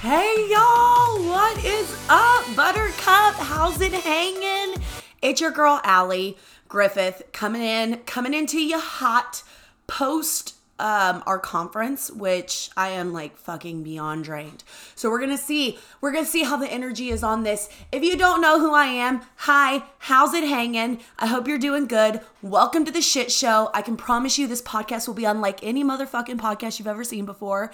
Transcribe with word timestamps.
Hey 0.00 0.46
y'all, 0.48 1.28
what 1.28 1.62
is 1.62 1.94
up, 2.08 2.56
Buttercup? 2.56 3.34
How's 3.34 3.82
it 3.82 3.92
hanging? 3.92 4.82
It's 5.20 5.42
your 5.42 5.50
girl 5.50 5.78
Allie 5.84 6.38
Griffith 6.68 7.24
coming 7.32 7.60
in, 7.60 7.98
coming 8.06 8.32
into 8.32 8.58
you 8.62 8.80
hot 8.80 9.42
post 9.86 10.54
um, 10.78 11.22
our 11.26 11.38
conference, 11.38 12.10
which 12.10 12.70
I 12.78 12.88
am 12.88 13.12
like 13.12 13.36
fucking 13.36 13.82
beyond 13.82 14.24
drained. 14.24 14.64
So 14.94 15.10
we're 15.10 15.20
gonna 15.20 15.36
see, 15.36 15.78
we're 16.00 16.12
gonna 16.12 16.24
see 16.24 16.44
how 16.44 16.56
the 16.56 16.72
energy 16.72 17.10
is 17.10 17.22
on 17.22 17.42
this. 17.42 17.68
If 17.92 18.02
you 18.02 18.16
don't 18.16 18.40
know 18.40 18.58
who 18.58 18.72
I 18.72 18.86
am, 18.86 19.20
hi, 19.36 19.82
how's 19.98 20.32
it 20.32 20.44
hanging? 20.44 21.00
I 21.18 21.26
hope 21.26 21.46
you're 21.46 21.58
doing 21.58 21.86
good. 21.86 22.22
Welcome 22.40 22.86
to 22.86 22.90
the 22.90 23.02
shit 23.02 23.30
show. 23.30 23.70
I 23.74 23.82
can 23.82 23.98
promise 23.98 24.38
you 24.38 24.46
this 24.46 24.62
podcast 24.62 25.06
will 25.06 25.14
be 25.14 25.26
unlike 25.26 25.62
any 25.62 25.84
motherfucking 25.84 26.38
podcast 26.38 26.78
you've 26.78 26.88
ever 26.88 27.04
seen 27.04 27.26
before. 27.26 27.70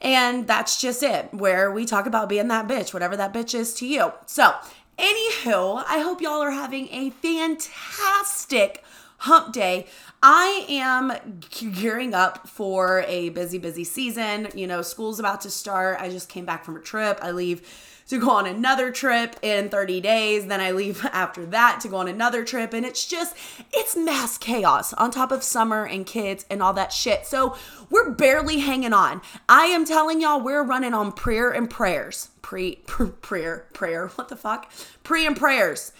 And 0.00 0.46
that's 0.46 0.80
just 0.80 1.02
it, 1.02 1.32
where 1.32 1.72
we 1.72 1.84
talk 1.84 2.06
about 2.06 2.28
being 2.28 2.48
that 2.48 2.68
bitch, 2.68 2.94
whatever 2.94 3.16
that 3.16 3.34
bitch 3.34 3.54
is 3.54 3.74
to 3.74 3.86
you. 3.86 4.12
So, 4.26 4.54
anywho, 4.98 5.84
I 5.86 6.00
hope 6.00 6.20
y'all 6.20 6.42
are 6.42 6.52
having 6.52 6.88
a 6.90 7.10
fantastic 7.10 8.84
hump 9.18 9.52
day. 9.52 9.86
I 10.22 10.64
am 10.68 11.40
gearing 11.50 12.14
up 12.14 12.48
for 12.48 13.04
a 13.06 13.28
busy, 13.30 13.58
busy 13.58 13.84
season. 13.84 14.48
You 14.54 14.66
know, 14.66 14.82
school's 14.82 15.20
about 15.20 15.40
to 15.42 15.50
start. 15.50 16.00
I 16.00 16.08
just 16.08 16.28
came 16.28 16.44
back 16.44 16.64
from 16.64 16.76
a 16.76 16.80
trip. 16.80 17.18
I 17.22 17.30
leave 17.30 17.62
to 18.08 18.18
go 18.18 18.30
on 18.30 18.46
another 18.46 18.90
trip 18.90 19.36
in 19.42 19.68
30 19.68 20.00
days. 20.00 20.46
Then 20.46 20.60
I 20.60 20.72
leave 20.72 21.04
after 21.12 21.46
that 21.46 21.80
to 21.82 21.88
go 21.88 21.96
on 21.96 22.08
another 22.08 22.44
trip. 22.44 22.72
And 22.72 22.84
it's 22.84 23.06
just, 23.06 23.36
it's 23.72 23.96
mass 23.96 24.38
chaos 24.38 24.92
on 24.94 25.10
top 25.10 25.30
of 25.30 25.42
summer 25.42 25.86
and 25.86 26.04
kids 26.04 26.44
and 26.50 26.62
all 26.62 26.72
that 26.74 26.92
shit. 26.92 27.26
So 27.26 27.56
we're 27.90 28.10
barely 28.10 28.58
hanging 28.58 28.92
on. 28.92 29.22
I 29.48 29.66
am 29.66 29.84
telling 29.84 30.20
y'all, 30.20 30.40
we're 30.40 30.64
running 30.64 30.94
on 30.94 31.12
prayer 31.12 31.50
and 31.50 31.70
prayers. 31.70 32.30
Pre, 32.42 32.76
prayer, 32.86 33.66
prayer, 33.72 34.08
what 34.14 34.28
the 34.28 34.36
fuck? 34.36 34.70
Pre 35.02 35.26
and 35.26 35.36
prayers 35.36 35.92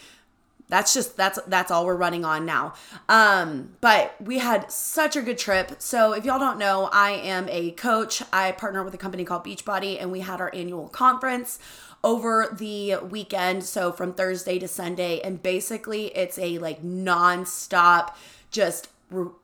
that's 0.68 0.92
just 0.92 1.16
that's 1.16 1.38
that's 1.46 1.70
all 1.70 1.86
we're 1.86 1.96
running 1.96 2.24
on 2.24 2.44
now 2.44 2.74
um 3.08 3.70
but 3.80 4.14
we 4.20 4.38
had 4.38 4.70
such 4.70 5.16
a 5.16 5.22
good 5.22 5.38
trip 5.38 5.72
so 5.78 6.12
if 6.12 6.24
y'all 6.24 6.38
don't 6.38 6.58
know 6.58 6.88
i 6.92 7.10
am 7.10 7.48
a 7.48 7.70
coach 7.72 8.22
i 8.32 8.52
partner 8.52 8.82
with 8.82 8.94
a 8.94 8.98
company 8.98 9.24
called 9.24 9.44
beachbody 9.44 10.00
and 10.00 10.12
we 10.12 10.20
had 10.20 10.40
our 10.40 10.54
annual 10.54 10.88
conference 10.88 11.58
over 12.04 12.54
the 12.56 12.96
weekend 13.10 13.64
so 13.64 13.90
from 13.90 14.12
thursday 14.12 14.58
to 14.58 14.68
sunday 14.68 15.20
and 15.20 15.42
basically 15.42 16.06
it's 16.16 16.38
a 16.38 16.58
like 16.58 16.82
non-stop 16.82 18.16
just 18.50 18.88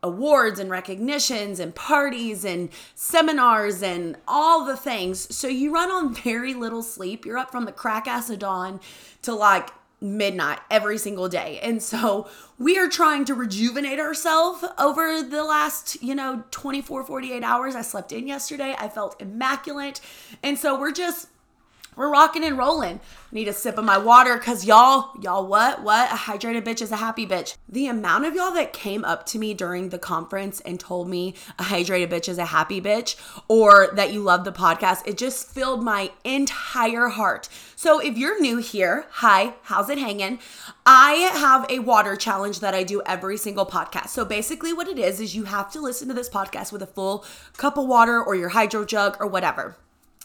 awards 0.03 0.59
and 0.59 0.71
recognitions 0.71 1.59
and 1.59 1.75
parties 1.75 2.45
and 2.45 2.69
seminars 2.95 3.83
and 3.83 4.15
all 4.29 4.65
the 4.67 4.77
things 4.77 5.35
so 5.35 5.49
you 5.49 5.73
run 5.73 5.91
on 5.91 6.15
very 6.15 6.55
little 6.55 6.83
sleep 6.83 7.25
you're 7.25 7.39
up 7.39 7.51
from 7.51 7.65
the 7.65 7.73
crack 7.73 8.07
ass 8.07 8.29
of 8.29 8.39
dawn 8.39 8.79
to 9.23 9.35
like 9.35 9.71
midnight 10.05 10.61
every 10.71 10.99
single 10.99 11.29
day. 11.29 11.59
And 11.63 11.83
so 11.83 12.29
we 12.59 12.79
are 12.79 12.89
trying 12.89 13.25
to 13.25 13.35
rejuvenate 13.35 13.99
ourselves 13.99 14.65
over 14.79 15.23
the 15.23 15.43
last, 15.43 16.01
you 16.03 16.15
know, 16.15 16.45
24, 16.51 17.05
48 17.05 17.43
hours. 17.43 17.75
I 17.75 17.83
slept 17.83 18.13
in 18.13 18.29
yesterday. 18.29 18.77
I 18.79 18.89
felt 18.89 19.21
immaculate. 19.21 20.01
And 20.43 20.59
so 20.59 20.79
we're 20.79 20.93
just 20.93 21.29
we're 21.97 22.11
rocking 22.11 22.45
and 22.45 22.59
rolling. 22.59 23.01
Need 23.33 23.49
a 23.49 23.53
sip 23.53 23.79
of 23.79 23.85
my 23.85 23.99
water 23.99 24.37
because 24.37 24.65
y'all, 24.65 25.11
y'all, 25.21 25.47
what? 25.47 25.83
What? 25.83 26.11
A 26.13 26.15
hydrated 26.15 26.63
bitch 26.63 26.81
is 26.81 26.93
a 26.93 26.97
happy 26.97 27.27
bitch. 27.27 27.57
The 27.69 27.89
amount 27.89 28.27
of 28.27 28.35
y'all 28.35 28.53
that 28.53 28.73
came 28.73 29.05
up 29.05 29.27
to 29.27 29.39
me 29.39 29.55
during 29.55 29.89
the 29.89 29.99
conference 29.99 30.61
and 30.61 30.79
told 30.79 31.09
me 31.09 31.35
a 31.59 31.65
hydrated 31.65 32.09
bitch 32.09 32.29
is 32.29 32.39
a 32.39 32.47
happy 32.47 32.81
bitch 32.81 33.17
or 33.49 33.89
that 33.95 34.13
you 34.13 34.21
love 34.23 34.45
the 34.45 34.53
podcast, 34.53 35.07
it 35.07 35.19
just 35.19 35.49
filled 35.49 35.83
my 35.83 36.13
entire 36.25 37.09
heart. 37.09 37.49
So 37.77 37.99
if 37.99 38.17
you're 38.17 38.41
new 38.41 38.59
here, 38.59 39.07
hi, 39.11 39.55
how's 39.63 39.91
it 39.91 39.99
hanging? 39.99 40.39
I 40.87 41.13
have 41.35 41.67
a 41.69 41.81
water 41.81 42.17
challenge 42.17 42.61
that 42.61 42.75
I 42.75 42.83
do 42.85 43.03
every 43.05 43.37
single 43.37 43.67
podcast. 43.67 44.09
So 44.09 44.25
basically, 44.25 44.73
what 44.73 44.89
it 44.89 44.99
is, 44.99 45.21
is 45.21 45.35
you 45.35 45.45
have 45.45 45.71
to 45.73 45.81
listen 45.81 46.09
to 46.09 46.15
this 46.15 46.31
podcast 46.31 46.73
with 46.73 46.83
a 46.83 46.87
full 46.87 47.25
cup 47.57 47.77
of 47.77 47.87
water 47.87 48.23
or 48.23 48.35
your 48.35 48.51
hydro 48.51 48.85
jug 48.85 49.17
or 49.21 49.27
whatever. 49.27 49.77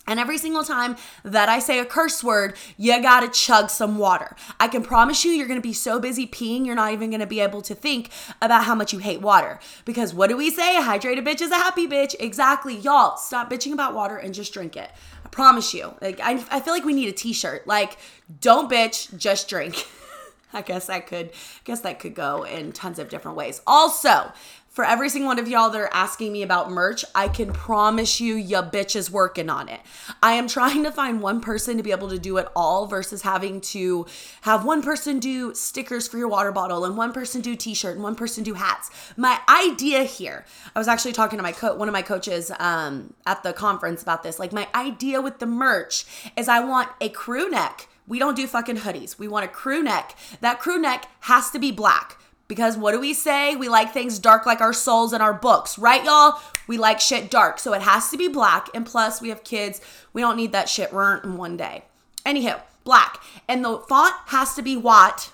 And 0.09 0.20
every 0.20 0.40
single 0.40 0.64
time 0.64 0.96
that 1.24 1.50
I 1.50 1.59
say 1.59 1.78
a 1.78 1.86
curse 1.86 2.24
word, 2.24 2.56
you 2.78 3.00
gotta 3.00 3.30
chug 3.30 3.70
some 3.70 4.00
water. 4.00 4.36
I 4.59 4.68
can 4.68 4.84
promise 4.84 5.24
you, 5.24 5.31
you're 5.31 5.47
gonna 5.47 5.62
be 5.62 5.72
so 5.72 6.00
busy 6.00 6.25
peeing, 6.25 6.66
you're 6.66 6.75
not 6.75 6.92
even 6.92 7.12
gonna 7.12 7.28
be 7.28 7.40
able 7.40 7.62
to 7.62 7.75
think 7.75 8.09
about 8.42 8.64
how 8.64 8.74
much 8.74 8.92
you 8.92 8.97
hate 8.97 9.22
water. 9.22 9.59
Because 9.86 10.14
what 10.14 10.30
do 10.30 10.36
we 10.36 10.50
say? 10.50 10.75
A 10.75 10.81
hydrated 10.81 11.28
bitch 11.28 11.42
is 11.42 11.52
a 11.52 11.56
happy 11.56 11.88
bitch. 11.88 12.16
Exactly. 12.20 12.75
Y'all, 12.75 13.18
stop 13.18 13.52
bitching 13.52 13.72
about 13.72 13.94
water 13.94 14.18
and 14.18 14.34
just 14.34 14.52
drink 14.52 14.75
it. 14.75 14.90
I 15.24 15.30
promise 15.30 15.75
you. 15.75 15.94
Like, 16.02 16.20
I, 16.20 16.44
I 16.50 16.59
feel 16.59 16.74
like 16.74 16.86
we 16.86 16.94
need 16.94 17.09
a 17.09 17.14
t 17.14 17.31
shirt. 17.31 17.68
Like, 17.68 17.97
don't 18.41 18.70
bitch, 18.70 19.16
just 19.16 19.47
drink. 19.47 19.86
I 20.53 20.64
guess 20.64 20.88
that 20.88 21.06
could 21.06 21.28
I 21.28 21.62
guess 21.64 21.81
that 21.81 22.00
could 22.00 22.16
go 22.16 22.44
in 22.44 22.72
tons 22.72 22.97
of 22.97 23.09
different 23.09 23.38
ways. 23.38 23.62
Also, 23.68 24.31
for 24.79 24.85
every 24.85 25.09
single 25.09 25.28
one 25.28 25.40
of 25.40 25.50
y'all 25.50 25.69
that 25.69 25.78
are 25.78 25.94
asking 25.94 26.31
me 26.31 26.41
about 26.41 26.72
merch, 26.72 27.03
I 27.13 27.28
can 27.28 27.51
promise 27.51 28.22
you, 28.22 28.35
ya 28.35 28.62
bitch 28.62 28.95
is 28.95 29.12
working 29.12 29.50
on 29.50 29.67
it. 29.67 29.81
I 30.23 30.35
am 30.35 30.47
trying 30.47 30.85
to 30.85 30.91
find 30.94 31.22
one 31.22 31.41
person 31.41 31.75
to 31.75 31.84
be 31.84 31.91
able 31.91 32.07
to 32.07 32.17
do 32.17 32.38
it 32.38 32.47
all 32.56 32.88
versus 32.88 33.23
having 33.23 33.59
to 33.59 34.06
have 34.44 34.63
one 34.63 34.81
person 34.81 35.19
do 35.19 35.53
stickers 35.53 36.07
for 36.07 36.17
your 36.17 36.29
water 36.29 36.53
bottle 36.53 36.85
and 36.85 36.95
one 36.95 37.12
person 37.12 37.41
do 37.41 37.57
t-shirt 37.57 37.95
and 37.95 38.03
one 38.03 38.16
person 38.16 38.41
do 38.41 38.53
hats. 38.53 38.90
My 39.17 39.41
idea 39.50 40.03
here, 40.03 40.45
I 40.73 40.79
was 40.79 40.88
actually 40.88 41.11
talking 41.11 41.35
to 41.35 41.44
my 41.44 41.51
co- 41.51 41.75
one 41.75 41.90
of 41.90 41.94
my 41.94 42.01
coaches 42.01 42.50
um, 42.57 43.13
at 43.25 43.44
the 43.44 43.51
conference 43.51 44.01
about 44.01 44.23
this. 44.23 44.40
Like 44.40 44.53
my 44.53 44.69
idea 44.73 45.19
with 45.19 45.40
the 45.40 45.46
merch 45.46 46.06
is 46.38 46.47
I 46.47 46.61
want 46.61 46.88
a 47.01 47.09
crew 47.09 47.50
neck. 47.50 47.90
We 48.07 48.17
don't 48.17 48.38
do 48.38 48.47
fucking 48.47 48.78
hoodies. 48.78 49.19
We 49.19 49.28
want 49.28 49.44
a 49.44 49.50
crew 49.50 49.84
neck. 49.84 50.16
That 50.40 50.61
crew 50.61 50.79
neck 50.79 51.09
has 51.19 51.51
to 51.51 51.59
be 51.59 51.73
black 51.73 52.19
because 52.49 52.75
what 52.75 52.91
do 52.91 52.99
we 52.99 53.13
say? 53.13 53.55
We 53.55 53.69
like 53.69 53.93
things 53.93 54.19
dark 54.19 54.45
like 54.45 54.59
our 54.59 54.73
souls 54.73 55.13
and 55.13 55.23
our 55.23 55.33
books, 55.33 55.77
right, 55.77 56.03
y'all? 56.03 56.41
We 56.67 56.77
like 56.77 56.99
shit 56.99 57.31
dark. 57.31 57.59
So 57.59 57.73
it 57.73 57.83
has 57.83 58.09
to 58.09 58.17
be 58.17 58.27
black. 58.27 58.67
And 58.73 58.85
plus, 58.85 59.21
we 59.21 59.29
have 59.29 59.45
kids. 59.45 59.79
We 60.11 60.21
don't 60.21 60.35
need 60.35 60.51
that 60.51 60.67
shit 60.67 60.91
burnt 60.91 61.23
in 61.23 61.37
one 61.37 61.55
day. 61.55 61.85
Anyhow, 62.25 62.59
black. 62.83 63.21
And 63.47 63.63
the 63.63 63.77
font 63.77 64.15
has 64.25 64.55
to 64.55 64.63
be 64.63 64.75
what? 64.75 65.31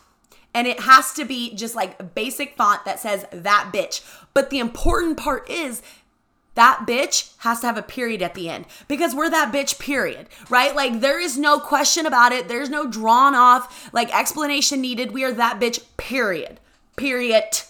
And 0.54 0.68
it 0.68 0.82
has 0.82 1.14
to 1.14 1.26
be 1.26 1.56
just 1.56 1.74
like 1.74 2.14
basic 2.14 2.58
font 2.58 2.84
that 2.84 3.00
says 3.00 3.26
that 3.32 3.72
bitch. 3.74 4.02
But 4.34 4.50
the 4.50 4.60
important 4.60 5.18
part 5.18 5.50
is 5.50 5.82
that 6.56 6.86
bitch 6.86 7.34
has 7.40 7.62
to 7.62 7.68
have 7.68 7.78
a 7.78 7.82
period 7.82 8.22
at 8.22 8.34
the 8.34 8.50
end 8.50 8.66
because 8.88 9.16
we're 9.16 9.30
that 9.30 9.54
bitch 9.54 9.78
period 9.78 10.30
right 10.50 10.74
like 10.74 11.02
there 11.02 11.20
is 11.20 11.38
no 11.38 11.60
question 11.60 12.06
about 12.06 12.32
it 12.32 12.48
there's 12.48 12.70
no 12.70 12.88
drawn 12.88 13.36
off 13.36 13.90
like 13.92 14.18
explanation 14.18 14.80
needed 14.80 15.12
we 15.12 15.26
are 15.26 15.34
that 15.34 15.60
bitch 15.60 15.84
period 15.98 16.62
period. 16.96 17.62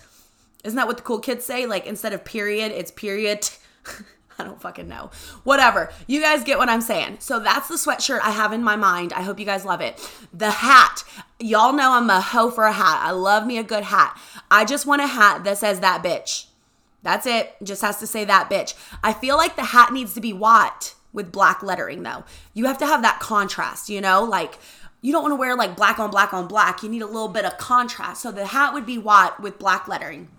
Isn't 0.64 0.78
that 0.78 0.88
what 0.88 0.98
the 0.98 1.04
cool 1.04 1.20
kids 1.20 1.46
say? 1.46 1.66
Like 1.66 1.86
instead 1.86 2.14
of 2.14 2.26
period, 2.26 2.72
it's 2.72 2.92
period. 2.92 3.50
I 4.38 4.44
don't 4.44 4.62
fucking 4.62 4.88
know. 4.88 5.12
Whatever. 5.44 5.92
You 6.08 6.22
guys 6.22 6.44
get 6.44 6.58
what 6.58 6.70
I'm 6.70 6.82
saying. 6.82 7.18
So 7.20 7.40
that's 7.40 7.70
the 7.70 7.76
sweatshirt 7.76 8.20
I 8.22 8.32
have 8.32 8.52
in 8.52 8.64
my 8.64 8.76
mind. 8.76 9.14
I 9.14 9.22
hope 9.22 9.40
you 9.40 9.46
guys 9.46 9.64
love 9.64 9.80
it. 9.82 9.98
The 10.34 10.52
hat. 10.52 11.04
Y'all 11.40 11.72
know 11.72 11.94
I'm 11.94 12.10
a 12.10 12.20
hoe 12.20 12.52
for 12.52 12.66
a 12.66 12.74
hat. 12.74 13.00
I 13.02 13.12
love 13.12 13.46
me 13.48 13.58
a 13.58 13.64
good 13.64 13.86
hat. 13.86 14.20
I 14.52 14.66
just 14.66 14.86
want 14.86 15.02
a 15.02 15.08
hat 15.08 15.44
that 15.46 15.58
says 15.58 15.80
that 15.80 16.04
bitch. 16.04 16.48
That's 17.02 17.26
it. 17.26 17.56
Just 17.64 17.82
has 17.82 18.00
to 18.00 18.08
say 18.08 18.26
that 18.26 18.50
bitch. 18.50 18.74
I 19.04 19.14
feel 19.14 19.38
like 19.38 19.56
the 19.56 19.64
hat 19.64 19.94
needs 19.94 20.14
to 20.16 20.22
be 20.22 20.34
white 20.34 20.96
with 21.14 21.32
black 21.32 21.64
lettering 21.64 22.04
though. 22.04 22.26
You 22.54 22.66
have 22.66 22.78
to 22.80 22.86
have 22.86 23.04
that 23.04 23.20
contrast, 23.20 23.90
you 23.90 24.02
know? 24.02 24.24
Like 24.24 24.60
you 25.06 25.12
don't 25.12 25.22
want 25.22 25.34
to 25.34 25.36
wear 25.36 25.56
like 25.56 25.76
black 25.76 26.00
on 26.00 26.10
black 26.10 26.34
on 26.34 26.48
black. 26.48 26.82
You 26.82 26.90
need 26.90 27.04
a 27.04 27.06
little 27.06 27.28
bit 27.28 27.46
of 27.46 27.60
contrast. 27.60 28.24
So 28.24 28.32
the 28.32 28.48
hat 28.48 28.74
would 28.74 28.88
be 28.88 28.98
white 28.98 29.40
with 29.40 29.60
black 29.60 29.88
lettering. 29.88 30.30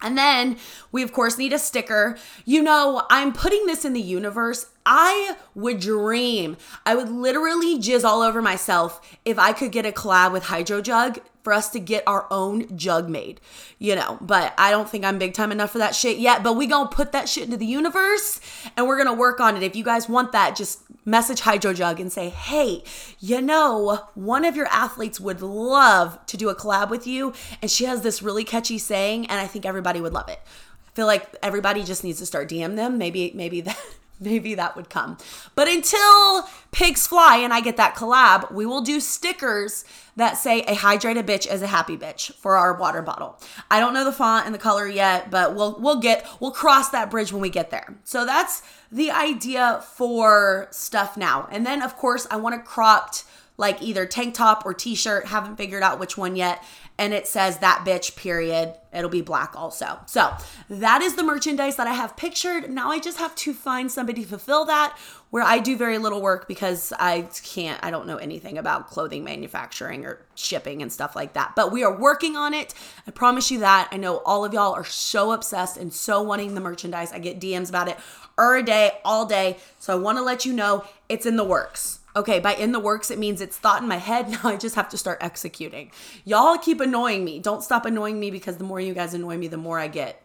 And 0.00 0.16
then 0.16 0.58
we, 0.92 1.02
of 1.02 1.12
course, 1.12 1.38
need 1.38 1.52
a 1.52 1.58
sticker. 1.58 2.16
You 2.44 2.62
know, 2.62 3.04
I'm 3.10 3.32
putting 3.32 3.66
this 3.66 3.84
in 3.84 3.94
the 3.94 4.00
universe. 4.00 4.66
I 4.84 5.36
would 5.54 5.80
dream, 5.80 6.56
I 6.84 6.94
would 6.94 7.08
literally 7.08 7.78
jizz 7.78 8.04
all 8.04 8.22
over 8.22 8.42
myself 8.42 9.00
if 9.24 9.38
I 9.38 9.52
could 9.52 9.72
get 9.72 9.86
a 9.86 9.92
collab 9.92 10.32
with 10.32 10.44
Hydro 10.44 10.80
Jug 10.80 11.20
for 11.42 11.52
us 11.52 11.70
to 11.70 11.80
get 11.80 12.04
our 12.06 12.26
own 12.30 12.76
jug 12.76 13.08
made, 13.08 13.40
you 13.78 13.94
know. 13.94 14.18
But 14.20 14.54
I 14.56 14.70
don't 14.70 14.88
think 14.88 15.04
I'm 15.04 15.18
big 15.18 15.34
time 15.34 15.52
enough 15.52 15.70
for 15.70 15.78
that 15.78 15.94
shit 15.94 16.18
yet. 16.18 16.42
But 16.42 16.54
we 16.54 16.66
gonna 16.66 16.88
put 16.88 17.12
that 17.12 17.28
shit 17.28 17.44
into 17.44 17.56
the 17.56 17.66
universe 17.66 18.40
and 18.76 18.86
we're 18.86 18.96
gonna 18.96 19.12
work 19.12 19.40
on 19.40 19.56
it. 19.56 19.62
If 19.62 19.74
you 19.74 19.84
guys 19.84 20.08
want 20.08 20.32
that, 20.32 20.56
just 20.56 20.82
message 21.04 21.40
Hydro 21.40 21.74
Jug 21.74 22.00
and 22.00 22.12
say, 22.12 22.28
hey, 22.28 22.84
you 23.18 23.40
know, 23.40 24.00
one 24.14 24.44
of 24.44 24.56
your 24.56 24.66
athletes 24.66 25.20
would 25.20 25.42
love 25.42 26.24
to 26.26 26.36
do 26.36 26.48
a 26.48 26.54
collab 26.54 26.90
with 26.90 27.06
you, 27.06 27.32
and 27.60 27.70
she 27.70 27.84
has 27.84 28.02
this 28.02 28.22
really 28.22 28.44
catchy 28.44 28.78
saying, 28.78 29.26
and 29.26 29.40
I 29.40 29.46
think 29.46 29.66
everybody 29.66 30.00
would 30.00 30.12
love 30.12 30.28
it. 30.28 30.40
I 30.86 30.90
feel 30.94 31.06
like 31.06 31.34
everybody 31.42 31.82
just 31.82 32.04
needs 32.04 32.18
to 32.18 32.26
start 32.26 32.48
DM 32.48 32.76
them. 32.76 32.98
Maybe, 32.98 33.32
maybe 33.34 33.60
that 33.62 33.78
maybe 34.22 34.54
that 34.54 34.76
would 34.76 34.88
come. 34.88 35.18
But 35.54 35.68
until 35.68 36.48
pigs 36.70 37.06
fly 37.06 37.36
and 37.38 37.52
I 37.52 37.60
get 37.60 37.76
that 37.76 37.94
collab, 37.94 38.52
we 38.52 38.64
will 38.64 38.80
do 38.80 39.00
stickers 39.00 39.84
that 40.16 40.36
say 40.36 40.60
a 40.62 40.74
hydrated 40.74 41.24
bitch 41.24 41.50
is 41.50 41.62
a 41.62 41.66
happy 41.66 41.96
bitch 41.96 42.34
for 42.34 42.56
our 42.56 42.74
water 42.74 43.02
bottle. 43.02 43.40
I 43.70 43.80
don't 43.80 43.94
know 43.94 44.04
the 44.04 44.12
font 44.12 44.46
and 44.46 44.54
the 44.54 44.58
color 44.58 44.86
yet, 44.86 45.30
but 45.30 45.54
we'll 45.54 45.78
we'll 45.80 46.00
get 46.00 46.26
we'll 46.40 46.50
cross 46.50 46.90
that 46.90 47.10
bridge 47.10 47.32
when 47.32 47.42
we 47.42 47.50
get 47.50 47.70
there. 47.70 47.96
So 48.04 48.24
that's 48.24 48.62
the 48.90 49.10
idea 49.10 49.82
for 49.94 50.68
stuff 50.70 51.16
now. 51.16 51.48
And 51.50 51.66
then 51.66 51.82
of 51.82 51.96
course 51.96 52.26
I 52.30 52.36
want 52.36 52.54
a 52.54 52.58
cropped 52.58 53.24
like 53.58 53.82
either 53.82 54.06
tank 54.06 54.34
top 54.34 54.64
or 54.64 54.74
t-shirt, 54.74 55.26
haven't 55.26 55.56
figured 55.56 55.82
out 55.82 56.00
which 56.00 56.16
one 56.16 56.36
yet 56.36 56.64
and 56.98 57.12
it 57.12 57.26
says 57.26 57.58
that 57.58 57.84
bitch 57.86 58.16
period. 58.16 58.74
It'll 58.92 59.10
be 59.10 59.22
black 59.22 59.54
also. 59.56 59.98
So 60.06 60.32
that 60.68 61.00
is 61.00 61.16
the 61.16 61.22
merchandise 61.22 61.76
that 61.76 61.86
i 61.86 61.94
have 61.94 62.16
pictured. 62.16 62.70
Now 62.70 62.90
i 62.90 62.98
just 62.98 63.18
have 63.18 63.34
to 63.36 63.54
find 63.54 63.90
somebody 63.90 64.22
to 64.22 64.28
fulfill 64.28 64.66
that 64.66 64.96
where 65.30 65.42
i 65.42 65.58
do 65.58 65.76
very 65.76 65.98
little 65.98 66.20
work 66.20 66.46
because 66.46 66.92
i 66.98 67.22
can't 67.42 67.82
i 67.82 67.90
don't 67.90 68.06
know 68.06 68.18
anything 68.18 68.58
about 68.58 68.90
clothing 68.90 69.24
manufacturing 69.24 70.04
or 70.04 70.20
shipping 70.34 70.82
and 70.82 70.92
stuff 70.92 71.16
like 71.16 71.32
that. 71.32 71.54
But 71.56 71.72
we 71.72 71.82
are 71.84 71.96
working 71.96 72.36
on 72.36 72.54
it. 72.54 72.74
I 73.06 73.10
promise 73.10 73.50
you 73.50 73.60
that. 73.60 73.88
I 73.90 73.96
know 73.96 74.18
all 74.18 74.44
of 74.44 74.52
y'all 74.52 74.74
are 74.74 74.84
so 74.84 75.32
obsessed 75.32 75.76
and 75.76 75.92
so 75.92 76.22
wanting 76.22 76.54
the 76.54 76.60
merchandise. 76.60 77.12
I 77.12 77.18
get 77.18 77.40
dms 77.40 77.68
about 77.68 77.88
it 77.88 77.96
a 78.38 78.62
day 78.62 78.92
all 79.04 79.24
day. 79.24 79.56
So 79.78 79.92
i 79.92 79.96
want 79.96 80.18
to 80.18 80.22
let 80.22 80.44
you 80.44 80.52
know 80.52 80.84
it's 81.08 81.26
in 81.26 81.36
the 81.36 81.44
works 81.44 82.00
Okay, 82.14 82.40
by 82.40 82.54
in 82.54 82.72
the 82.72 82.80
works, 82.80 83.10
it 83.10 83.18
means 83.18 83.40
it's 83.40 83.56
thought 83.56 83.82
in 83.82 83.88
my 83.88 83.96
head. 83.96 84.28
Now 84.32 84.40
I 84.44 84.56
just 84.56 84.74
have 84.76 84.88
to 84.90 84.98
start 84.98 85.18
executing. 85.20 85.90
Y'all 86.24 86.58
keep 86.58 86.80
annoying 86.80 87.24
me. 87.24 87.38
Don't 87.38 87.62
stop 87.62 87.86
annoying 87.86 88.18
me 88.18 88.30
because 88.30 88.56
the 88.56 88.64
more 88.64 88.80
you 88.80 88.94
guys 88.94 89.14
annoy 89.14 89.36
me, 89.36 89.48
the 89.48 89.56
more 89.56 89.78
I 89.78 89.88
get 89.88 90.22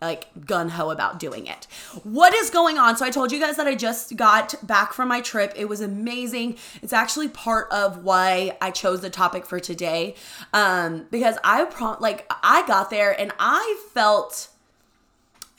like 0.00 0.46
gun 0.46 0.68
ho 0.68 0.90
about 0.90 1.18
doing 1.18 1.46
it. 1.46 1.66
What 2.02 2.34
is 2.34 2.50
going 2.50 2.76
on? 2.78 2.96
So 2.96 3.04
I 3.04 3.10
told 3.10 3.32
you 3.32 3.40
guys 3.40 3.56
that 3.56 3.66
I 3.66 3.74
just 3.74 4.16
got 4.16 4.54
back 4.66 4.92
from 4.92 5.08
my 5.08 5.20
trip. 5.20 5.52
It 5.56 5.68
was 5.68 5.80
amazing. 5.80 6.56
It's 6.82 6.92
actually 6.92 7.28
part 7.28 7.70
of 7.70 8.04
why 8.04 8.56
I 8.60 8.70
chose 8.70 9.00
the 9.00 9.10
topic 9.10 9.46
for 9.46 9.58
today. 9.58 10.14
Um 10.52 11.06
because 11.10 11.38
I 11.42 11.64
pro- 11.64 11.96
like 11.98 12.30
I 12.42 12.66
got 12.66 12.90
there 12.90 13.18
and 13.18 13.32
I 13.38 13.80
felt 13.94 14.48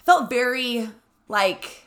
felt 0.05 0.29
very 0.29 0.89
like 1.27 1.86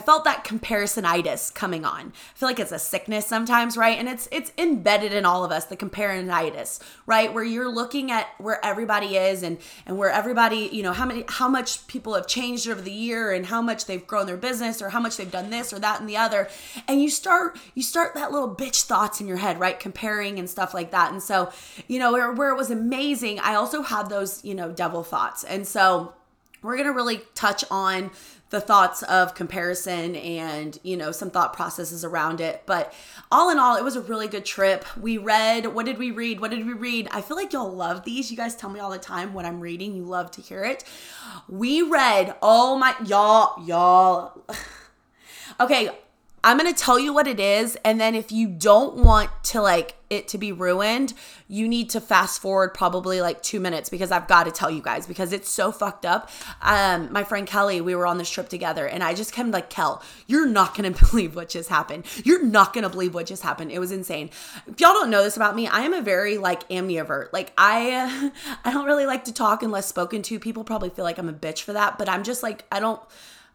I 0.00 0.02
felt 0.02 0.24
that 0.24 0.44
comparisonitis 0.44 1.52
coming 1.52 1.84
on. 1.84 2.14
I 2.14 2.38
feel 2.38 2.48
like 2.48 2.58
it's 2.58 2.72
a 2.72 2.78
sickness 2.78 3.26
sometimes, 3.26 3.76
right? 3.76 3.98
And 3.98 4.08
it's 4.08 4.30
it's 4.32 4.50
embedded 4.56 5.12
in 5.12 5.26
all 5.26 5.44
of 5.44 5.52
us, 5.52 5.66
the 5.66 5.76
comparisonitis, 5.76 6.80
right? 7.04 7.34
Where 7.34 7.44
you're 7.44 7.70
looking 7.70 8.10
at 8.10 8.28
where 8.38 8.64
everybody 8.64 9.18
is 9.18 9.42
and 9.42 9.58
and 9.84 9.98
where 9.98 10.08
everybody, 10.08 10.70
you 10.72 10.82
know, 10.82 10.94
how 10.94 11.04
many 11.04 11.24
how 11.28 11.48
much 11.48 11.86
people 11.86 12.14
have 12.14 12.26
changed 12.26 12.66
over 12.66 12.80
the 12.80 12.90
year 12.90 13.30
and 13.30 13.44
how 13.44 13.60
much 13.60 13.84
they've 13.84 14.06
grown 14.06 14.24
their 14.24 14.38
business 14.38 14.80
or 14.80 14.88
how 14.88 15.00
much 15.00 15.18
they've 15.18 15.30
done 15.30 15.50
this 15.50 15.70
or 15.70 15.78
that 15.80 16.00
and 16.00 16.08
the 16.08 16.16
other. 16.16 16.48
And 16.88 17.02
you 17.02 17.10
start 17.10 17.58
you 17.74 17.82
start 17.82 18.14
that 18.14 18.32
little 18.32 18.54
bitch 18.54 18.84
thoughts 18.84 19.20
in 19.20 19.28
your 19.28 19.36
head, 19.36 19.60
right? 19.60 19.78
Comparing 19.78 20.38
and 20.38 20.48
stuff 20.48 20.72
like 20.72 20.92
that. 20.92 21.12
And 21.12 21.22
so, 21.22 21.52
you 21.88 21.98
know, 21.98 22.10
where, 22.10 22.32
where 22.32 22.48
it 22.48 22.56
was 22.56 22.70
amazing, 22.70 23.38
I 23.40 23.54
also 23.54 23.82
had 23.82 24.08
those, 24.08 24.42
you 24.42 24.54
know, 24.54 24.72
devil 24.72 25.04
thoughts. 25.04 25.44
And 25.44 25.68
so 25.68 26.14
we're 26.62 26.76
going 26.76 26.88
to 26.88 26.94
really 26.94 27.20
touch 27.34 27.64
on 27.70 28.10
the 28.50 28.60
thoughts 28.60 29.02
of 29.04 29.34
comparison 29.34 30.16
and 30.16 30.78
you 30.82 30.96
know 30.96 31.12
some 31.12 31.30
thought 31.30 31.52
processes 31.52 32.04
around 32.04 32.40
it. 32.40 32.62
But 32.66 32.92
all 33.30 33.50
in 33.50 33.58
all 33.58 33.76
it 33.76 33.84
was 33.84 33.96
a 33.96 34.00
really 34.00 34.28
good 34.28 34.44
trip. 34.44 34.84
We 35.00 35.18
read 35.18 35.66
what 35.68 35.86
did 35.86 35.98
we 35.98 36.10
read? 36.10 36.40
What 36.40 36.50
did 36.50 36.66
we 36.66 36.72
read? 36.72 37.08
I 37.12 37.20
feel 37.20 37.36
like 37.36 37.52
y'all 37.52 37.70
love 37.70 38.04
these. 38.04 38.30
You 38.30 38.36
guys 38.36 38.54
tell 38.54 38.70
me 38.70 38.80
all 38.80 38.90
the 38.90 38.98
time 38.98 39.32
what 39.32 39.46
i'm 39.46 39.60
reading. 39.60 39.94
You 39.94 40.04
love 40.04 40.30
to 40.32 40.40
hear 40.40 40.64
it. 40.64 40.84
We 41.48 41.82
read 41.82 42.34
oh 42.42 42.76
my 42.76 42.94
y'all 43.04 43.64
y'all. 43.64 44.42
Okay 45.58 45.90
I'm 46.42 46.58
going 46.58 46.72
to 46.72 46.78
tell 46.78 46.98
you 46.98 47.12
what 47.12 47.26
it 47.26 47.38
is 47.38 47.76
and 47.84 48.00
then 48.00 48.14
if 48.14 48.32
you 48.32 48.48
don't 48.48 48.96
want 48.96 49.30
to 49.44 49.60
like 49.60 49.96
it 50.08 50.26
to 50.28 50.38
be 50.38 50.50
ruined, 50.50 51.12
you 51.46 51.68
need 51.68 51.90
to 51.90 52.00
fast 52.00 52.40
forward 52.40 52.74
probably 52.74 53.20
like 53.20 53.42
2 53.42 53.60
minutes 53.60 53.88
because 53.88 54.10
I've 54.10 54.26
got 54.26 54.44
to 54.44 54.50
tell 54.50 54.70
you 54.70 54.82
guys 54.82 55.06
because 55.06 55.32
it's 55.32 55.48
so 55.48 55.70
fucked 55.70 56.04
up. 56.04 56.30
Um 56.62 57.12
my 57.12 57.24
friend 57.24 57.46
Kelly, 57.46 57.80
we 57.80 57.94
were 57.94 58.06
on 58.06 58.18
this 58.18 58.30
trip 58.30 58.48
together 58.48 58.86
and 58.86 59.04
I 59.04 59.14
just 59.14 59.32
came 59.32 59.50
like, 59.50 59.70
"Kel, 59.70 60.02
you're 60.26 60.46
not 60.46 60.74
going 60.74 60.92
to 60.94 61.06
believe 61.06 61.36
what 61.36 61.48
just 61.48 61.68
happened. 61.68 62.06
You're 62.24 62.42
not 62.42 62.72
going 62.72 62.84
to 62.84 62.90
believe 62.90 63.14
what 63.14 63.26
just 63.26 63.42
happened." 63.42 63.70
It 63.70 63.78
was 63.78 63.92
insane. 63.92 64.30
If 64.66 64.80
y'all 64.80 64.94
don't 64.94 65.10
know 65.10 65.22
this 65.22 65.36
about 65.36 65.54
me, 65.54 65.68
I 65.68 65.80
am 65.80 65.92
a 65.92 66.02
very 66.02 66.38
like 66.38 66.68
amnivert. 66.70 67.32
Like 67.32 67.52
I 67.56 68.32
I 68.64 68.72
don't 68.72 68.86
really 68.86 69.06
like 69.06 69.24
to 69.24 69.32
talk 69.32 69.62
unless 69.62 69.86
spoken 69.86 70.22
to. 70.22 70.38
People 70.40 70.64
probably 70.64 70.90
feel 70.90 71.04
like 71.04 71.18
I'm 71.18 71.28
a 71.28 71.34
bitch 71.34 71.62
for 71.62 71.74
that, 71.74 71.98
but 71.98 72.08
I'm 72.08 72.24
just 72.24 72.42
like 72.42 72.64
I 72.72 72.80
don't 72.80 73.00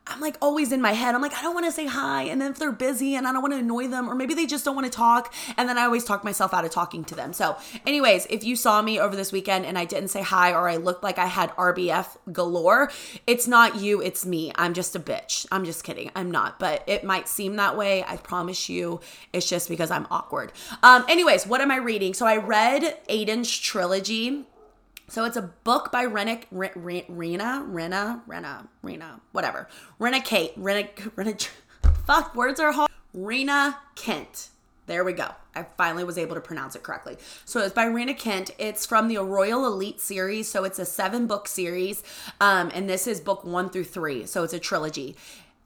I'm 0.07 0.19
like 0.21 0.37
always 0.41 0.71
in 0.71 0.81
my 0.81 0.91
head. 0.91 1.15
I'm 1.15 1.21
like, 1.21 1.33
I 1.33 1.41
don't 1.41 1.53
want 1.53 1.65
to 1.65 1.71
say 1.71 1.87
hi. 1.87 2.23
And 2.23 2.39
then 2.39 2.51
if 2.51 2.59
they're 2.59 2.71
busy 2.71 3.15
and 3.15 3.27
I 3.27 3.33
don't 3.33 3.41
want 3.41 3.53
to 3.53 3.59
annoy 3.59 3.87
them, 3.87 4.09
or 4.09 4.15
maybe 4.15 4.33
they 4.33 4.45
just 4.45 4.63
don't 4.63 4.75
want 4.75 4.85
to 4.85 4.95
talk. 4.95 5.33
And 5.57 5.67
then 5.67 5.77
I 5.77 5.83
always 5.83 6.03
talk 6.03 6.23
myself 6.23 6.53
out 6.53 6.63
of 6.63 6.71
talking 6.71 7.03
to 7.05 7.15
them. 7.15 7.33
So, 7.33 7.57
anyways, 7.85 8.27
if 8.29 8.43
you 8.43 8.55
saw 8.55 8.81
me 8.81 8.99
over 8.99 9.15
this 9.15 9.31
weekend 9.31 9.65
and 9.65 9.77
I 9.77 9.85
didn't 9.85 10.09
say 10.09 10.21
hi 10.21 10.53
or 10.53 10.69
I 10.69 10.75
looked 10.75 11.03
like 11.03 11.17
I 11.17 11.25
had 11.25 11.49
RBF 11.55 12.17
galore, 12.31 12.91
it's 13.25 13.47
not 13.47 13.77
you, 13.77 14.01
it's 14.01 14.25
me. 14.25 14.51
I'm 14.55 14.73
just 14.73 14.95
a 14.95 14.99
bitch. 14.99 15.45
I'm 15.51 15.65
just 15.65 15.83
kidding. 15.83 16.11
I'm 16.15 16.29
not, 16.29 16.59
but 16.59 16.83
it 16.87 17.03
might 17.03 17.27
seem 17.27 17.55
that 17.55 17.75
way. 17.75 18.03
I 18.03 18.17
promise 18.17 18.69
you, 18.69 18.99
it's 19.33 19.49
just 19.49 19.69
because 19.69 19.89
I'm 19.89 20.07
awkward. 20.11 20.53
Um, 20.83 21.03
anyways, 21.09 21.47
what 21.47 21.61
am 21.61 21.71
I 21.71 21.77
reading? 21.77 22.13
So 22.13 22.27
I 22.27 22.37
read 22.37 22.97
Aiden's 23.09 23.57
trilogy 23.57 24.45
so 25.07 25.23
it's 25.25 25.37
a 25.37 25.41
book 25.63 25.91
by 25.91 26.03
Rena, 26.03 26.39
Rena, 26.51 27.03
Rena, 27.67 28.21
Rena, 28.27 28.67
Rena, 28.81 29.21
whatever. 29.31 29.67
Rena 29.99 30.21
Kate, 30.21 30.53
Rena, 30.55 30.87
Rena, 31.15 31.35
fuck, 32.05 32.35
words 32.35 32.59
are 32.59 32.71
hard. 32.71 32.89
Rina 33.13 33.77
Kent. 33.95 34.49
There 34.87 35.03
we 35.03 35.13
go. 35.13 35.29
I 35.55 35.65
finally 35.77 36.03
was 36.03 36.17
able 36.17 36.35
to 36.35 36.41
pronounce 36.41 36.75
it 36.75 36.83
correctly. 36.83 37.17
So 37.45 37.59
it's 37.61 37.73
by 37.73 37.85
Rina 37.85 38.13
Kent. 38.13 38.51
It's 38.59 38.85
from 38.85 39.07
the 39.07 39.17
Royal 39.17 39.65
Elite 39.65 39.99
series. 39.99 40.47
So 40.47 40.63
it's 40.63 40.77
a 40.77 40.85
seven 40.85 41.25
book 41.27 41.47
series. 41.47 42.03
Um, 42.39 42.71
and 42.73 42.87
this 42.87 43.07
is 43.07 43.19
book 43.19 43.43
one 43.45 43.69
through 43.69 43.85
three. 43.85 44.25
So 44.25 44.43
it's 44.43 44.53
a 44.53 44.59
trilogy. 44.59 45.15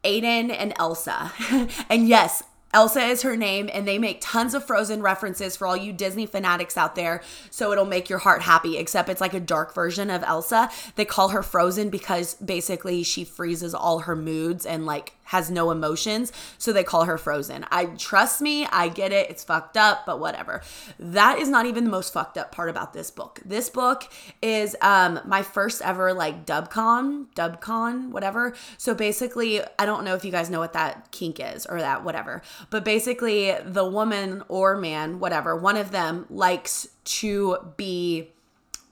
Aiden 0.03 0.55
and 0.57 0.73
Elsa. 0.77 1.31
and 1.89 2.07
yes, 2.07 2.43
Elsa 2.71 3.01
is 3.01 3.23
her 3.23 3.35
name, 3.35 3.69
and 3.73 3.87
they 3.87 3.97
make 3.97 4.19
tons 4.21 4.53
of 4.53 4.63
Frozen 4.63 5.01
references 5.01 5.57
for 5.57 5.65
all 5.65 5.75
you 5.75 5.91
Disney 5.91 6.25
fanatics 6.25 6.77
out 6.77 6.95
there. 6.95 7.23
So 7.49 7.71
it'll 7.71 7.85
make 7.85 8.09
your 8.09 8.19
heart 8.19 8.43
happy, 8.43 8.77
except 8.77 9.09
it's 9.09 9.21
like 9.21 9.33
a 9.33 9.39
dark 9.39 9.73
version 9.73 10.09
of 10.09 10.23
Elsa. 10.23 10.69
They 10.95 11.05
call 11.05 11.29
her 11.29 11.41
Frozen 11.41 11.89
because 11.89 12.35
basically 12.35 13.01
she 13.03 13.23
freezes 13.23 13.73
all 13.73 13.99
her 13.99 14.15
moods 14.15 14.65
and 14.65 14.85
like 14.85 15.13
has 15.29 15.51
no 15.51 15.69
emotions, 15.69 16.33
so 16.57 16.73
they 16.73 16.83
call 16.83 17.05
her 17.05 17.17
Frozen. 17.17 17.63
I 17.71 17.85
trust 17.85 18.41
me, 18.41 18.65
I 18.65 18.89
get 18.89 19.11
it. 19.11 19.29
It's 19.29 19.43
fucked 19.43 19.77
up, 19.77 20.05
but 20.05 20.19
whatever. 20.19 20.61
That 20.97 21.37
is 21.37 21.47
not 21.47 21.67
even 21.67 21.83
the 21.83 21.91
most 21.91 22.11
fucked 22.11 22.35
up 22.35 22.51
part 22.51 22.67
about 22.67 22.93
this 22.93 23.11
book. 23.11 23.39
This 23.45 23.69
book 23.69 24.11
is 24.41 24.75
um 24.81 25.19
my 25.25 25.43
first 25.43 25.83
ever 25.83 26.13
like 26.13 26.45
dubcon, 26.47 27.27
dubcon, 27.35 28.09
whatever. 28.09 28.55
So 28.77 28.95
basically, 28.95 29.61
I 29.77 29.85
don't 29.85 30.03
know 30.03 30.15
if 30.15 30.25
you 30.25 30.31
guys 30.31 30.49
know 30.49 30.59
what 30.59 30.73
that 30.73 31.11
kink 31.11 31.39
is 31.39 31.67
or 31.67 31.79
that 31.79 32.03
whatever, 32.03 32.41
but 32.71 32.83
basically 32.83 33.55
the 33.63 33.85
woman 33.85 34.43
or 34.47 34.77
man, 34.77 35.19
whatever, 35.19 35.55
one 35.55 35.77
of 35.77 35.91
them 35.91 36.25
likes 36.29 36.87
to 37.03 37.71
be 37.77 38.31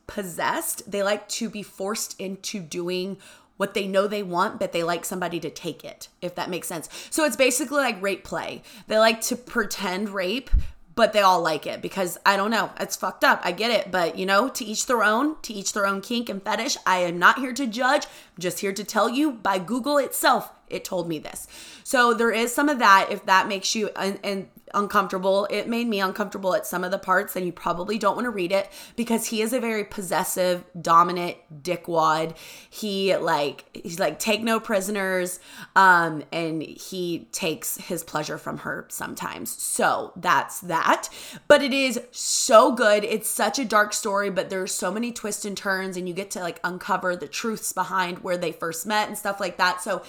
possessed. 0.05 0.89
They 0.89 1.03
like 1.03 1.27
to 1.29 1.49
be 1.49 1.63
forced 1.63 2.19
into 2.19 2.59
doing 2.59 3.17
what 3.57 3.73
they 3.73 3.87
know 3.87 4.07
they 4.07 4.23
want, 4.23 4.59
but 4.59 4.71
they 4.71 4.83
like 4.83 5.03
somebody 5.03 5.39
to 5.39 5.49
take 5.49 5.83
it, 5.83 6.07
if 6.21 6.35
that 6.35 6.49
makes 6.49 6.67
sense. 6.67 6.89
So 7.09 7.25
it's 7.25 7.35
basically 7.35 7.77
like 7.77 8.01
rape 8.01 8.23
play. 8.23 8.61
They 8.87 8.97
like 8.97 9.21
to 9.21 9.35
pretend 9.35 10.09
rape, 10.09 10.49
but 10.95 11.13
they 11.13 11.21
all 11.21 11.41
like 11.41 11.67
it 11.67 11.81
because 11.81 12.17
I 12.25 12.37
don't 12.37 12.49
know, 12.49 12.71
it's 12.79 12.95
fucked 12.95 13.23
up. 13.23 13.41
I 13.43 13.51
get 13.51 13.71
it, 13.71 13.91
but 13.91 14.17
you 14.17 14.25
know, 14.25 14.49
to 14.49 14.65
each 14.65 14.87
their 14.87 15.03
own, 15.03 15.39
to 15.43 15.53
each 15.53 15.73
their 15.73 15.85
own 15.85 16.01
kink 16.01 16.27
and 16.27 16.41
fetish. 16.41 16.75
I 16.85 16.97
am 16.99 17.19
not 17.19 17.37
here 17.37 17.53
to 17.53 17.67
judge, 17.67 18.05
I'm 18.05 18.39
just 18.39 18.59
here 18.59 18.73
to 18.73 18.83
tell 18.83 19.09
you 19.09 19.31
by 19.31 19.59
Google 19.59 19.97
itself, 19.99 20.51
it 20.69 20.83
told 20.83 21.07
me 21.07 21.19
this. 21.19 21.47
So 21.83 22.13
there 22.13 22.31
is 22.31 22.53
some 22.53 22.67
of 22.67 22.79
that 22.79 23.07
if 23.11 23.25
that 23.27 23.47
makes 23.47 23.75
you 23.75 23.89
and, 23.95 24.19
and 24.23 24.47
uncomfortable. 24.73 25.47
It 25.49 25.67
made 25.67 25.87
me 25.87 25.99
uncomfortable 25.99 26.53
at 26.53 26.65
some 26.65 26.83
of 26.83 26.91
the 26.91 26.97
parts, 26.97 27.35
and 27.35 27.45
you 27.45 27.51
probably 27.51 27.97
don't 27.97 28.15
want 28.15 28.25
to 28.25 28.31
read 28.31 28.51
it 28.51 28.69
because 28.95 29.27
he 29.27 29.41
is 29.41 29.53
a 29.53 29.59
very 29.59 29.83
possessive, 29.83 30.63
dominant 30.79 31.37
dickwad. 31.61 32.35
He 32.69 33.15
like 33.15 33.65
he's 33.73 33.99
like 33.99 34.19
take 34.19 34.41
no 34.41 34.59
prisoners, 34.59 35.39
um, 35.75 36.23
and 36.31 36.61
he 36.61 37.27
takes 37.31 37.77
his 37.77 38.03
pleasure 38.03 38.37
from 38.37 38.59
her 38.59 38.85
sometimes. 38.89 39.51
So 39.61 40.13
that's 40.15 40.61
that. 40.61 41.09
But 41.47 41.63
it 41.63 41.73
is 41.73 41.99
so 42.11 42.73
good. 42.73 43.03
It's 43.03 43.29
such 43.29 43.59
a 43.59 43.65
dark 43.65 43.93
story, 43.93 44.29
but 44.29 44.49
there's 44.49 44.73
so 44.73 44.91
many 44.91 45.11
twists 45.11 45.45
and 45.45 45.57
turns, 45.57 45.97
and 45.97 46.07
you 46.07 46.13
get 46.13 46.31
to 46.31 46.39
like 46.39 46.59
uncover 46.63 47.15
the 47.15 47.27
truths 47.27 47.73
behind 47.73 48.19
where 48.19 48.37
they 48.37 48.51
first 48.51 48.85
met 48.85 49.07
and 49.07 49.17
stuff 49.17 49.39
like 49.39 49.57
that. 49.57 49.81
So 49.81 50.03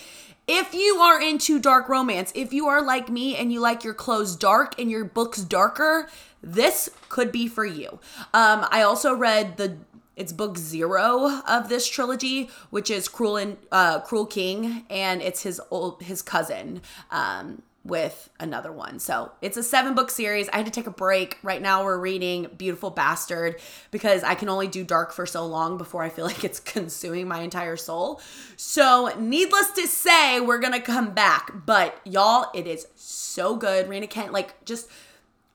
if 0.48 0.72
you 0.72 0.96
are 0.96 1.20
into 1.20 1.60
dark 1.60 1.88
romance, 1.88 2.32
if 2.34 2.52
you 2.52 2.66
are 2.66 2.82
like 2.82 3.10
me 3.10 3.36
and 3.36 3.52
you 3.52 3.60
like 3.60 3.84
your 3.84 3.94
clothes 3.94 4.34
dark 4.34 4.80
and 4.80 4.90
your 4.90 5.04
books 5.04 5.42
darker, 5.42 6.08
this 6.42 6.88
could 7.10 7.30
be 7.30 7.46
for 7.46 7.66
you. 7.66 8.00
Um, 8.32 8.66
I 8.70 8.82
also 8.82 9.14
read 9.14 9.58
the 9.58 9.76
it's 10.16 10.32
book 10.32 10.58
zero 10.58 11.42
of 11.46 11.68
this 11.68 11.86
trilogy, 11.86 12.50
which 12.70 12.90
is 12.90 13.06
Cruel 13.06 13.36
and 13.36 13.56
uh, 13.70 14.00
Cruel 14.00 14.26
King, 14.26 14.84
and 14.90 15.22
it's 15.22 15.42
his 15.42 15.60
old 15.70 16.02
his 16.02 16.22
cousin. 16.22 16.82
Um, 17.12 17.62
with 17.88 18.28
another 18.38 18.71
one. 18.71 18.99
So 18.99 19.33
it's 19.40 19.57
a 19.57 19.62
seven 19.62 19.95
book 19.95 20.11
series. 20.11 20.49
I 20.50 20.59
had 20.59 20.66
to 20.66 20.73
take 20.73 20.87
a 20.87 20.92
break. 20.92 21.38
Right 21.42 21.61
now, 21.61 21.83
we're 21.85 21.99
reading 21.99 22.49
Beautiful 22.57 22.90
Bastard 22.90 23.61
because 23.90 24.23
I 24.23 24.35
can 24.35 24.49
only 24.49 24.68
do 24.68 24.85
dark 24.85 25.12
for 25.12 25.26
so 25.26 25.47
long 25.47 25.78
before 25.78 26.02
I 26.02 26.11
feel 26.11 26.25
like 26.26 26.45
it's 26.45 26.61
consuming 26.61 27.26
my 27.26 27.40
entire 27.40 27.76
soul. 27.76 28.21
So, 28.57 29.12
needless 29.18 29.71
to 29.73 29.87
say, 29.87 30.38
we're 30.40 30.59
gonna 30.59 30.80
come 30.80 31.12
back. 31.14 31.50
But 31.66 31.99
y'all, 32.04 32.50
it 32.54 32.66
is 32.66 32.87
so 32.95 33.57
good. 33.57 33.88
Rina 33.88 34.07
Kent, 34.07 34.33
like, 34.33 34.64
just 34.64 34.88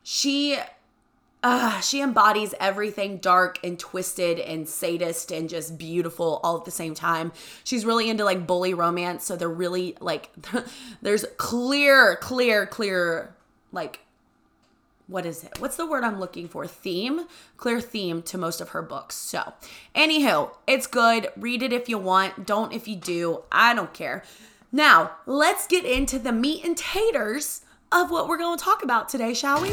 she 0.01 0.57
uh, 1.43 1.81
she 1.81 2.01
embodies 2.01 2.55
everything 2.59 3.17
dark 3.17 3.59
and 3.63 3.77
twisted 3.77 4.39
and 4.39 4.67
sadist 4.67 5.31
and 5.31 5.49
just 5.49 5.77
beautiful 5.77 6.39
all 6.43 6.57
at 6.57 6.65
the 6.65 6.71
same 6.71 6.95
time. 6.95 7.33
She's 7.65 7.85
really 7.85 8.09
into 8.09 8.23
like 8.23 8.47
bully 8.47 8.73
romance, 8.73 9.25
so 9.25 9.35
they're 9.35 9.49
really 9.49 9.97
like 9.99 10.31
there's 11.01 11.25
clear, 11.37 12.15
clear, 12.15 12.65
clear 12.65 13.35
like 13.73 13.99
what 15.07 15.25
is 15.25 15.43
it? 15.43 15.59
What's 15.59 15.75
the 15.75 15.85
word 15.85 16.05
I'm 16.05 16.17
looking 16.17 16.47
for? 16.47 16.65
Theme? 16.65 17.27
Clear 17.57 17.81
theme 17.81 18.21
to 18.23 18.37
most 18.37 18.61
of 18.61 18.69
her 18.69 18.81
books. 18.81 19.15
So, 19.15 19.53
anywho, 19.93 20.51
it's 20.65 20.87
good. 20.87 21.27
Read 21.35 21.61
it 21.61 21.73
if 21.73 21.89
you 21.89 21.97
want. 21.97 22.45
Don't 22.45 22.71
if 22.71 22.87
you 22.87 22.95
do. 22.95 23.43
I 23.51 23.75
don't 23.75 23.93
care. 23.93 24.23
Now, 24.71 25.11
let's 25.25 25.67
get 25.67 25.83
into 25.83 26.17
the 26.17 26.31
meat 26.31 26.63
and 26.63 26.77
taters 26.77 27.61
of 27.91 28.11
what 28.11 28.29
we're 28.29 28.37
going 28.37 28.57
to 28.57 28.63
talk 28.63 28.81
about 28.81 29.09
today, 29.09 29.33
shall 29.33 29.61
we? 29.61 29.71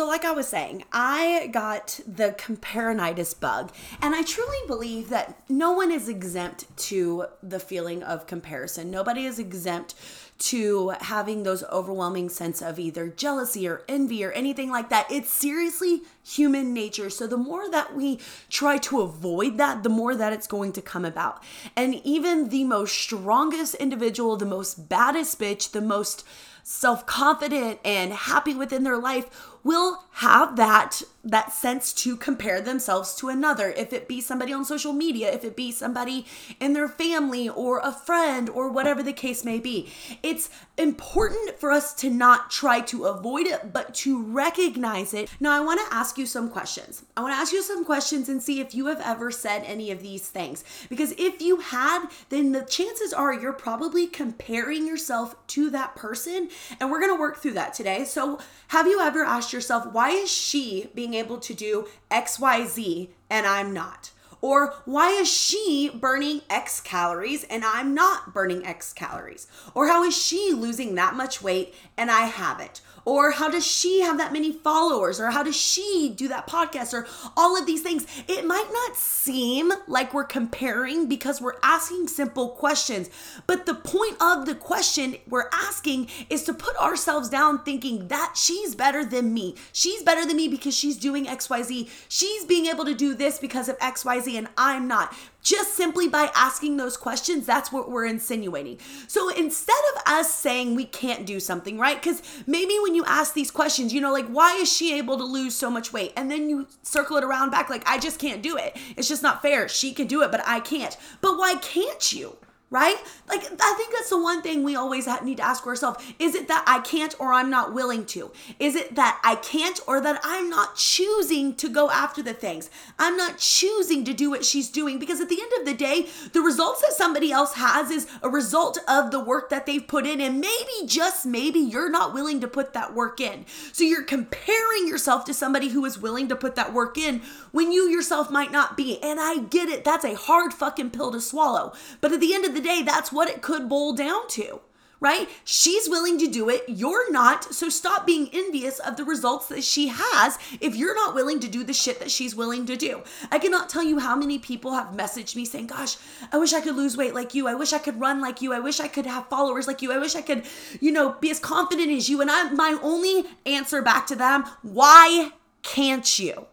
So, 0.00 0.06
like 0.06 0.24
I 0.24 0.32
was 0.32 0.48
saying, 0.48 0.84
I 0.94 1.50
got 1.52 2.00
the 2.06 2.34
comparinitis 2.38 3.38
bug, 3.38 3.70
and 4.00 4.14
I 4.14 4.22
truly 4.22 4.56
believe 4.66 5.10
that 5.10 5.42
no 5.46 5.72
one 5.72 5.92
is 5.92 6.08
exempt 6.08 6.74
to 6.88 7.26
the 7.42 7.60
feeling 7.60 8.02
of 8.02 8.26
comparison. 8.26 8.90
Nobody 8.90 9.26
is 9.26 9.38
exempt 9.38 9.94
to 10.38 10.94
having 11.02 11.42
those 11.42 11.64
overwhelming 11.64 12.30
sense 12.30 12.62
of 12.62 12.78
either 12.78 13.08
jealousy 13.08 13.68
or 13.68 13.82
envy 13.90 14.24
or 14.24 14.32
anything 14.32 14.70
like 14.70 14.88
that. 14.88 15.06
It's 15.12 15.30
seriously 15.30 16.00
human 16.24 16.72
nature. 16.72 17.10
So 17.10 17.26
the 17.26 17.36
more 17.36 17.70
that 17.70 17.94
we 17.94 18.20
try 18.48 18.78
to 18.78 19.02
avoid 19.02 19.58
that, 19.58 19.82
the 19.82 19.90
more 19.90 20.14
that 20.14 20.32
it's 20.32 20.46
going 20.46 20.72
to 20.72 20.80
come 20.80 21.04
about. 21.04 21.42
And 21.76 21.96
even 21.96 22.48
the 22.48 22.64
most 22.64 22.96
strongest 22.96 23.74
individual, 23.74 24.38
the 24.38 24.46
most 24.46 24.88
baddest 24.88 25.38
bitch, 25.38 25.72
the 25.72 25.82
most 25.82 26.26
self-confident 26.62 27.80
and 27.84 28.12
happy 28.12 28.54
within 28.54 28.84
their 28.84 28.98
life 28.98 29.26
will 29.64 30.04
have 30.12 30.56
that 30.56 31.02
that 31.24 31.52
sense 31.52 31.92
to 31.92 32.16
compare 32.16 32.60
themselves 32.60 33.14
to 33.16 33.28
another. 33.28 33.70
If 33.76 33.92
it 33.92 34.08
be 34.08 34.20
somebody 34.20 34.52
on 34.52 34.64
social 34.64 34.92
media 34.92 35.32
if 35.32 35.44
it 35.44 35.56
be 35.56 35.72
somebody 35.72 36.26
in 36.58 36.72
their 36.72 36.88
family 36.88 37.48
or 37.48 37.80
a 37.80 37.92
friend 37.92 38.48
or 38.48 38.70
whatever 38.70 39.02
the 39.02 39.12
case 39.12 39.44
may 39.44 39.58
be. 39.58 39.90
It's 40.22 40.50
important 40.78 41.58
for 41.58 41.70
us 41.70 41.92
to 41.94 42.10
not 42.10 42.50
try 42.50 42.80
to 42.80 43.04
avoid 43.04 43.46
it 43.46 43.72
but 43.72 43.94
to 43.94 44.22
recognize 44.22 45.12
it. 45.12 45.30
Now 45.40 45.52
i 45.52 45.60
want 45.60 45.80
to 45.80 45.94
ask 45.94 46.16
you 46.16 46.26
some 46.26 46.48
questions. 46.48 47.04
I 47.16 47.22
want 47.22 47.34
to 47.34 47.38
ask 47.38 47.52
you 47.52 47.62
some 47.62 47.84
questions 47.84 48.28
and 48.28 48.42
see 48.42 48.60
if 48.60 48.74
you 48.74 48.86
have 48.86 49.00
ever 49.00 49.30
said 49.30 49.62
any 49.64 49.90
of 49.90 50.02
these 50.02 50.28
things. 50.28 50.64
Because 50.88 51.12
if 51.18 51.40
you 51.42 51.60
had 51.60 52.06
then 52.28 52.52
the 52.52 52.62
chances 52.62 53.12
are 53.12 53.32
you're 53.34 53.52
probably 53.52 54.06
comparing 54.06 54.86
yourself 54.86 55.34
to 55.48 55.70
that 55.70 55.94
person 55.96 56.48
and 56.78 56.90
we're 56.90 57.00
going 57.00 57.14
to 57.14 57.20
work 57.20 57.38
through 57.38 57.52
that 57.52 57.74
today. 57.74 58.04
So 58.04 58.38
have 58.68 58.86
you 58.86 59.00
ever 59.00 59.24
asked 59.24 59.52
yourself, 59.52 59.92
why 59.92 60.10
is 60.10 60.30
she 60.30 60.88
being 60.94 61.09
able 61.14 61.38
to 61.38 61.54
do 61.54 61.88
XYZ 62.10 63.08
and 63.28 63.46
I'm 63.46 63.72
not? 63.72 64.10
Or 64.40 64.74
why 64.84 65.10
is 65.10 65.28
she 65.30 65.90
burning 65.92 66.42
X 66.48 66.80
calories 66.80 67.44
and 67.44 67.64
I'm 67.64 67.94
not 67.94 68.32
burning 68.32 68.64
X 68.64 68.92
calories? 68.92 69.46
Or 69.74 69.88
how 69.88 70.04
is 70.04 70.16
she 70.16 70.52
losing 70.52 70.94
that 70.94 71.14
much 71.14 71.42
weight 71.42 71.74
and 71.96 72.10
I 72.10 72.22
haven't? 72.22 72.80
Or 73.04 73.32
how 73.32 73.48
does 73.48 73.66
she 73.66 74.02
have 74.02 74.18
that 74.18 74.32
many 74.32 74.52
followers? 74.52 75.20
Or 75.20 75.30
how 75.30 75.42
does 75.42 75.56
she 75.56 76.12
do 76.14 76.28
that 76.28 76.46
podcast? 76.46 76.92
Or 76.92 77.06
all 77.36 77.56
of 77.58 77.66
these 77.66 77.82
things. 77.82 78.06
It 78.28 78.44
might 78.44 78.68
not 78.72 78.96
seem 78.96 79.72
like 79.88 80.12
we're 80.12 80.24
comparing 80.24 81.08
because 81.08 81.40
we're 81.40 81.58
asking 81.62 82.08
simple 82.08 82.50
questions. 82.50 83.10
But 83.46 83.66
the 83.66 83.74
point 83.74 84.20
of 84.20 84.46
the 84.46 84.54
question 84.54 85.16
we're 85.26 85.48
asking 85.52 86.08
is 86.28 86.44
to 86.44 86.54
put 86.54 86.76
ourselves 86.76 87.28
down 87.28 87.64
thinking 87.64 88.08
that 88.08 88.34
she's 88.36 88.74
better 88.74 89.04
than 89.04 89.32
me. 89.32 89.56
She's 89.72 90.02
better 90.02 90.26
than 90.26 90.36
me 90.36 90.48
because 90.48 90.76
she's 90.76 90.96
doing 90.96 91.26
XYZ. 91.26 91.88
She's 92.08 92.44
being 92.44 92.66
able 92.66 92.84
to 92.84 92.94
do 92.94 93.14
this 93.14 93.38
because 93.38 93.68
of 93.68 93.78
XYZ 93.78 94.29
and 94.36 94.48
I'm 94.56 94.88
not 94.88 95.14
just 95.42 95.74
simply 95.74 96.06
by 96.08 96.30
asking 96.34 96.76
those 96.76 96.96
questions, 96.96 97.46
that's 97.46 97.72
what 97.72 97.90
we're 97.90 98.04
insinuating. 98.04 98.78
So 99.06 99.30
instead 99.30 99.76
of 99.94 100.02
us 100.06 100.34
saying 100.34 100.74
we 100.74 100.84
can't 100.84 101.24
do 101.26 101.40
something, 101.40 101.78
right? 101.78 102.00
Because 102.00 102.22
maybe 102.46 102.78
when 102.82 102.94
you 102.94 103.04
ask 103.06 103.34
these 103.34 103.50
questions, 103.50 103.92
you 103.92 104.00
know, 104.00 104.12
like, 104.12 104.28
why 104.28 104.56
is 104.56 104.70
she 104.70 104.96
able 104.98 105.16
to 105.16 105.24
lose 105.24 105.54
so 105.54 105.70
much 105.70 105.92
weight? 105.92 106.12
And 106.16 106.30
then 106.30 106.50
you 106.50 106.66
circle 106.82 107.16
it 107.16 107.24
around 107.24 107.50
back, 107.50 107.70
like, 107.70 107.88
I 107.88 107.98
just 107.98 108.18
can't 108.18 108.42
do 108.42 108.56
it. 108.56 108.76
It's 108.96 109.08
just 109.08 109.22
not 109.22 109.42
fair. 109.42 109.68
She 109.68 109.92
can 109.92 110.06
do 110.06 110.22
it, 110.22 110.30
but 110.30 110.42
I 110.46 110.60
can't. 110.60 110.96
But 111.20 111.38
why 111.38 111.54
can't 111.56 112.12
you? 112.12 112.36
Right? 112.70 112.96
Like, 113.28 113.42
I 113.60 113.74
think 113.76 113.92
that's 113.92 114.10
the 114.10 114.22
one 114.22 114.42
thing 114.42 114.62
we 114.62 114.76
always 114.76 115.08
need 115.24 115.38
to 115.38 115.42
ask 115.42 115.66
ourselves. 115.66 116.04
Is 116.20 116.36
it 116.36 116.46
that 116.46 116.64
I 116.68 116.78
can't 116.80 117.14
or 117.18 117.32
I'm 117.32 117.50
not 117.50 117.74
willing 117.74 118.06
to? 118.06 118.30
Is 118.60 118.76
it 118.76 118.94
that 118.94 119.20
I 119.24 119.34
can't 119.34 119.80
or 119.88 120.00
that 120.00 120.20
I'm 120.22 120.48
not 120.48 120.76
choosing 120.76 121.56
to 121.56 121.68
go 121.68 121.90
after 121.90 122.22
the 122.22 122.32
things? 122.32 122.70
I'm 122.96 123.16
not 123.16 123.38
choosing 123.38 124.04
to 124.04 124.12
do 124.12 124.30
what 124.30 124.44
she's 124.44 124.70
doing 124.70 125.00
because 125.00 125.20
at 125.20 125.28
the 125.28 125.40
end 125.40 125.52
of 125.58 125.66
the 125.66 125.74
day, 125.74 126.08
the 126.32 126.40
results 126.40 126.80
that 126.82 126.92
somebody 126.92 127.32
else 127.32 127.54
has 127.54 127.90
is 127.90 128.06
a 128.22 128.28
result 128.28 128.78
of 128.86 129.10
the 129.10 129.20
work 129.20 129.50
that 129.50 129.66
they've 129.66 129.86
put 129.86 130.06
in. 130.06 130.20
And 130.20 130.40
maybe, 130.40 130.86
just 130.86 131.26
maybe, 131.26 131.58
you're 131.58 131.90
not 131.90 132.14
willing 132.14 132.40
to 132.40 132.48
put 132.48 132.72
that 132.74 132.94
work 132.94 133.20
in. 133.20 133.46
So 133.72 133.82
you're 133.82 134.04
comparing 134.04 134.86
yourself 134.86 135.24
to 135.24 135.34
somebody 135.34 135.70
who 135.70 135.84
is 135.84 135.98
willing 135.98 136.28
to 136.28 136.36
put 136.36 136.54
that 136.54 136.72
work 136.72 136.96
in 136.96 137.22
when 137.50 137.72
you 137.72 137.88
yourself 137.88 138.30
might 138.30 138.52
not 138.52 138.76
be. 138.76 139.02
And 139.02 139.18
I 139.18 139.38
get 139.38 139.68
it. 139.68 139.82
That's 139.82 140.04
a 140.04 140.14
hard 140.14 140.54
fucking 140.54 140.90
pill 140.90 141.10
to 141.10 141.20
swallow. 141.20 141.72
But 142.00 142.12
at 142.12 142.20
the 142.20 142.32
end 142.32 142.44
of 142.44 142.54
the 142.54 142.59
the 142.60 142.68
day, 142.68 142.82
that's 142.82 143.12
what 143.12 143.28
it 143.28 143.42
could 143.42 143.68
boil 143.68 143.92
down 143.92 144.28
to, 144.28 144.60
right? 145.00 145.28
She's 145.44 145.88
willing 145.88 146.18
to 146.18 146.26
do 146.26 146.48
it. 146.48 146.62
You're 146.68 147.10
not. 147.10 147.54
So 147.54 147.68
stop 147.68 148.06
being 148.06 148.28
envious 148.32 148.78
of 148.78 148.96
the 148.96 149.04
results 149.04 149.48
that 149.48 149.64
she 149.64 149.88
has 149.88 150.38
if 150.60 150.76
you're 150.76 150.94
not 150.94 151.14
willing 151.14 151.40
to 151.40 151.48
do 151.48 151.64
the 151.64 151.72
shit 151.72 151.98
that 152.00 152.10
she's 152.10 152.34
willing 152.34 152.66
to 152.66 152.76
do. 152.76 153.02
I 153.30 153.38
cannot 153.38 153.68
tell 153.68 153.82
you 153.82 153.98
how 153.98 154.14
many 154.14 154.38
people 154.38 154.72
have 154.72 154.94
messaged 154.94 155.36
me 155.36 155.44
saying, 155.44 155.68
Gosh, 155.68 155.96
I 156.32 156.38
wish 156.38 156.52
I 156.52 156.60
could 156.60 156.76
lose 156.76 156.96
weight 156.96 157.14
like 157.14 157.34
you. 157.34 157.48
I 157.48 157.54
wish 157.54 157.72
I 157.72 157.78
could 157.78 158.00
run 158.00 158.20
like 158.20 158.42
you. 158.42 158.52
I 158.52 158.60
wish 158.60 158.80
I 158.80 158.88
could 158.88 159.06
have 159.06 159.28
followers 159.28 159.66
like 159.66 159.82
you. 159.82 159.92
I 159.92 159.98
wish 159.98 160.14
I 160.14 160.22
could, 160.22 160.44
you 160.80 160.92
know, 160.92 161.16
be 161.20 161.30
as 161.30 161.40
confident 161.40 161.90
as 161.90 162.08
you. 162.08 162.20
And 162.20 162.30
I, 162.30 162.50
my 162.50 162.78
only 162.82 163.24
answer 163.46 163.82
back 163.82 164.06
to 164.08 164.16
them, 164.16 164.44
why 164.62 165.32
can't 165.62 166.18
you? 166.18 166.46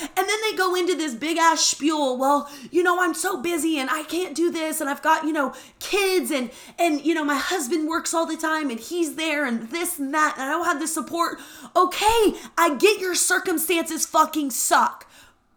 And 0.00 0.28
then 0.28 0.38
they 0.42 0.56
go 0.56 0.74
into 0.74 0.94
this 0.96 1.14
big 1.14 1.38
ass 1.38 1.60
spiel. 1.60 2.16
Well, 2.16 2.50
you 2.70 2.82
know, 2.82 3.00
I'm 3.00 3.14
so 3.14 3.40
busy 3.40 3.78
and 3.78 3.90
I 3.90 4.02
can't 4.04 4.34
do 4.34 4.50
this 4.50 4.80
and 4.80 4.90
I've 4.90 5.02
got, 5.02 5.24
you 5.24 5.32
know, 5.32 5.54
kids 5.78 6.30
and 6.30 6.50
and 6.78 7.04
you 7.04 7.14
know, 7.14 7.24
my 7.24 7.36
husband 7.36 7.88
works 7.88 8.12
all 8.14 8.26
the 8.26 8.36
time 8.36 8.70
and 8.70 8.80
he's 8.80 9.14
there 9.14 9.44
and 9.44 9.70
this 9.70 9.98
and 9.98 10.12
that 10.14 10.34
and 10.36 10.44
I 10.44 10.48
don't 10.50 10.64
have 10.64 10.80
the 10.80 10.88
support. 10.88 11.38
Okay, 11.76 12.34
I 12.58 12.76
get 12.78 13.00
your 13.00 13.14
circumstances 13.14 14.06
fucking 14.06 14.50
suck. 14.50 15.06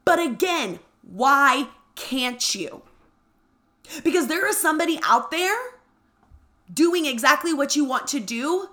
But 0.05 0.19
again, 0.19 0.79
why 1.01 1.67
can't 1.95 2.55
you? 2.55 2.83
Because 4.03 4.27
there 4.27 4.47
is 4.47 4.57
somebody 4.57 4.99
out 5.03 5.31
there 5.31 5.57
doing 6.73 7.05
exactly 7.05 7.53
what 7.53 7.75
you 7.75 7.85
want 7.85 8.07
to 8.07 8.19
do 8.19 8.69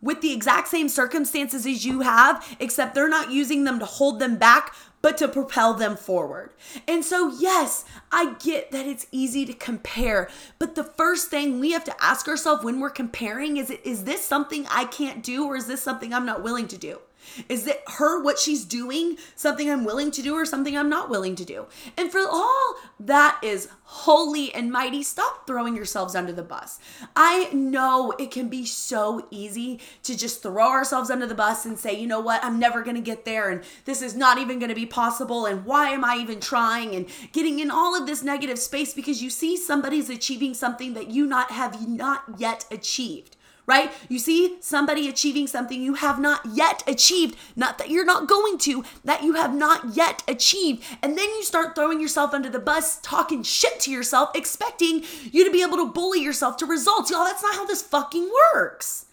with 0.00 0.20
the 0.20 0.32
exact 0.32 0.68
same 0.68 0.88
circumstances 0.88 1.66
as 1.66 1.84
you 1.84 2.00
have, 2.00 2.56
except 2.60 2.94
they're 2.94 3.08
not 3.08 3.32
using 3.32 3.64
them 3.64 3.78
to 3.80 3.84
hold 3.84 4.20
them 4.20 4.36
back, 4.36 4.74
but 5.02 5.16
to 5.18 5.28
propel 5.28 5.74
them 5.74 5.96
forward. 5.96 6.50
And 6.86 7.04
so, 7.04 7.32
yes, 7.38 7.84
I 8.10 8.34
get 8.34 8.70
that 8.72 8.86
it's 8.86 9.06
easy 9.12 9.44
to 9.46 9.52
compare, 9.52 10.28
but 10.58 10.74
the 10.74 10.84
first 10.84 11.28
thing 11.28 11.60
we 11.60 11.72
have 11.72 11.84
to 11.84 12.04
ask 12.04 12.28
ourselves 12.28 12.64
when 12.64 12.80
we're 12.80 12.90
comparing 12.90 13.56
is 13.56 13.70
is 13.70 14.04
this 14.04 14.24
something 14.24 14.66
I 14.68 14.84
can't 14.84 15.22
do 15.22 15.46
or 15.46 15.56
is 15.56 15.66
this 15.66 15.82
something 15.82 16.12
I'm 16.12 16.26
not 16.26 16.42
willing 16.42 16.68
to 16.68 16.78
do? 16.78 17.00
Is 17.48 17.66
it 17.66 17.82
her, 17.86 18.22
what 18.22 18.38
she's 18.38 18.64
doing, 18.64 19.16
something 19.34 19.70
I'm 19.70 19.84
willing 19.84 20.10
to 20.12 20.22
do 20.22 20.34
or 20.34 20.44
something 20.44 20.76
I'm 20.76 20.88
not 20.88 21.10
willing 21.10 21.36
to 21.36 21.44
do? 21.44 21.66
And 21.96 22.10
for 22.10 22.20
all 22.20 22.76
that 23.00 23.38
is 23.42 23.68
holy 23.84 24.52
and 24.52 24.70
mighty, 24.70 25.02
stop 25.02 25.46
throwing 25.46 25.74
yourselves 25.74 26.14
under 26.14 26.32
the 26.32 26.42
bus. 26.42 26.78
I 27.16 27.48
know 27.52 28.12
it 28.18 28.30
can 28.30 28.48
be 28.48 28.66
so 28.66 29.26
easy 29.30 29.80
to 30.02 30.16
just 30.16 30.42
throw 30.42 30.70
ourselves 30.70 31.10
under 31.10 31.26
the 31.26 31.34
bus 31.34 31.64
and 31.64 31.78
say, 31.78 31.98
you 31.98 32.06
know 32.06 32.20
what, 32.20 32.44
I'm 32.44 32.58
never 32.58 32.82
going 32.82 32.96
to 32.96 33.02
get 33.02 33.24
there 33.24 33.48
and 33.48 33.62
this 33.86 34.02
is 34.02 34.14
not 34.14 34.36
even 34.38 34.58
going 34.58 34.68
to 34.68 34.74
be 34.74 34.84
possible 34.84 35.46
and 35.46 35.64
why 35.64 35.88
am 35.90 36.04
I 36.04 36.16
even 36.16 36.38
trying 36.38 36.94
and 36.94 37.06
getting 37.32 37.60
in 37.60 37.70
all 37.70 37.96
of 37.96 38.06
this 38.06 38.22
negative 38.22 38.58
space 38.58 38.92
because 38.92 39.22
you 39.22 39.30
see 39.30 39.56
somebody's 39.56 40.10
achieving 40.10 40.52
something 40.52 40.92
that 40.94 41.08
you 41.08 41.26
not 41.26 41.50
have 41.50 41.88
not 41.88 42.24
yet 42.36 42.66
achieved 42.70 43.36
right? 43.68 43.92
You 44.08 44.18
see 44.18 44.56
somebody 44.60 45.08
achieving 45.08 45.46
something 45.46 45.80
you 45.80 45.94
have 45.94 46.18
not 46.18 46.40
yet 46.46 46.82
achieved, 46.86 47.36
not 47.54 47.76
that 47.76 47.90
you're 47.90 48.04
not 48.04 48.26
going 48.26 48.56
to, 48.58 48.82
that 49.04 49.22
you 49.22 49.34
have 49.34 49.54
not 49.54 49.94
yet 49.94 50.22
achieved. 50.26 50.82
And 51.02 51.18
then 51.18 51.28
you 51.28 51.44
start 51.44 51.74
throwing 51.74 52.00
yourself 52.00 52.32
under 52.32 52.48
the 52.48 52.58
bus, 52.58 52.98
talking 53.02 53.42
shit 53.42 53.78
to 53.80 53.90
yourself, 53.90 54.30
expecting 54.34 55.04
you 55.30 55.44
to 55.44 55.52
be 55.52 55.62
able 55.62 55.76
to 55.76 55.92
bully 55.92 56.22
yourself 56.22 56.56
to 56.56 56.66
results. 56.66 57.10
Y'all, 57.10 57.24
that's 57.24 57.42
not 57.42 57.54
how 57.54 57.66
this 57.66 57.82
fucking 57.82 58.30
works. 58.54 59.04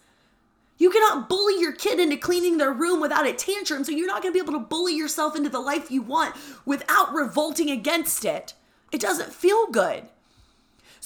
You 0.78 0.90
cannot 0.90 1.28
bully 1.28 1.60
your 1.60 1.72
kid 1.72 2.00
into 2.00 2.16
cleaning 2.16 2.56
their 2.56 2.72
room 2.72 3.00
without 3.00 3.26
a 3.26 3.34
tantrum, 3.34 3.84
so 3.84 3.92
you're 3.92 4.06
not 4.06 4.22
gonna 4.22 4.32
be 4.32 4.38
able 4.38 4.54
to 4.54 4.58
bully 4.58 4.94
yourself 4.94 5.36
into 5.36 5.50
the 5.50 5.60
life 5.60 5.90
you 5.90 6.00
want 6.00 6.34
without 6.64 7.12
revolting 7.12 7.70
against 7.70 8.24
it. 8.24 8.54
It 8.90 9.00
doesn't 9.00 9.34
feel 9.34 9.66
good. 9.66 10.08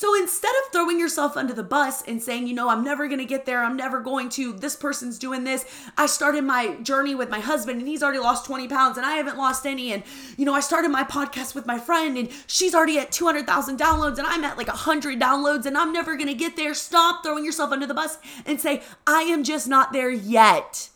So 0.00 0.14
instead 0.18 0.52
of 0.64 0.72
throwing 0.72 0.98
yourself 0.98 1.36
under 1.36 1.52
the 1.52 1.62
bus 1.62 2.00
and 2.08 2.22
saying, 2.22 2.46
you 2.46 2.54
know, 2.54 2.70
I'm 2.70 2.82
never 2.82 3.06
going 3.06 3.18
to 3.18 3.26
get 3.26 3.44
there, 3.44 3.62
I'm 3.62 3.76
never 3.76 4.00
going 4.00 4.30
to, 4.30 4.54
this 4.54 4.74
person's 4.74 5.18
doing 5.18 5.44
this. 5.44 5.66
I 5.98 6.06
started 6.06 6.42
my 6.42 6.76
journey 6.76 7.14
with 7.14 7.28
my 7.28 7.40
husband 7.40 7.80
and 7.80 7.86
he's 7.86 8.02
already 8.02 8.18
lost 8.18 8.46
20 8.46 8.66
pounds 8.66 8.96
and 8.96 9.04
I 9.04 9.16
haven't 9.16 9.36
lost 9.36 9.66
any. 9.66 9.92
And, 9.92 10.02
you 10.38 10.46
know, 10.46 10.54
I 10.54 10.60
started 10.60 10.88
my 10.88 11.04
podcast 11.04 11.54
with 11.54 11.66
my 11.66 11.78
friend 11.78 12.16
and 12.16 12.30
she's 12.46 12.74
already 12.74 12.98
at 12.98 13.12
200,000 13.12 13.78
downloads 13.78 14.16
and 14.16 14.26
I'm 14.26 14.42
at 14.42 14.56
like 14.56 14.68
100 14.68 15.20
downloads 15.20 15.66
and 15.66 15.76
I'm 15.76 15.92
never 15.92 16.16
going 16.16 16.28
to 16.28 16.34
get 16.34 16.56
there. 16.56 16.72
Stop 16.72 17.22
throwing 17.22 17.44
yourself 17.44 17.70
under 17.70 17.86
the 17.86 17.92
bus 17.92 18.16
and 18.46 18.58
say, 18.58 18.82
I 19.06 19.24
am 19.24 19.44
just 19.44 19.68
not 19.68 19.92
there 19.92 20.10
yet. 20.10 20.89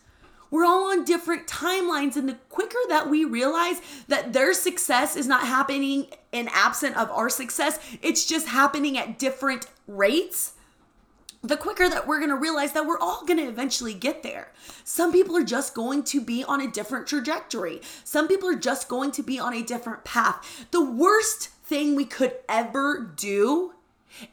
We're 0.55 0.67
all 0.67 0.93
on 0.93 1.03
different 1.03 1.49
timelines. 1.49 2.15
And 2.15 2.29
the 2.29 2.39
quicker 2.49 2.79
that 2.89 3.11
we 3.11 3.25
realize 3.25 3.83
that 4.07 4.33
their 4.33 4.55
success 4.55 5.17
is 5.17 5.27
not 5.27 5.49
happening 5.49 6.07
in 6.31 6.49
absent 6.53 6.97
of 6.97 7.11
our 7.11 7.29
success, 7.29 7.81
it's 8.03 8.25
just 8.25 8.47
happening 8.47 8.97
at 8.97 9.19
different 9.19 9.67
rates 9.89 10.53
the 11.43 11.57
quicker 11.59 11.91
that 11.91 12.07
we're 12.07 12.21
going 12.21 12.31
to 12.31 12.37
realize 12.37 12.73
that 12.73 12.87
we're 12.87 12.99
all 13.01 13.23
going 13.27 13.37
to 13.37 13.47
eventually 13.47 13.93
get 13.93 14.23
there. 14.23 14.51
Some 14.83 15.13
people 15.13 15.37
are 15.37 15.45
just 15.45 15.75
going 15.75 16.03
to 16.05 16.23
be 16.23 16.43
on 16.43 16.63
a 16.63 16.71
different 16.71 17.07
trajectory. 17.07 17.83
Some 18.03 18.29
people 18.29 18.49
are 18.49 18.57
just 18.57 18.89
going 18.89 19.11
to 19.11 19.23
be 19.23 19.39
on 19.39 19.53
a 19.53 19.63
different 19.63 20.05
path. 20.05 20.67
The 20.71 20.83
worst 20.83 21.49
thing 21.65 21.97
we 21.97 22.07
could 22.07 22.33
ever 22.49 23.13
do 23.15 23.74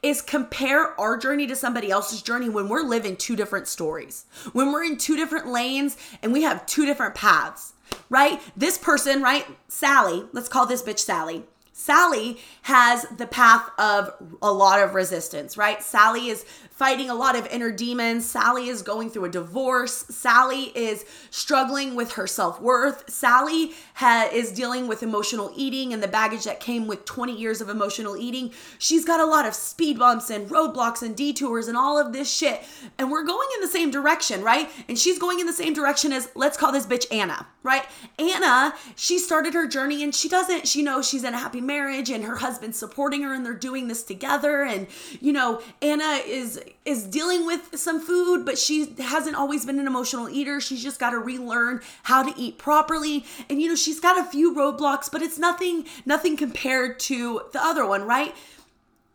is 0.01 0.21
compare 0.21 1.00
our 1.00 1.17
journey 1.17 1.47
to 1.47 1.55
somebody 1.55 1.91
else's 1.91 2.21
journey 2.21 2.50
when 2.50 2.69
we're 2.69 2.83
living 2.83 3.15
two 3.15 3.35
different 3.35 3.67
stories, 3.67 4.25
when 4.53 4.71
we're 4.71 4.83
in 4.83 4.97
two 4.97 5.15
different 5.15 5.47
lanes 5.47 5.97
and 6.21 6.33
we 6.33 6.43
have 6.43 6.65
two 6.65 6.85
different 6.85 7.15
paths, 7.15 7.73
right? 8.09 8.41
This 8.55 8.77
person, 8.77 9.21
right? 9.21 9.45
Sally, 9.67 10.25
let's 10.33 10.50
call 10.50 10.65
this 10.65 10.83
bitch 10.83 11.00
Sally. 11.00 11.43
Sally 11.73 12.38
has 12.63 13.05
the 13.17 13.25
path 13.25 13.67
of 13.79 14.13
a 14.41 14.51
lot 14.51 14.81
of 14.81 14.93
resistance, 14.93 15.57
right? 15.57 15.81
Sally 15.81 16.27
is 16.27 16.45
fighting 16.81 17.11
a 17.11 17.13
lot 17.13 17.35
of 17.35 17.45
inner 17.51 17.69
demons. 17.69 18.27
Sally 18.27 18.67
is 18.67 18.81
going 18.81 19.07
through 19.07 19.25
a 19.25 19.29
divorce. 19.29 20.03
Sally 20.09 20.71
is 20.73 21.05
struggling 21.29 21.93
with 21.93 22.13
her 22.13 22.25
self 22.25 22.59
worth. 22.59 23.07
Sally 23.07 23.73
ha- 23.93 24.27
is 24.33 24.51
dealing 24.51 24.88
with 24.88 25.03
emotional 25.03 25.53
eating 25.55 25.93
and 25.93 26.01
the 26.01 26.07
baggage 26.07 26.43
that 26.43 26.59
came 26.59 26.88
with 26.88 27.05
20 27.05 27.38
years 27.38 27.61
of 27.61 27.69
emotional 27.69 28.17
eating. 28.17 28.51
She's 28.79 29.05
got 29.05 29.19
a 29.19 29.27
lot 29.27 29.45
of 29.45 29.53
speed 29.53 30.00
bumps 30.00 30.31
and 30.31 30.50
roadblocks 30.50 31.03
and 31.03 31.15
detours 31.15 31.67
and 31.67 31.77
all 31.77 32.00
of 32.00 32.13
this 32.13 32.33
shit. 32.33 32.63
And 32.97 33.11
we're 33.11 33.25
going 33.25 33.47
in 33.53 33.61
the 33.61 33.67
same 33.67 33.91
direction, 33.91 34.41
right? 34.41 34.67
And 34.89 34.97
she's 34.97 35.19
going 35.19 35.39
in 35.39 35.45
the 35.45 35.53
same 35.53 35.75
direction 35.75 36.11
as, 36.11 36.31
let's 36.33 36.57
call 36.57 36.71
this 36.71 36.88
bitch 36.88 37.05
Anna, 37.11 37.45
right? 37.61 37.85
Anna, 38.17 38.73
she 38.95 39.19
started 39.19 39.53
her 39.53 39.67
journey 39.67 40.01
and 40.01 40.15
she 40.15 40.27
doesn't, 40.27 40.67
she 40.67 40.81
knows 40.81 41.07
she's 41.07 41.23
in 41.23 41.35
a 41.35 41.38
happy 41.38 41.61
marriage 41.61 42.09
and 42.09 42.23
her 42.23 42.38
husband's 42.38 42.79
supporting 42.79 43.21
her 43.21 43.35
and 43.35 43.45
they're 43.45 43.53
doing 43.53 43.88
this 43.88 44.01
together. 44.01 44.63
And, 44.63 44.88
you 45.19 45.31
know, 45.31 45.61
Anna 45.79 46.21
is 46.25 46.59
is 46.85 47.05
dealing 47.05 47.45
with 47.45 47.77
some 47.77 47.99
food, 47.99 48.45
but 48.45 48.57
she 48.57 48.93
hasn't 48.99 49.35
always 49.35 49.65
been 49.65 49.79
an 49.79 49.87
emotional 49.87 50.29
eater. 50.29 50.59
She's 50.59 50.83
just 50.83 50.99
got 50.99 51.11
to 51.11 51.17
relearn 51.17 51.81
how 52.03 52.23
to 52.23 52.39
eat 52.39 52.57
properly. 52.57 53.25
And 53.49 53.61
you 53.61 53.69
know, 53.69 53.75
she's 53.75 53.99
got 53.99 54.17
a 54.17 54.29
few 54.29 54.55
roadblocks, 54.55 55.11
but 55.11 55.21
it's 55.21 55.37
nothing 55.37 55.85
nothing 56.05 56.37
compared 56.37 56.99
to 57.01 57.41
the 57.53 57.63
other 57.63 57.85
one, 57.85 58.03
right? 58.03 58.35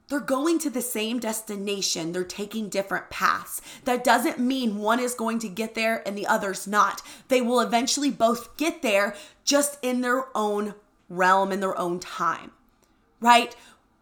They're 0.08 0.20
going 0.20 0.60
to 0.60 0.70
the 0.70 0.82
same 0.82 1.18
destination. 1.18 2.12
They're 2.12 2.22
taking 2.22 2.68
different 2.68 3.10
paths. 3.10 3.60
That 3.84 4.04
doesn't 4.04 4.38
mean 4.38 4.78
one 4.78 5.00
is 5.00 5.14
going 5.14 5.40
to 5.40 5.48
get 5.48 5.74
there 5.74 6.06
and 6.06 6.16
the 6.16 6.28
other's 6.28 6.66
not. 6.66 7.02
They 7.28 7.40
will 7.40 7.60
eventually 7.60 8.10
both 8.10 8.56
get 8.56 8.82
there 8.82 9.16
just 9.44 9.78
in 9.82 10.02
their 10.02 10.26
own 10.36 10.74
realm, 11.08 11.50
in 11.50 11.60
their 11.60 11.76
own 11.78 11.98
time, 11.98 12.52
right? 13.20 13.54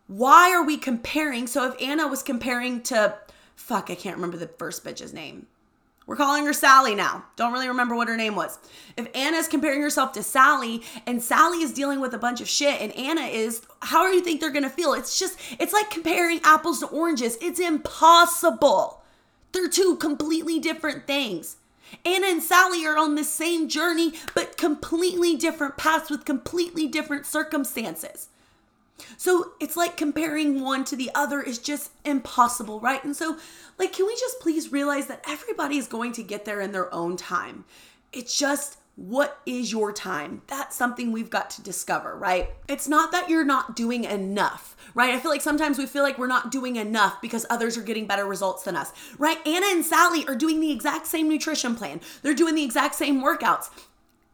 Why 0.07 0.53
are 0.53 0.63
we 0.63 0.77
comparing? 0.77 1.47
So 1.47 1.67
if 1.67 1.81
Anna 1.81 2.07
was 2.07 2.23
comparing 2.23 2.83
to 2.83 3.17
Fuck, 3.57 3.91
I 3.91 3.95
can't 3.95 4.17
remember 4.17 4.37
the 4.37 4.47
first 4.47 4.85
bitch's 4.85 5.13
name. 5.13 5.47
We're 6.07 6.17
calling 6.17 6.45
her 6.45 6.53
Sally 6.53 6.95
now. 6.95 7.25
Don't 7.37 7.53
really 7.53 7.69
remember 7.69 7.97
what 7.97 8.09
her 8.09 8.17
name 8.17 8.37
was. 8.37 8.59
If 8.97 9.09
Anna 9.15 9.39
is 9.39 9.49
comparing 9.49 9.81
herself 9.81 10.13
to 10.13 10.23
Sally 10.23 10.83
and 11.07 11.23
Sally 11.23 11.63
is 11.63 11.73
dealing 11.73 11.99
with 12.01 12.13
a 12.13 12.19
bunch 12.19 12.43
of 12.43 12.49
shit 12.49 12.81
and 12.83 12.93
Anna 12.93 13.23
is, 13.23 13.63
how 13.81 14.07
do 14.07 14.15
you 14.15 14.23
think 14.23 14.41
they're 14.41 14.51
gonna 14.51 14.69
feel? 14.69 14.93
It's 14.93 15.19
just, 15.19 15.39
it's 15.59 15.73
like 15.73 15.89
comparing 15.89 16.41
apples 16.45 16.81
to 16.81 16.87
oranges. 16.89 17.39
It's 17.41 17.59
impossible. 17.59 19.03
They're 19.53 19.69
two 19.69 19.97
completely 19.97 20.59
different 20.59 21.07
things. 21.07 21.57
Anna 22.05 22.27
and 22.27 22.43
Sally 22.43 22.85
are 22.85 22.99
on 22.99 23.15
the 23.15 23.25
same 23.25 23.69
journey, 23.69 24.13
but 24.35 24.59
completely 24.59 25.37
different 25.37 25.77
paths 25.77 26.11
with 26.11 26.25
completely 26.25 26.87
different 26.87 27.25
circumstances. 27.25 28.29
So 29.17 29.53
it's 29.61 29.77
like 29.77 29.97
comparing 29.97 30.63
one 30.63 30.85
to 30.85 30.97
the 30.97 31.11
other 31.15 31.43
is 31.43 31.59
just 31.59 31.91
impossible, 32.05 32.81
right? 32.81 33.03
And 33.05 33.17
so, 33.17 33.39
like, 33.79 33.93
can 33.93 34.07
we 34.07 34.15
just 34.15 34.41
please 34.41 34.73
realize 34.73 35.07
that 35.09 35.25
everybody 35.29 35.79
is 35.79 35.87
going 35.87 36.13
to 36.13 36.23
get 36.23 36.45
there 36.45 36.61
in 36.61 36.73
their 36.73 36.93
own 36.95 37.17
time? 37.17 37.65
It's 38.13 38.39
just 38.39 38.79
what 38.97 39.41
is 39.45 39.73
your 39.73 39.93
time? 39.93 40.43
That's 40.47 40.77
something 40.77 41.11
we've 41.11 41.31
got 41.31 41.51
to 41.51 41.63
discover, 41.63 42.17
right? 42.17 42.51
It's 42.69 42.87
not 42.87 43.11
that 43.11 43.29
you're 43.29 43.45
not 43.45 43.75
doing 43.75 44.05
enough, 44.05 44.77
right? 44.95 45.13
I 45.13 45.19
feel 45.19 45.33
like 45.33 45.41
sometimes 45.41 45.79
we 45.79 45.87
feel 45.87 46.05
like 46.05 46.17
we're 46.17 46.29
not 46.29 46.53
doing 46.53 46.77
enough 46.77 47.21
because 47.21 47.45
others 47.51 47.77
are 47.77 47.83
getting 47.83 48.07
better 48.07 48.25
results 48.25 48.63
than 48.63 48.77
us, 48.77 48.93
right? 49.19 49.45
Anna 49.47 49.67
and 49.67 49.85
Sally 49.85 50.25
are 50.29 50.37
doing 50.37 50.61
the 50.61 50.71
exact 50.71 51.09
same 51.09 51.29
nutrition 51.29 51.75
plan, 51.75 52.01
they're 52.23 52.35
doing 52.35 52.55
the 52.55 52.65
exact 52.65 52.95
same 52.95 53.21
workouts. 53.21 53.69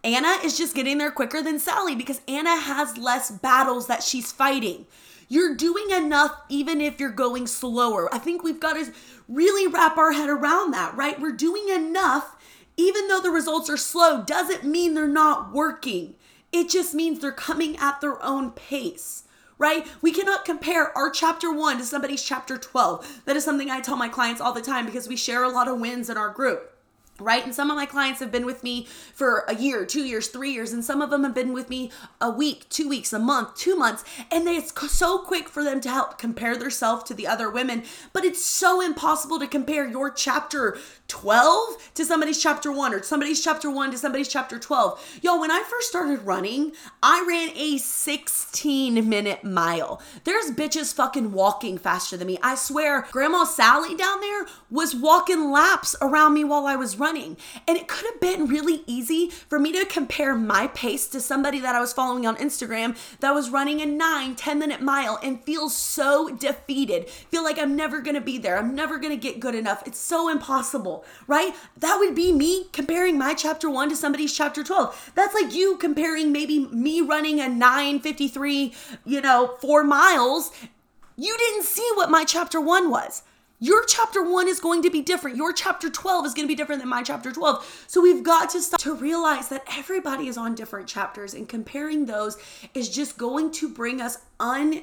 Anna 0.03 0.39
is 0.43 0.57
just 0.57 0.75
getting 0.75 0.99
there 0.99 1.11
quicker 1.11 1.43
than 1.43 1.59
Sally 1.59 1.95
because 1.95 2.23
Anna 2.27 2.59
has 2.59 2.97
less 2.97 3.31
battles 3.31 3.87
that 3.89 4.03
she's 4.03 4.33
fighting. 4.33 4.87
You're 5.29 5.55
doing 5.55 5.91
enough 5.91 6.35
even 6.49 6.81
if 6.81 6.99
you're 6.99 7.11
going 7.11 7.47
slower. 7.47 8.13
I 8.13 8.19
think 8.19 8.43
we've 8.43 8.61
got 8.61 8.75
to 8.75 8.93
really 9.29 9.67
wrap 9.67 9.99
our 9.99 10.13
head 10.13 10.31
around 10.31 10.73
that, 10.73 10.97
right? 10.97 11.21
We're 11.21 11.33
doing 11.33 11.69
enough 11.69 12.37
even 12.77 13.09
though 13.09 13.21
the 13.21 13.31
results 13.31 13.69
are 13.69 13.77
slow 13.77 14.23
doesn't 14.23 14.65
mean 14.65 14.95
they're 14.95 15.07
not 15.07 15.53
working. 15.53 16.15
It 16.51 16.71
just 16.71 16.95
means 16.95 17.21
they're 17.21 17.31
coming 17.31 17.77
at 17.77 18.01
their 18.01 18.23
own 18.25 18.53
pace 18.53 19.25
right? 19.61 19.87
We 20.01 20.11
cannot 20.11 20.47
compare 20.47 20.97
our 20.97 21.11
chapter 21.11 21.53
one 21.53 21.77
to 21.77 21.85
somebody's 21.85 22.25
chapter 22.25 22.57
12. 22.57 23.25
That 23.27 23.37
is 23.37 23.45
something 23.45 23.71
I 23.71 23.81
tell 23.81 23.95
my 23.95 24.09
clients 24.09 24.41
all 24.41 24.55
the 24.55 24.63
time 24.63 24.87
because 24.87 25.07
we 25.07 25.17
share 25.17 25.45
a 25.45 25.51
lot 25.51 25.69
of 25.69 25.79
wins 25.79 26.09
in 26.09 26.17
our 26.17 26.31
group 26.31 26.80
right? 27.21 27.45
And 27.45 27.55
some 27.55 27.71
of 27.71 27.77
my 27.77 27.87
clients 27.87 28.21
have 28.21 28.33
been 28.33 28.47
with 28.47 28.63
me 28.63 28.87
for 29.15 29.45
a 29.49 29.55
year, 29.55 29.85
two 29.85 30.05
years, 30.05 30.29
three 30.29 30.53
years, 30.53 30.73
and 30.73 30.85
some 30.85 31.03
of 31.03 31.11
them 31.11 31.25
have 31.25 31.35
been 31.35 31.53
with 31.53 31.69
me 31.69 31.91
a 32.21 32.31
week, 32.31 32.69
two 32.69 32.89
weeks, 32.89 33.13
a 33.13 33.19
month, 33.19 33.57
two 33.57 33.77
months, 33.77 34.05
and 34.31 34.49
it's 34.49 34.73
so 34.91 35.19
quick 35.19 35.49
for 35.49 35.65
them 35.65 35.81
to 35.81 35.89
help 35.91 36.19
compare 36.19 36.57
themselves 36.57 37.05
to 37.05 37.15
the 37.15 37.27
other 37.27 37.51
women, 37.51 37.83
but 38.13 38.25
it's 38.25 38.45
so 38.45 38.81
impossible 38.81 39.39
to 39.39 39.47
compare 39.47 39.89
your 39.89 40.11
chapter 40.11 40.79
12 41.09 41.93
to 41.95 42.05
somebody's 42.05 42.41
chapter 42.41 42.71
1 42.71 42.95
or 42.95 43.03
somebody's 43.03 43.43
chapter 43.43 43.71
1 43.71 43.91
to 43.91 43.99
somebody's 43.99 44.29
chapter 44.29 44.59
12. 44.59 45.19
Yo, 45.23 45.41
when 45.41 45.51
I 45.51 45.65
first 45.69 45.89
started 45.89 46.23
running, 46.23 46.73
I 47.03 47.25
ran 47.29 47.51
a 47.57 47.79
16 47.79 49.09
minute 49.09 49.43
mile. 49.43 50.01
There's 50.25 50.53
bitches 50.53 50.95
fucking 50.95 51.33
walking 51.33 51.79
faster 51.79 52.17
than 52.17 52.29
me. 52.29 52.39
I 52.43 52.55
swear, 52.55 53.07
Grandma 53.11 53.45
Sally 53.45 53.97
down 53.97 54.21
there 54.21 54.47
was 54.71 54.95
walking 54.95 55.51
laps 55.51 55.97
around 56.01 56.35
me 56.35 56.45
while 56.45 56.67
I 56.67 56.77
was 56.77 56.97
running 56.97 57.10
running. 57.11 57.37
And 57.67 57.77
it 57.77 57.89
could 57.89 58.07
have 58.07 58.21
been 58.21 58.47
really 58.47 58.85
easy 58.87 59.31
for 59.31 59.59
me 59.59 59.73
to 59.73 59.85
compare 59.85 60.37
my 60.37 60.69
pace 60.69 61.09
to 61.09 61.21
somebody 61.21 61.59
that 61.59 61.75
I 61.75 61.81
was 61.81 61.93
following 61.93 62.25
on 62.25 62.37
Instagram 62.37 62.97
that 63.19 63.35
was 63.35 63.51
running 63.51 63.81
a 63.81 63.87
nine, 63.87 64.37
10 64.37 64.61
minute 64.61 64.81
mile 64.81 65.19
and 65.21 65.43
feel 65.43 65.69
so 65.69 66.29
defeated. 66.29 67.11
Feel 67.11 67.43
like 67.43 67.59
I'm 67.59 67.75
never 67.75 68.01
gonna 68.01 68.21
be 68.21 68.39
there. 68.39 68.57
I'm 68.57 68.77
never 68.77 68.97
gonna 68.97 69.17
get 69.17 69.41
good 69.41 69.57
enough. 69.57 69.83
It's 69.87 69.99
so 69.99 70.29
impossible, 70.29 71.05
right? 71.27 71.53
That 71.79 71.97
would 71.99 72.15
be 72.15 72.33
me 72.33 72.67
comparing 72.73 73.19
my 73.19 73.35
chapter 73.35 73.69
one 73.69 73.89
to 73.89 73.97
somebody's 73.97 74.33
chapter 74.33 74.63
12. 74.63 75.13
That's 75.17 75.35
like 75.35 75.53
you 75.53 75.79
comparing 75.79 76.31
maybe 76.31 76.61
me 76.67 77.01
running 77.01 77.41
a 77.41 77.49
953, 77.49 78.73
you 79.05 79.21
know, 79.21 79.57
four 79.61 79.83
miles. 79.83 80.53
You 81.17 81.37
didn't 81.37 81.65
see 81.65 81.89
what 81.95 82.09
my 82.09 82.25
chapter 82.25 82.61
one 82.61 82.89
was. 82.89 83.25
Your 83.63 83.85
chapter 83.85 84.23
one 84.23 84.49
is 84.49 84.59
going 84.59 84.83
to 84.85 84.91
be 84.91 85.03
different. 85.03 85.37
Your 85.37 85.53
chapter 85.53 85.91
12 85.91 86.25
is 86.25 86.33
going 86.33 86.49
to 86.49 86.51
be 86.51 86.55
different 86.55 86.81
than 86.81 86.89
my 86.89 87.03
chapter 87.03 87.31
12. 87.31 87.85
So 87.89 88.01
we've 88.01 88.23
got 88.23 88.49
to 88.51 88.61
start 88.63 88.81
to 88.81 88.95
realize 88.95 89.51
that 89.51 89.65
everybody 89.77 90.29
is 90.29 90.39
on 90.39 90.55
different 90.55 90.89
chapters, 90.89 91.35
and 91.35 91.47
comparing 91.47 92.07
those 92.07 92.39
is 92.73 92.89
just 92.89 93.19
going 93.19 93.51
to 93.53 93.69
bring 93.69 94.01
us 94.01 94.17
un 94.41 94.81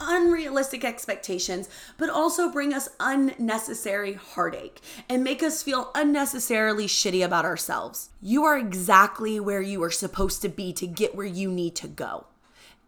unrealistic 0.00 0.84
expectations, 0.84 1.68
but 1.98 2.08
also 2.08 2.50
bring 2.50 2.72
us 2.72 2.88
unnecessary 3.00 4.12
heartache 4.12 4.80
and 5.08 5.24
make 5.24 5.42
us 5.42 5.62
feel 5.62 5.90
unnecessarily 5.94 6.86
shitty 6.86 7.24
about 7.24 7.44
ourselves. 7.44 8.10
You 8.20 8.44
are 8.44 8.58
exactly 8.58 9.40
where 9.40 9.62
you 9.62 9.82
are 9.82 9.92
supposed 9.92 10.40
to 10.42 10.48
be 10.48 10.72
to 10.74 10.86
get 10.86 11.16
where 11.16 11.26
you 11.26 11.50
need 11.50 11.74
to 11.76 11.88
go 11.88 12.26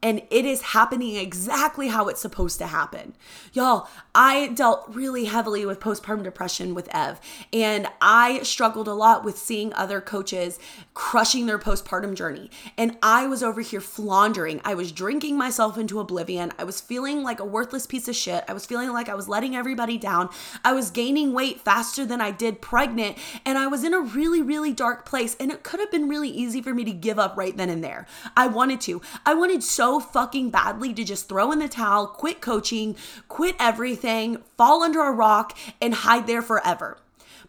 and 0.02 0.22
it 0.30 0.44
is 0.44 0.62
happening 0.62 1.16
exactly 1.16 1.88
how 1.88 2.08
it's 2.08 2.20
supposed 2.20 2.58
to 2.58 2.66
happen. 2.66 3.14
Y'all, 3.52 3.88
I 4.14 4.48
dealt 4.48 4.84
really 4.88 5.24
heavily 5.24 5.64
with 5.64 5.80
postpartum 5.80 6.22
depression 6.22 6.74
with 6.74 6.88
Ev, 6.94 7.20
and 7.52 7.88
I 8.00 8.42
struggled 8.42 8.88
a 8.88 8.94
lot 8.94 9.24
with 9.24 9.38
seeing 9.38 9.72
other 9.74 10.00
coaches 10.00 10.58
crushing 10.94 11.46
their 11.46 11.58
postpartum 11.58 12.14
journey. 12.14 12.50
And 12.76 12.96
I 13.02 13.26
was 13.26 13.42
over 13.42 13.60
here 13.60 13.80
floundering. 13.80 14.60
I 14.64 14.74
was 14.74 14.92
drinking 14.92 15.36
myself 15.36 15.78
into 15.78 16.00
oblivion. 16.00 16.52
I 16.58 16.64
was 16.64 16.80
feeling 16.80 17.22
like 17.22 17.40
a 17.40 17.44
worthless 17.44 17.86
piece 17.86 18.08
of 18.08 18.16
shit. 18.16 18.44
I 18.48 18.52
was 18.52 18.66
feeling 18.66 18.92
like 18.92 19.08
I 19.08 19.14
was 19.14 19.28
letting 19.28 19.56
everybody 19.56 19.98
down. 19.98 20.28
I 20.64 20.72
was 20.72 20.90
gaining 20.90 21.32
weight 21.32 21.60
faster 21.60 22.04
than 22.04 22.20
I 22.20 22.30
did 22.30 22.60
pregnant, 22.60 23.18
and 23.44 23.58
I 23.58 23.66
was 23.66 23.84
in 23.84 23.94
a 23.94 24.00
really, 24.00 24.42
really 24.42 24.72
dark 24.72 25.04
place. 25.06 25.36
And 25.40 25.50
it 25.50 25.62
could 25.62 25.80
have 25.80 25.90
been 25.90 26.08
really 26.08 26.30
easy 26.30 26.60
for 26.62 26.74
me 26.74 26.84
to 26.84 26.92
give 26.92 27.18
up 27.18 27.36
right 27.36 27.56
then 27.56 27.70
and 27.70 27.82
there. 27.82 28.06
I 28.36 28.46
wanted 28.46 28.80
to. 28.82 29.00
I 29.24 29.34
wanted 29.34 29.62
so 29.62 29.85
so 29.86 30.00
fucking 30.00 30.50
badly 30.50 30.92
to 30.92 31.04
just 31.04 31.28
throw 31.28 31.52
in 31.52 31.60
the 31.60 31.68
towel, 31.68 32.08
quit 32.08 32.40
coaching, 32.40 32.96
quit 33.28 33.54
everything, 33.60 34.36
fall 34.58 34.82
under 34.82 35.00
a 35.00 35.12
rock, 35.12 35.56
and 35.80 35.94
hide 35.94 36.26
there 36.26 36.42
forever. 36.42 36.98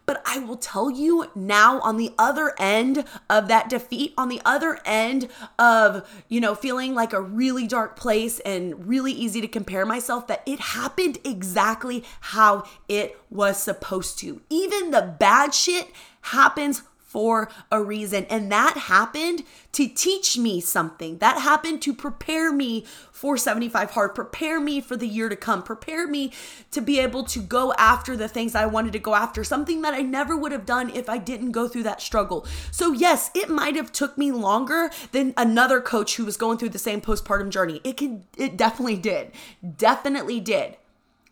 But 0.06 0.22
I 0.24 0.38
will 0.38 0.56
tell 0.56 0.88
you 0.88 1.28
now, 1.34 1.80
on 1.80 1.96
the 1.96 2.12
other 2.16 2.54
end 2.60 3.04
of 3.28 3.48
that 3.48 3.68
defeat, 3.68 4.14
on 4.16 4.28
the 4.28 4.40
other 4.44 4.78
end 4.84 5.26
of, 5.58 6.08
you 6.28 6.40
know, 6.40 6.54
feeling 6.54 6.94
like 6.94 7.12
a 7.12 7.20
really 7.20 7.66
dark 7.66 7.96
place 7.96 8.38
and 8.40 8.86
really 8.86 9.10
easy 9.10 9.40
to 9.40 9.48
compare 9.48 9.84
myself, 9.84 10.28
that 10.28 10.44
it 10.46 10.60
happened 10.60 11.18
exactly 11.24 12.04
how 12.20 12.62
it 12.88 13.20
was 13.30 13.60
supposed 13.60 14.16
to. 14.20 14.40
Even 14.48 14.92
the 14.92 15.16
bad 15.18 15.52
shit 15.52 15.88
happens 16.20 16.82
for 17.08 17.48
a 17.72 17.82
reason. 17.82 18.26
And 18.28 18.52
that 18.52 18.76
happened 18.76 19.42
to 19.72 19.88
teach 19.88 20.36
me 20.36 20.60
something. 20.60 21.16
That 21.18 21.40
happened 21.40 21.80
to 21.82 21.94
prepare 21.94 22.52
me 22.52 22.84
for 23.10 23.38
75 23.38 23.92
hard, 23.92 24.14
prepare 24.14 24.60
me 24.60 24.82
for 24.82 24.94
the 24.94 25.08
year 25.08 25.30
to 25.30 25.34
come, 25.34 25.62
prepare 25.62 26.06
me 26.06 26.32
to 26.70 26.82
be 26.82 27.00
able 27.00 27.24
to 27.24 27.40
go 27.40 27.72
after 27.78 28.14
the 28.14 28.28
things 28.28 28.54
I 28.54 28.66
wanted 28.66 28.92
to 28.92 28.98
go 28.98 29.14
after, 29.14 29.42
something 29.42 29.80
that 29.82 29.94
I 29.94 30.02
never 30.02 30.36
would 30.36 30.52
have 30.52 30.66
done 30.66 30.90
if 30.90 31.08
I 31.08 31.16
didn't 31.16 31.52
go 31.52 31.66
through 31.66 31.84
that 31.84 32.02
struggle. 32.02 32.46
So 32.70 32.92
yes, 32.92 33.30
it 33.34 33.48
might 33.48 33.74
have 33.74 33.90
took 33.90 34.18
me 34.18 34.30
longer 34.30 34.90
than 35.12 35.32
another 35.38 35.80
coach 35.80 36.16
who 36.16 36.26
was 36.26 36.36
going 36.36 36.58
through 36.58 36.68
the 36.68 36.78
same 36.78 37.00
postpartum 37.00 37.48
journey. 37.48 37.80
It 37.84 37.96
can 37.96 38.24
it 38.36 38.58
definitely 38.58 38.96
did. 38.96 39.32
Definitely 39.78 40.40
did. 40.40 40.76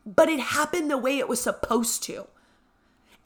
But 0.07 0.31
it 0.31 0.41
happened 0.41 0.91
the 0.91 0.97
way 0.97 1.19
it 1.19 1.29
was 1.29 1.43
supposed 1.43 2.03
to. 2.05 2.29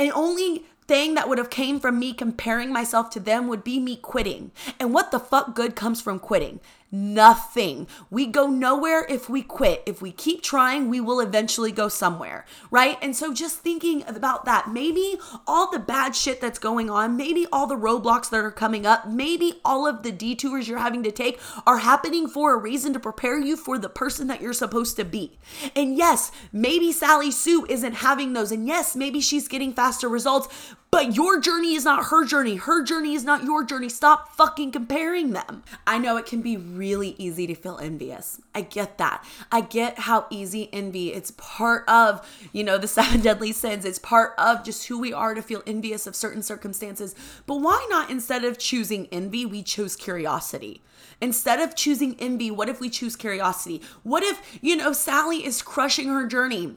And 0.00 0.10
only 0.12 0.64
thing 0.90 1.14
that 1.14 1.28
would 1.28 1.38
have 1.38 1.50
came 1.50 1.78
from 1.78 2.00
me 2.00 2.12
comparing 2.12 2.72
myself 2.72 3.10
to 3.10 3.20
them 3.20 3.46
would 3.46 3.62
be 3.62 3.78
me 3.78 3.94
quitting. 3.94 4.50
And 4.80 4.92
what 4.92 5.12
the 5.12 5.20
fuck 5.20 5.54
good 5.54 5.76
comes 5.76 6.00
from 6.00 6.18
quitting? 6.18 6.58
Nothing. 6.92 7.86
We 8.10 8.26
go 8.26 8.48
nowhere 8.48 9.06
if 9.08 9.28
we 9.28 9.42
quit. 9.42 9.84
If 9.86 10.02
we 10.02 10.10
keep 10.10 10.42
trying, 10.42 10.88
we 10.88 11.00
will 11.00 11.20
eventually 11.20 11.70
go 11.70 11.88
somewhere, 11.88 12.44
right? 12.72 12.98
And 13.00 13.14
so 13.14 13.32
just 13.32 13.60
thinking 13.60 14.02
about 14.08 14.44
that, 14.46 14.72
maybe 14.72 15.20
all 15.46 15.70
the 15.70 15.78
bad 15.78 16.16
shit 16.16 16.40
that's 16.40 16.58
going 16.58 16.90
on, 16.90 17.16
maybe 17.16 17.46
all 17.52 17.68
the 17.68 17.76
roadblocks 17.76 18.28
that 18.30 18.44
are 18.44 18.50
coming 18.50 18.86
up, 18.86 19.06
maybe 19.06 19.60
all 19.64 19.86
of 19.86 20.02
the 20.02 20.10
detours 20.10 20.66
you're 20.66 20.78
having 20.78 21.04
to 21.04 21.12
take 21.12 21.38
are 21.64 21.78
happening 21.78 22.26
for 22.26 22.52
a 22.52 22.58
reason 22.58 22.92
to 22.94 22.98
prepare 22.98 23.38
you 23.38 23.56
for 23.56 23.78
the 23.78 23.88
person 23.88 24.26
that 24.26 24.40
you're 24.40 24.52
supposed 24.52 24.96
to 24.96 25.04
be. 25.04 25.38
And 25.76 25.96
yes, 25.96 26.32
maybe 26.52 26.90
Sally 26.90 27.30
Sue 27.30 27.66
isn't 27.68 27.94
having 27.94 28.32
those. 28.32 28.50
And 28.50 28.66
yes, 28.66 28.96
maybe 28.96 29.20
she's 29.20 29.46
getting 29.46 29.72
faster 29.72 30.08
results, 30.08 30.48
but 30.90 31.14
your 31.14 31.40
journey 31.40 31.74
is 31.74 31.84
not 31.84 32.06
her 32.06 32.24
journey. 32.24 32.56
Her 32.56 32.82
journey 32.82 33.14
is 33.14 33.24
not 33.24 33.44
your 33.44 33.62
journey. 33.62 33.88
Stop 33.88 34.34
fucking 34.34 34.72
comparing 34.72 35.30
them. 35.30 35.62
I 35.86 35.98
know 35.98 36.16
it 36.16 36.26
can 36.26 36.42
be 36.42 36.56
really 36.56 37.14
easy 37.16 37.46
to 37.46 37.54
feel 37.54 37.78
envious. 37.78 38.40
I 38.54 38.62
get 38.62 38.98
that. 38.98 39.24
I 39.52 39.60
get 39.60 40.00
how 40.00 40.26
easy 40.30 40.68
envy. 40.72 41.12
It's 41.12 41.30
part 41.32 41.88
of, 41.88 42.26
you 42.52 42.64
know, 42.64 42.76
the 42.76 42.88
seven 42.88 43.20
deadly 43.22 43.52
sins. 43.52 43.84
It's 43.84 44.00
part 44.00 44.34
of 44.36 44.64
just 44.64 44.88
who 44.88 44.98
we 44.98 45.12
are 45.12 45.34
to 45.34 45.42
feel 45.42 45.62
envious 45.66 46.06
of 46.06 46.16
certain 46.16 46.42
circumstances. 46.42 47.14
But 47.46 47.60
why 47.60 47.86
not 47.88 48.10
instead 48.10 48.44
of 48.44 48.58
choosing 48.58 49.06
envy, 49.12 49.46
we 49.46 49.62
choose 49.62 49.94
curiosity? 49.94 50.82
Instead 51.20 51.60
of 51.60 51.76
choosing 51.76 52.16
envy, 52.18 52.50
what 52.50 52.68
if 52.68 52.80
we 52.80 52.90
choose 52.90 53.14
curiosity? 53.14 53.80
What 54.02 54.24
if, 54.24 54.58
you 54.60 54.74
know, 54.74 54.92
Sally 54.92 55.46
is 55.46 55.62
crushing 55.62 56.08
her 56.08 56.26
journey? 56.26 56.76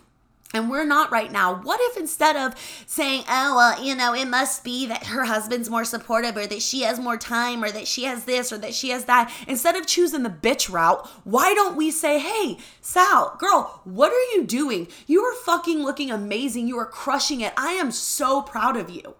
And 0.55 0.69
we're 0.69 0.85
not 0.85 1.11
right 1.11 1.31
now. 1.31 1.55
What 1.55 1.79
if 1.81 1.97
instead 1.97 2.35
of 2.35 2.53
saying, 2.85 3.23
oh, 3.27 3.55
well, 3.55 3.83
you 3.83 3.95
know, 3.95 4.13
it 4.13 4.27
must 4.27 4.63
be 4.63 4.85
that 4.85 5.07
her 5.07 5.25
husband's 5.25 5.67
more 5.67 5.83
supportive 5.83 6.37
or 6.37 6.45
that 6.45 6.61
she 6.61 6.81
has 6.83 6.99
more 6.99 7.17
time 7.17 7.63
or 7.63 7.71
that 7.71 7.87
she 7.87 8.03
has 8.03 8.25
this 8.25 8.53
or 8.53 8.59
that 8.59 8.75
she 8.75 8.89
has 8.89 9.05
that, 9.05 9.33
instead 9.47 9.75
of 9.75 9.87
choosing 9.87 10.21
the 10.21 10.29
bitch 10.29 10.71
route, 10.71 11.07
why 11.23 11.55
don't 11.55 11.75
we 11.75 11.89
say, 11.89 12.19
hey, 12.19 12.59
Sal, 12.81 13.35
girl, 13.39 13.81
what 13.83 14.11
are 14.11 14.35
you 14.35 14.45
doing? 14.45 14.87
You 15.07 15.23
are 15.23 15.33
fucking 15.33 15.81
looking 15.81 16.11
amazing. 16.11 16.67
You 16.67 16.77
are 16.77 16.85
crushing 16.85 17.41
it. 17.41 17.53
I 17.57 17.71
am 17.71 17.89
so 17.89 18.43
proud 18.43 18.77
of 18.77 18.91
you. 18.91 19.15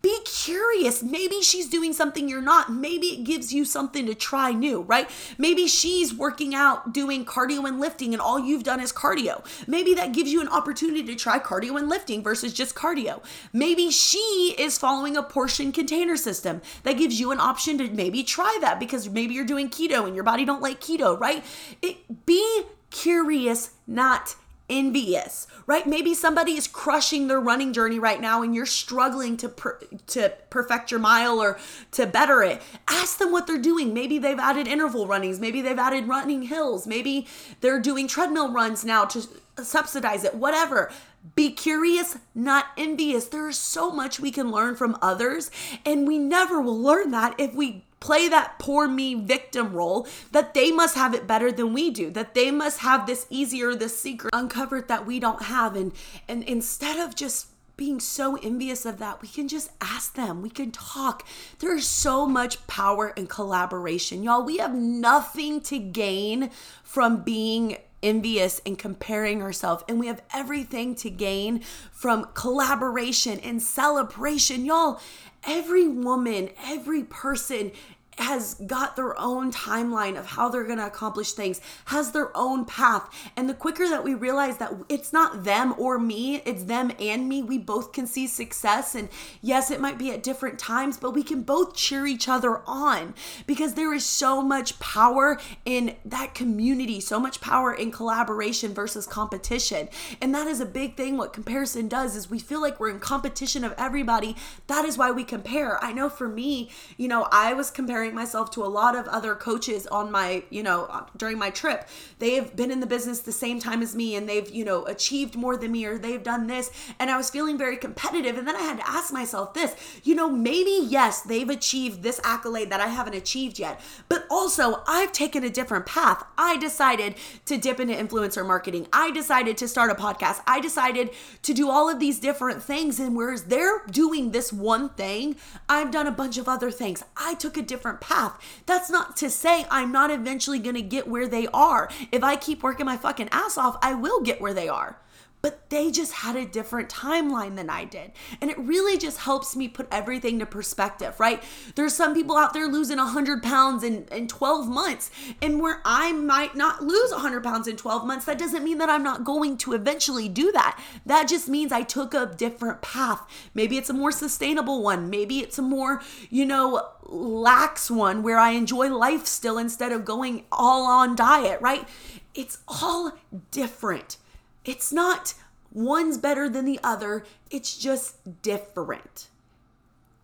Be 0.00 0.16
curious. 0.24 1.02
Maybe 1.02 1.42
she's 1.42 1.68
doing 1.68 1.92
something 1.92 2.28
you're 2.28 2.40
not. 2.40 2.72
Maybe 2.72 3.08
it 3.08 3.24
gives 3.24 3.52
you 3.52 3.64
something 3.64 4.06
to 4.06 4.14
try 4.14 4.52
new, 4.52 4.82
right? 4.82 5.10
Maybe 5.38 5.66
she's 5.66 6.14
working 6.14 6.54
out 6.54 6.92
doing 6.92 7.24
cardio 7.24 7.66
and 7.66 7.80
lifting 7.80 8.12
and 8.12 8.22
all 8.22 8.38
you've 8.38 8.62
done 8.62 8.78
is 8.78 8.92
cardio. 8.92 9.44
Maybe 9.66 9.94
that 9.94 10.12
gives 10.12 10.30
you 10.30 10.40
an 10.40 10.48
opportunity 10.48 11.02
to 11.02 11.16
try 11.16 11.40
cardio 11.40 11.76
and 11.78 11.88
lifting 11.88 12.22
versus 12.22 12.52
just 12.52 12.76
cardio. 12.76 13.24
Maybe 13.52 13.90
she 13.90 14.54
is 14.56 14.78
following 14.78 15.16
a 15.16 15.22
portion 15.22 15.72
container 15.72 16.16
system 16.16 16.62
that 16.84 16.96
gives 16.96 17.18
you 17.18 17.32
an 17.32 17.40
option 17.40 17.76
to 17.78 17.88
maybe 17.90 18.22
try 18.22 18.56
that 18.60 18.78
because 18.78 19.08
maybe 19.08 19.34
you're 19.34 19.44
doing 19.44 19.68
keto 19.68 20.06
and 20.06 20.14
your 20.14 20.24
body 20.24 20.44
don't 20.44 20.62
like 20.62 20.80
keto, 20.80 21.18
right? 21.18 21.44
It, 21.82 22.24
be 22.24 22.62
curious, 22.90 23.70
not 23.88 24.36
envious, 24.68 25.46
right? 25.66 25.86
Maybe 25.86 26.14
somebody 26.14 26.52
is 26.52 26.66
crushing 26.66 27.28
their 27.28 27.40
running 27.40 27.72
journey 27.72 27.98
right 27.98 28.20
now 28.20 28.42
and 28.42 28.54
you're 28.54 28.66
struggling 28.66 29.36
to 29.38 29.48
per- 29.48 29.78
to 30.08 30.32
perfect 30.50 30.90
your 30.90 31.00
mile 31.00 31.40
or 31.40 31.58
to 31.92 32.06
better 32.06 32.42
it. 32.42 32.62
Ask 32.88 33.18
them 33.18 33.32
what 33.32 33.46
they're 33.46 33.58
doing. 33.58 33.94
Maybe 33.94 34.18
they've 34.18 34.38
added 34.38 34.68
interval 34.68 35.06
runnings, 35.06 35.40
maybe 35.40 35.60
they've 35.60 35.78
added 35.78 36.08
running 36.08 36.42
hills, 36.42 36.86
maybe 36.86 37.26
they're 37.60 37.80
doing 37.80 38.08
treadmill 38.08 38.52
runs 38.52 38.84
now 38.84 39.04
to 39.06 39.22
subsidize 39.62 40.24
it. 40.24 40.34
Whatever. 40.34 40.90
Be 41.34 41.50
curious, 41.50 42.16
not 42.34 42.66
envious. 42.76 43.26
There's 43.26 43.58
so 43.58 43.90
much 43.90 44.20
we 44.20 44.30
can 44.30 44.50
learn 44.50 44.76
from 44.76 44.96
others, 45.02 45.50
and 45.84 46.06
we 46.06 46.16
never 46.16 46.60
will 46.60 46.80
learn 46.80 47.10
that 47.10 47.34
if 47.38 47.54
we 47.54 47.84
play 48.00 48.28
that 48.28 48.58
poor 48.58 48.86
me 48.88 49.14
victim 49.14 49.72
role 49.72 50.06
that 50.32 50.54
they 50.54 50.70
must 50.70 50.94
have 50.94 51.14
it 51.14 51.26
better 51.26 51.50
than 51.50 51.72
we 51.72 51.90
do 51.90 52.10
that 52.10 52.34
they 52.34 52.50
must 52.50 52.80
have 52.80 53.06
this 53.06 53.26
easier 53.30 53.74
this 53.74 53.98
secret 53.98 54.30
uncovered 54.32 54.88
that 54.88 55.06
we 55.06 55.20
don't 55.20 55.42
have. 55.42 55.76
And 55.76 55.92
and 56.28 56.42
instead 56.44 56.98
of 56.98 57.14
just 57.14 57.48
being 57.76 58.00
so 58.00 58.36
envious 58.36 58.84
of 58.84 58.98
that 58.98 59.22
we 59.22 59.28
can 59.28 59.46
just 59.48 59.70
ask 59.80 60.14
them. 60.14 60.42
We 60.42 60.50
can 60.50 60.72
talk. 60.72 61.24
There's 61.60 61.86
so 61.86 62.26
much 62.26 62.66
power 62.66 63.10
in 63.10 63.26
collaboration. 63.26 64.22
Y'all 64.22 64.44
we 64.44 64.58
have 64.58 64.74
nothing 64.74 65.60
to 65.62 65.78
gain 65.78 66.50
from 66.82 67.22
being 67.22 67.76
envious 68.02 68.60
and 68.64 68.78
comparing 68.78 69.40
herself. 69.40 69.82
and 69.88 69.98
we 69.98 70.06
have 70.06 70.22
everything 70.32 70.94
to 70.94 71.10
gain 71.10 71.60
from 71.92 72.26
collaboration 72.34 73.38
and 73.40 73.62
celebration 73.62 74.64
y'all 74.64 75.00
every 75.44 75.86
woman, 75.88 76.50
every 76.64 77.04
person 77.04 77.70
has 78.18 78.54
got 78.54 78.96
their 78.96 79.18
own 79.18 79.52
timeline 79.52 80.18
of 80.18 80.26
how 80.26 80.48
they're 80.48 80.64
going 80.64 80.78
to 80.78 80.86
accomplish 80.86 81.32
things, 81.32 81.60
has 81.86 82.12
their 82.12 82.36
own 82.36 82.64
path. 82.64 83.08
And 83.36 83.48
the 83.48 83.54
quicker 83.54 83.88
that 83.88 84.04
we 84.04 84.14
realize 84.14 84.58
that 84.58 84.72
it's 84.88 85.12
not 85.12 85.44
them 85.44 85.74
or 85.78 85.98
me, 85.98 86.36
it's 86.44 86.64
them 86.64 86.92
and 86.98 87.28
me, 87.28 87.42
we 87.42 87.58
both 87.58 87.92
can 87.92 88.06
see 88.06 88.26
success. 88.26 88.94
And 88.94 89.08
yes, 89.40 89.70
it 89.70 89.80
might 89.80 89.98
be 89.98 90.10
at 90.10 90.22
different 90.22 90.58
times, 90.58 90.96
but 90.96 91.12
we 91.12 91.22
can 91.22 91.42
both 91.42 91.76
cheer 91.76 92.06
each 92.06 92.28
other 92.28 92.60
on 92.66 93.14
because 93.46 93.74
there 93.74 93.94
is 93.94 94.04
so 94.04 94.42
much 94.42 94.78
power 94.78 95.40
in 95.64 95.96
that 96.04 96.34
community, 96.34 97.00
so 97.00 97.20
much 97.20 97.40
power 97.40 97.72
in 97.72 97.90
collaboration 97.90 98.74
versus 98.74 99.06
competition. 99.06 99.88
And 100.20 100.34
that 100.34 100.46
is 100.46 100.60
a 100.60 100.66
big 100.66 100.96
thing. 100.96 101.16
What 101.16 101.32
comparison 101.32 101.88
does 101.88 102.16
is 102.16 102.30
we 102.30 102.38
feel 102.38 102.60
like 102.60 102.80
we're 102.80 102.90
in 102.90 103.00
competition 103.00 103.64
of 103.64 103.74
everybody. 103.78 104.36
That 104.66 104.84
is 104.84 104.98
why 104.98 105.10
we 105.10 105.24
compare. 105.24 105.82
I 105.82 105.92
know 105.92 106.08
for 106.08 106.28
me, 106.28 106.70
you 106.96 107.08
know, 107.08 107.28
I 107.30 107.52
was 107.52 107.70
comparing 107.70 108.07
comparing 108.08 108.26
myself 108.26 108.50
to 108.50 108.64
a 108.64 108.66
lot 108.66 108.96
of 108.96 109.06
other 109.08 109.34
coaches 109.34 109.86
on 109.88 110.10
my, 110.10 110.42
you 110.50 110.62
know, 110.62 110.86
uh, 110.90 111.04
during 111.16 111.38
my 111.38 111.50
trip. 111.50 111.88
They 112.18 112.34
have 112.34 112.56
been 112.56 112.70
in 112.70 112.80
the 112.80 112.86
business 112.86 113.20
the 113.20 113.32
same 113.32 113.60
time 113.60 113.82
as 113.82 113.94
me 113.94 114.16
and 114.16 114.28
they've, 114.28 114.48
you 114.50 114.64
know, 114.64 114.86
achieved 114.86 115.36
more 115.36 115.56
than 115.56 115.72
me 115.72 115.84
or 115.84 115.98
they've 115.98 116.22
done 116.22 116.46
this. 116.46 116.70
And 116.98 117.10
I 117.10 117.16
was 117.16 117.30
feeling 117.30 117.58
very 117.58 117.76
competitive. 117.76 118.38
And 118.38 118.46
then 118.46 118.56
I 118.56 118.60
had 118.60 118.78
to 118.78 118.88
ask 118.88 119.12
myself 119.12 119.54
this, 119.54 119.74
you 120.04 120.14
know, 120.14 120.30
maybe, 120.30 120.86
yes, 120.88 121.22
they've 121.22 121.48
achieved 121.48 122.02
this 122.02 122.20
accolade 122.24 122.70
that 122.70 122.80
I 122.80 122.88
haven't 122.88 123.14
achieved 123.14 123.58
yet, 123.58 123.80
but 124.08 124.26
also 124.30 124.82
I've 124.86 125.12
taken 125.12 125.44
a 125.44 125.50
different 125.50 125.86
path. 125.86 126.24
I 126.36 126.56
decided 126.56 127.14
to 127.46 127.56
dip 127.58 127.80
into 127.80 127.94
influencer 127.94 128.46
marketing. 128.46 128.86
I 128.92 129.10
decided 129.10 129.56
to 129.58 129.68
start 129.68 129.90
a 129.90 129.94
podcast. 129.94 130.40
I 130.46 130.60
decided 130.60 131.10
to 131.42 131.52
do 131.52 131.70
all 131.70 131.88
of 131.90 131.98
these 131.98 132.18
different 132.18 132.62
things. 132.62 132.98
And 132.98 133.16
whereas 133.16 133.44
they're 133.44 133.82
doing 133.90 134.30
this 134.30 134.52
one 134.52 134.88
thing, 134.90 135.36
I've 135.68 135.90
done 135.90 136.06
a 136.06 136.12
bunch 136.12 136.38
of 136.38 136.48
other 136.48 136.70
things. 136.70 137.04
I 137.16 137.34
took 137.34 137.56
a 137.56 137.62
different 137.62 137.97
path. 138.00 138.40
That's 138.66 138.90
not 138.90 139.16
to 139.18 139.30
say 139.30 139.66
I'm 139.70 139.92
not 139.92 140.10
eventually 140.10 140.58
going 140.58 140.76
to 140.76 140.82
get 140.82 141.08
where 141.08 141.28
they 141.28 141.46
are. 141.48 141.90
If 142.12 142.22
I 142.24 142.36
keep 142.36 142.62
working 142.62 142.86
my 142.86 142.96
fucking 142.96 143.28
ass 143.30 143.58
off, 143.58 143.76
I 143.82 143.94
will 143.94 144.20
get 144.20 144.40
where 144.40 144.54
they 144.54 144.68
are 144.68 144.98
but 145.40 145.70
they 145.70 145.90
just 145.90 146.12
had 146.12 146.36
a 146.36 146.44
different 146.44 146.88
timeline 146.88 147.56
than 147.56 147.70
I 147.70 147.84
did. 147.84 148.12
And 148.40 148.50
it 148.50 148.58
really 148.58 148.98
just 148.98 149.18
helps 149.18 149.54
me 149.54 149.68
put 149.68 149.86
everything 149.90 150.38
to 150.38 150.46
perspective, 150.46 151.18
right? 151.20 151.42
There's 151.74 151.94
some 151.94 152.14
people 152.14 152.36
out 152.36 152.52
there 152.52 152.66
losing 152.66 152.96
100 152.96 153.42
pounds 153.42 153.84
in, 153.84 154.06
in 154.10 154.26
12 154.26 154.68
months, 154.68 155.10
and 155.40 155.60
where 155.60 155.80
I 155.84 156.12
might 156.12 156.56
not 156.56 156.82
lose 156.82 157.10
100 157.12 157.42
pounds 157.42 157.68
in 157.68 157.76
12 157.76 158.06
months, 158.06 158.24
that 158.24 158.38
doesn't 158.38 158.64
mean 158.64 158.78
that 158.78 158.90
I'm 158.90 159.02
not 159.02 159.24
going 159.24 159.56
to 159.58 159.74
eventually 159.74 160.28
do 160.28 160.50
that. 160.52 160.82
That 161.06 161.28
just 161.28 161.48
means 161.48 161.72
I 161.72 161.82
took 161.82 162.14
a 162.14 162.26
different 162.36 162.82
path. 162.82 163.26
Maybe 163.54 163.76
it's 163.76 163.90
a 163.90 163.94
more 163.94 164.12
sustainable 164.12 164.82
one, 164.82 165.10
maybe 165.10 165.38
it's 165.38 165.58
a 165.58 165.62
more, 165.62 166.02
you 166.30 166.44
know, 166.44 166.88
lax 167.04 167.90
one 167.90 168.22
where 168.22 168.38
I 168.38 168.50
enjoy 168.50 168.94
life 168.94 169.26
still 169.26 169.56
instead 169.58 169.92
of 169.92 170.04
going 170.04 170.44
all 170.52 170.84
on 170.84 171.16
diet, 171.16 171.60
right? 171.60 171.88
It's 172.34 172.58
all 172.68 173.12
different. 173.50 174.16
It's 174.64 174.92
not 174.92 175.34
one's 175.70 176.18
better 176.18 176.48
than 176.48 176.64
the 176.64 176.80
other, 176.82 177.24
it's 177.50 177.76
just 177.76 178.42
different. 178.42 179.28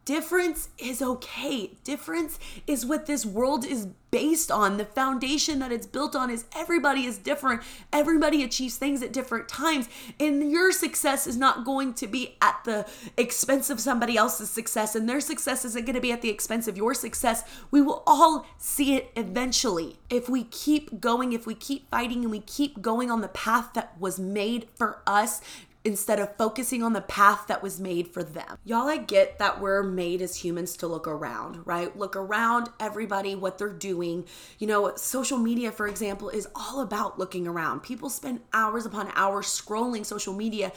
Difference 0.05 0.69
is 0.77 1.01
okay. 1.01 1.73
Difference 1.83 2.38
is 2.67 2.85
what 2.85 3.07
this 3.07 3.25
world 3.25 3.64
is 3.64 3.88
based 4.11 4.51
on. 4.51 4.77
The 4.77 4.85
foundation 4.85 5.59
that 5.61 5.73
it's 5.73 5.87
built 5.87 6.14
on 6.14 6.31
is 6.31 6.45
everybody 6.55 7.05
is 7.07 7.17
different. 7.17 7.62
Everybody 7.93 8.45
achieves 8.45 8.77
things 8.77 9.03
at 9.03 9.12
different 9.14 9.49
times. 9.49 9.88
And 10.21 10.53
your 10.53 10.73
success 10.73 11.27
is 11.27 11.37
not 11.38 11.64
going 11.64 11.95
to 11.95 12.07
be 12.07 12.37
at 12.43 12.61
the 12.64 12.87
expense 13.17 13.71
of 13.71 13.81
somebody 13.81 14.17
else's 14.17 14.51
success. 14.51 14.95
And 14.95 15.09
their 15.09 15.21
success 15.21 15.64
isn't 15.64 15.87
going 15.87 15.97
to 15.97 16.03
be 16.03 16.12
at 16.12 16.21
the 16.21 16.31
expense 16.31 16.69
of 16.69 16.77
your 16.77 16.93
success. 16.93 17.43
We 17.71 17.81
will 17.81 18.03
all 18.07 18.47
see 18.59 18.95
it 18.95 19.11
eventually. 19.17 19.97
If 20.11 20.29
we 20.29 20.45
keep 20.45 21.01
going, 21.01 21.33
if 21.33 21.47
we 21.47 21.55
keep 21.55 21.90
fighting, 21.90 22.23
and 22.23 22.31
we 22.31 22.40
keep 22.40 22.83
going 22.83 23.11
on 23.11 23.23
the 23.23 23.29
path 23.29 23.73
that 23.73 23.99
was 23.99 24.21
made 24.21 24.69
for 24.77 25.03
us, 25.07 25.40
instead 25.85 26.18
of 26.18 26.35
focusing 26.37 26.83
on 26.83 26.94
the 26.94 27.01
path 27.03 27.47
that 27.47 27.62
was 27.62 27.79
made 27.79 28.09
for 28.09 28.23
them. 28.23 28.59
Y'all, 28.64 28.88
I 28.88 28.97
get 28.97 29.38
that 29.38 29.61
we're 29.61 29.83
made 29.83 30.23
as 30.23 30.37
humans 30.37 30.77
to 30.79 30.87
look 30.87 31.07
around, 31.07 31.66
right? 31.66 31.94
Look 31.97 32.16
around 32.16 32.70
everybody, 32.81 33.35
what 33.35 33.59
they're 33.59 33.68
doing. 33.68 34.25
You 34.59 34.66
know, 34.66 34.97
social 34.97 35.37
media, 35.37 35.70
for 35.70 35.87
example, 35.87 36.31
is 36.31 36.49
all 36.55 36.81
about 36.81 37.18
looking 37.18 37.47
around. 37.47 37.83
People 37.83 38.09
spend 38.09 38.40
hours 38.55 38.87
upon 38.87 39.12
hours 39.14 39.47
scrolling 39.47 40.07
social 40.07 40.33
media 40.33 40.73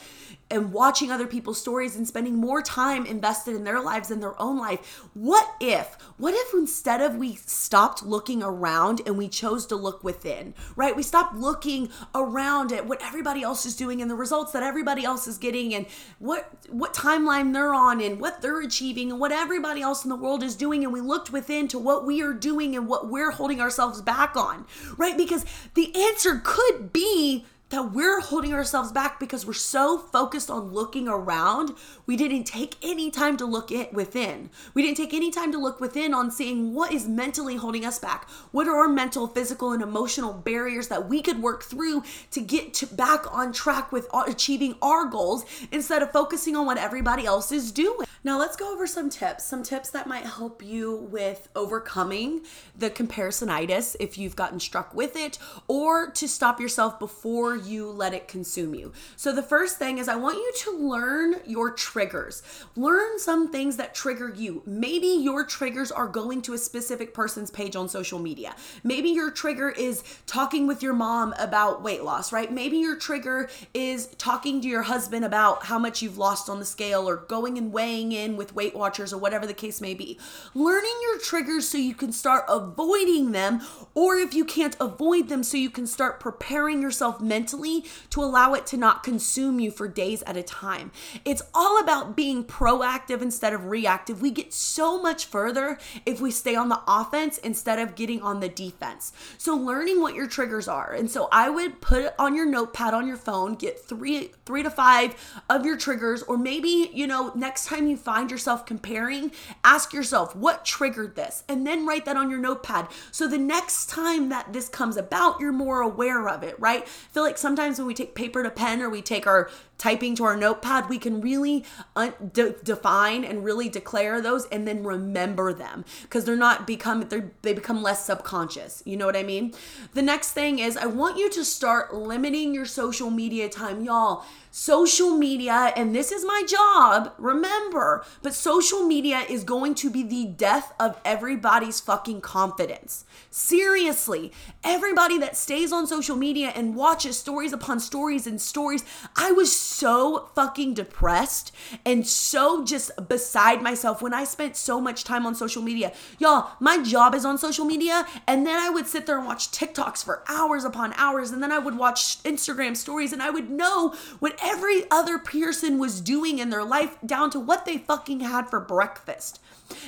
and 0.50 0.72
watching 0.72 1.10
other 1.10 1.26
people's 1.26 1.60
stories 1.60 1.96
and 1.96 2.06
spending 2.06 2.36
more 2.36 2.60
time 2.60 3.06
invested 3.06 3.54
in 3.54 3.64
their 3.64 3.80
lives 3.80 4.08
than 4.08 4.20
their 4.20 4.40
own 4.40 4.58
life. 4.58 5.04
What 5.14 5.48
if, 5.60 5.96
what 6.18 6.34
if 6.34 6.52
instead 6.54 7.00
of 7.00 7.16
we 7.16 7.36
stopped 7.36 8.02
looking 8.02 8.42
around 8.42 9.00
and 9.06 9.16
we 9.16 9.28
chose 9.28 9.66
to 9.66 9.76
look 9.76 10.04
within, 10.04 10.54
right? 10.76 10.94
We 10.94 11.02
stopped 11.02 11.34
looking 11.34 11.90
around 12.14 12.72
at 12.72 12.86
what 12.86 13.02
everybody 13.02 13.42
else 13.42 13.64
is 13.64 13.74
doing 13.76 14.02
and 14.02 14.10
the 14.10 14.14
results 14.14 14.52
that 14.52 14.62
everybody 14.62 14.97
else 15.04 15.26
is 15.26 15.38
getting 15.38 15.74
and 15.74 15.86
what 16.18 16.50
what 16.68 16.94
timeline 16.94 17.52
they're 17.52 17.74
on 17.74 18.00
and 18.00 18.20
what 18.20 18.40
they're 18.40 18.60
achieving 18.60 19.10
and 19.10 19.20
what 19.20 19.32
everybody 19.32 19.80
else 19.80 20.04
in 20.04 20.08
the 20.08 20.16
world 20.16 20.42
is 20.42 20.56
doing 20.56 20.84
and 20.84 20.92
we 20.92 21.00
looked 21.00 21.32
within 21.32 21.68
to 21.68 21.78
what 21.78 22.06
we 22.06 22.22
are 22.22 22.32
doing 22.32 22.76
and 22.76 22.88
what 22.88 23.08
we're 23.08 23.30
holding 23.30 23.60
ourselves 23.60 24.00
back 24.00 24.36
on, 24.36 24.66
right? 24.96 25.16
Because 25.16 25.44
the 25.74 25.94
answer 25.94 26.40
could 26.44 26.92
be 26.92 27.46
that 27.70 27.92
we're 27.92 28.20
holding 28.20 28.54
ourselves 28.54 28.92
back 28.92 29.20
because 29.20 29.44
we're 29.44 29.52
so 29.52 29.98
focused 29.98 30.50
on 30.50 30.72
looking 30.72 31.06
around, 31.06 31.74
we 32.06 32.16
didn't 32.16 32.44
take 32.44 32.76
any 32.82 33.10
time 33.10 33.36
to 33.36 33.44
look 33.44 33.70
it 33.70 33.92
within. 33.92 34.48
We 34.72 34.82
didn't 34.82 34.96
take 34.96 35.12
any 35.12 35.30
time 35.30 35.52
to 35.52 35.58
look 35.58 35.80
within 35.80 36.14
on 36.14 36.30
seeing 36.30 36.74
what 36.74 36.92
is 36.92 37.06
mentally 37.06 37.56
holding 37.56 37.84
us 37.84 37.98
back. 37.98 38.28
What 38.52 38.66
are 38.68 38.76
our 38.76 38.88
mental, 38.88 39.26
physical, 39.26 39.72
and 39.72 39.82
emotional 39.82 40.32
barriers 40.32 40.88
that 40.88 41.08
we 41.08 41.20
could 41.20 41.42
work 41.42 41.62
through 41.62 42.04
to 42.30 42.40
get 42.40 42.72
to 42.74 42.86
back 42.86 43.30
on 43.32 43.52
track 43.52 43.92
with 43.92 44.08
achieving 44.26 44.76
our 44.80 45.04
goals 45.04 45.44
instead 45.70 46.02
of 46.02 46.10
focusing 46.10 46.56
on 46.56 46.64
what 46.64 46.78
everybody 46.78 47.26
else 47.26 47.52
is 47.52 47.70
doing. 47.70 48.06
Now, 48.24 48.38
let's 48.38 48.56
go 48.56 48.72
over 48.72 48.86
some 48.86 49.10
tips, 49.10 49.44
some 49.44 49.62
tips 49.62 49.90
that 49.90 50.06
might 50.06 50.24
help 50.24 50.62
you 50.62 50.96
with 51.10 51.48
overcoming 51.54 52.42
the 52.76 52.90
comparisonitis 52.90 53.94
if 54.00 54.18
you've 54.18 54.36
gotten 54.36 54.58
struck 54.58 54.94
with 54.94 55.16
it 55.16 55.38
or 55.68 56.10
to 56.12 56.26
stop 56.26 56.60
yourself 56.60 56.98
before 56.98 57.57
you 57.58 57.90
let 57.90 58.14
it 58.14 58.28
consume 58.28 58.74
you. 58.74 58.92
So, 59.16 59.32
the 59.32 59.42
first 59.42 59.78
thing 59.78 59.98
is 59.98 60.08
I 60.08 60.16
want 60.16 60.36
you 60.36 60.52
to 60.64 60.78
learn 60.78 61.36
your 61.46 61.70
triggers. 61.72 62.42
Learn 62.76 63.18
some 63.18 63.50
things 63.50 63.76
that 63.76 63.94
trigger 63.94 64.32
you. 64.34 64.62
Maybe 64.66 65.08
your 65.08 65.44
triggers 65.44 65.90
are 65.90 66.08
going 66.08 66.42
to 66.42 66.54
a 66.54 66.58
specific 66.58 67.14
person's 67.14 67.50
page 67.50 67.76
on 67.76 67.88
social 67.88 68.18
media. 68.18 68.54
Maybe 68.84 69.10
your 69.10 69.30
trigger 69.30 69.70
is 69.70 70.02
talking 70.26 70.66
with 70.66 70.82
your 70.82 70.94
mom 70.94 71.34
about 71.38 71.82
weight 71.82 72.04
loss, 72.04 72.32
right? 72.32 72.52
Maybe 72.52 72.78
your 72.78 72.96
trigger 72.96 73.50
is 73.74 74.06
talking 74.18 74.60
to 74.60 74.68
your 74.68 74.82
husband 74.82 75.24
about 75.24 75.66
how 75.66 75.78
much 75.78 76.02
you've 76.02 76.18
lost 76.18 76.48
on 76.48 76.58
the 76.58 76.64
scale 76.64 77.08
or 77.08 77.16
going 77.16 77.58
and 77.58 77.72
weighing 77.72 78.12
in 78.12 78.36
with 78.36 78.54
Weight 78.54 78.74
Watchers 78.74 79.12
or 79.12 79.18
whatever 79.18 79.46
the 79.46 79.54
case 79.54 79.80
may 79.80 79.94
be. 79.94 80.18
Learning 80.54 80.94
your 81.02 81.18
triggers 81.18 81.68
so 81.68 81.78
you 81.78 81.94
can 81.94 82.12
start 82.12 82.44
avoiding 82.48 83.32
them, 83.32 83.60
or 83.94 84.16
if 84.16 84.34
you 84.34 84.44
can't 84.44 84.76
avoid 84.80 85.28
them, 85.28 85.42
so 85.42 85.56
you 85.56 85.70
can 85.70 85.86
start 85.86 86.20
preparing 86.20 86.80
yourself 86.82 87.20
mentally 87.20 87.47
mentally 87.48 87.84
to 88.10 88.22
allow 88.22 88.52
it 88.52 88.66
to 88.66 88.76
not 88.76 89.02
consume 89.02 89.58
you 89.58 89.70
for 89.70 89.88
days 89.88 90.22
at 90.24 90.36
a 90.36 90.42
time. 90.42 90.90
It's 91.24 91.42
all 91.54 91.80
about 91.80 92.14
being 92.14 92.44
proactive 92.44 93.22
instead 93.22 93.54
of 93.54 93.66
reactive. 93.66 94.20
We 94.20 94.30
get 94.30 94.52
so 94.52 95.00
much 95.00 95.24
further 95.24 95.78
if 96.04 96.20
we 96.20 96.30
stay 96.30 96.54
on 96.54 96.68
the 96.68 96.80
offense 96.86 97.38
instead 97.38 97.78
of 97.78 97.94
getting 97.94 98.20
on 98.20 98.40
the 98.40 98.48
defense. 98.50 99.12
So 99.38 99.56
learning 99.56 100.02
what 100.02 100.14
your 100.14 100.26
triggers 100.26 100.68
are. 100.68 100.92
And 100.92 101.10
so 101.10 101.28
I 101.32 101.48
would 101.48 101.80
put 101.80 102.04
it 102.04 102.14
on 102.18 102.34
your 102.34 102.44
notepad 102.44 102.92
on 102.92 103.06
your 103.06 103.16
phone, 103.16 103.54
get 103.54 103.80
3 103.80 104.30
3 104.44 104.62
to 104.62 104.70
5 104.70 105.42
of 105.48 105.64
your 105.64 105.76
triggers 105.76 106.22
or 106.22 106.36
maybe, 106.36 106.90
you 106.92 107.06
know, 107.06 107.32
next 107.34 107.66
time 107.66 107.86
you 107.86 107.96
find 107.96 108.30
yourself 108.30 108.66
comparing, 108.66 109.30
ask 109.64 109.92
yourself 109.92 110.36
what 110.36 110.64
triggered 110.64 111.16
this 111.16 111.44
and 111.48 111.66
then 111.66 111.86
write 111.86 112.04
that 112.04 112.16
on 112.16 112.30
your 112.30 112.40
notepad. 112.40 112.88
So 113.10 113.26
the 113.26 113.38
next 113.38 113.88
time 113.88 114.28
that 114.28 114.52
this 114.52 114.68
comes 114.68 114.96
about, 114.96 115.40
you're 115.40 115.52
more 115.52 115.80
aware 115.80 116.28
of 116.28 116.42
it, 116.42 116.58
right? 116.58 116.86
Feel 116.88 117.22
like 117.22 117.37
sometimes 117.38 117.78
when 117.78 117.86
we 117.86 117.94
take 117.94 118.14
paper 118.14 118.42
to 118.42 118.50
pen 118.50 118.82
or 118.82 118.90
we 118.90 119.02
take 119.02 119.26
our 119.26 119.50
typing 119.78 120.14
to 120.16 120.24
our 120.24 120.36
notepad, 120.36 120.88
we 120.88 120.98
can 120.98 121.20
really 121.20 121.64
un- 121.96 122.14
de- 122.32 122.52
define 122.64 123.24
and 123.24 123.44
really 123.44 123.68
declare 123.68 124.20
those 124.20 124.46
and 124.46 124.66
then 124.66 124.84
remember 124.84 125.52
them 125.52 125.84
because 126.02 126.24
they're 126.24 126.36
not 126.36 126.66
become 126.66 127.08
they 127.08 127.22
they 127.42 127.54
become 127.54 127.82
less 127.82 128.04
subconscious. 128.04 128.82
You 128.84 128.96
know 128.96 129.06
what 129.06 129.16
I 129.16 129.22
mean? 129.22 129.54
The 129.94 130.02
next 130.02 130.32
thing 130.32 130.58
is 130.58 130.76
I 130.76 130.86
want 130.86 131.16
you 131.16 131.30
to 131.30 131.44
start 131.44 131.94
limiting 131.94 132.54
your 132.54 132.66
social 132.66 133.10
media 133.10 133.48
time, 133.48 133.84
y'all 133.84 134.24
social 134.50 135.10
media, 135.10 135.72
and 135.76 135.94
this 135.94 136.10
is 136.10 136.24
my 136.24 136.42
job, 136.46 137.12
remember, 137.18 138.04
but 138.22 138.34
social 138.34 138.82
media 138.84 139.20
is 139.28 139.44
going 139.44 139.74
to 139.74 139.90
be 139.90 140.02
the 140.02 140.26
death 140.26 140.72
of 140.80 141.00
everybody's 141.04 141.80
fucking 141.80 142.20
confidence. 142.20 143.04
Seriously, 143.30 144.32
everybody 144.64 145.18
that 145.18 145.36
stays 145.36 145.72
on 145.72 145.86
social 145.86 146.16
media 146.16 146.52
and 146.56 146.74
watches 146.74 147.18
stories 147.18 147.52
upon 147.52 147.78
stories 147.78 148.26
and 148.26 148.40
stories, 148.40 148.84
I 149.16 149.32
was 149.32 149.54
so 149.68 150.30
fucking 150.34 150.74
depressed 150.74 151.52
and 151.84 152.06
so 152.06 152.64
just 152.64 152.90
beside 153.08 153.62
myself 153.62 154.00
when 154.02 154.14
I 154.14 154.24
spent 154.24 154.56
so 154.56 154.80
much 154.80 155.04
time 155.04 155.26
on 155.26 155.34
social 155.34 155.62
media. 155.62 155.92
Y'all, 156.18 156.50
my 156.60 156.82
job 156.82 157.14
is 157.14 157.24
on 157.24 157.38
social 157.38 157.64
media, 157.64 158.06
and 158.26 158.46
then 158.46 158.58
I 158.58 158.70
would 158.70 158.86
sit 158.86 159.06
there 159.06 159.18
and 159.18 159.26
watch 159.26 159.50
TikToks 159.50 160.04
for 160.04 160.22
hours 160.28 160.64
upon 160.64 160.92
hours, 160.94 161.30
and 161.30 161.42
then 161.42 161.52
I 161.52 161.58
would 161.58 161.76
watch 161.76 162.22
Instagram 162.22 162.76
stories, 162.76 163.12
and 163.12 163.22
I 163.22 163.30
would 163.30 163.50
know 163.50 163.94
what 164.18 164.38
every 164.42 164.84
other 164.90 165.18
person 165.18 165.78
was 165.78 166.00
doing 166.00 166.38
in 166.38 166.50
their 166.50 166.64
life 166.64 166.96
down 167.04 167.30
to 167.30 167.40
what 167.40 167.64
they 167.64 167.78
fucking 167.78 168.20
had 168.20 168.48
for 168.48 168.60
breakfast. 168.60 169.40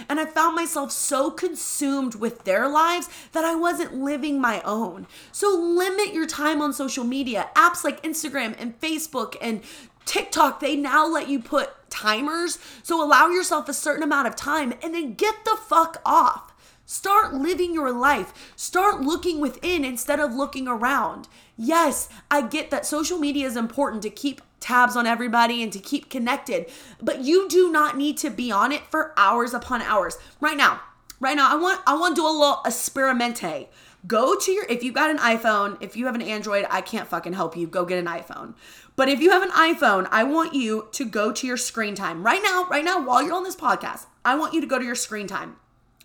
And 0.09 0.21
I 0.21 0.27
found 0.27 0.55
myself 0.55 0.90
so 0.93 1.31
consumed 1.31 2.14
with 2.14 2.45
their 2.45 2.69
lives 2.69 3.09
that 3.33 3.45
I 3.45 3.55
wasn't 3.55 3.95
living 3.95 4.40
my 4.40 4.61
own. 4.62 5.07
So 5.33 5.49
limit 5.51 6.12
your 6.12 6.27
time 6.27 6.61
on 6.61 6.73
social 6.73 7.05
media. 7.05 7.51
Apps 7.55 7.85
like 7.85 8.03
Instagram 8.03 8.55
and 8.59 8.79
Facebook 8.81 9.37
and 9.40 9.62
TikTok, 10.05 10.61
they 10.61 10.77
now 10.77 11.07
let 11.07 11.29
you 11.29 11.40
put 11.40 11.71
timers. 11.90 12.59
So 12.83 13.03
allow 13.03 13.29
yourself 13.29 13.69
a 13.69 13.75
certain 13.75 14.03
amount 14.03 14.29
of 14.29 14.37
time 14.37 14.75
and 14.83 14.95
then 14.95 15.14
get 15.14 15.45
the 15.45 15.57
fuck 15.57 16.01
off. 16.05 16.49
Start 16.90 17.33
living 17.33 17.72
your 17.72 17.92
life. 17.92 18.53
Start 18.57 19.00
looking 19.00 19.38
within 19.38 19.85
instead 19.85 20.18
of 20.18 20.35
looking 20.35 20.66
around. 20.66 21.29
Yes, 21.57 22.09
I 22.29 22.42
get 22.42 22.72
that 22.72 22.85
social 22.85 23.16
media 23.16 23.46
is 23.46 23.57
important 23.57 24.03
to 24.03 24.11
keep 24.11 24.40
tabs 24.59 24.96
on 24.96 25.07
everybody 25.07 25.62
and 25.62 25.72
to 25.72 25.79
keep 25.79 26.11
connected, 26.11 26.66
but 27.00 27.20
you 27.20 27.48
do 27.48 27.70
not 27.70 27.96
need 27.96 28.18
to 28.18 28.29
be 28.29 28.50
on 28.50 28.72
it 28.72 28.83
for 28.90 29.14
hours 29.16 29.55
upon 29.55 29.83
hours. 29.83 30.18
Right 30.40 30.57
now, 30.57 30.81
right 31.20 31.37
now, 31.37 31.53
I 31.53 31.55
want 31.55 31.81
I 31.87 31.96
want 31.96 32.16
to 32.16 32.22
do 32.22 32.26
a 32.26 32.29
little 32.29 32.61
experimente. 32.66 33.68
Go 34.09 34.35
to 34.35 34.50
your 34.50 34.64
if 34.64 34.83
you've 34.83 34.96
got 34.96 35.11
an 35.11 35.18
iPhone, 35.18 35.81
if 35.81 35.96
you 35.96 36.07
have 36.07 36.16
an 36.16 36.22
Android, 36.22 36.66
I 36.70 36.81
can't 36.81 37.07
fucking 37.07 37.35
help 37.35 37.57
you. 37.57 37.68
Go 37.68 37.85
get 37.85 38.00
an 38.00 38.07
iPhone. 38.07 38.55
But 38.96 39.09
if 39.09 39.20
you 39.20 39.31
have 39.31 39.44
an 39.44 39.50
iPhone, 39.50 40.09
I 40.11 40.24
want 40.24 40.55
you 40.55 40.88
to 40.90 41.05
go 41.05 41.31
to 41.31 41.46
your 41.46 41.57
screen 41.57 41.94
time. 41.94 42.26
Right 42.26 42.42
now, 42.42 42.66
right 42.68 42.85
now 42.85 43.00
while 43.00 43.22
you're 43.22 43.37
on 43.37 43.44
this 43.44 43.55
podcast, 43.55 44.07
I 44.24 44.35
want 44.35 44.55
you 44.55 44.61
to 44.61 44.66
go 44.66 44.81
to 44.81 44.85
your 44.85 44.96
screen 44.96 45.29
time. 45.29 45.55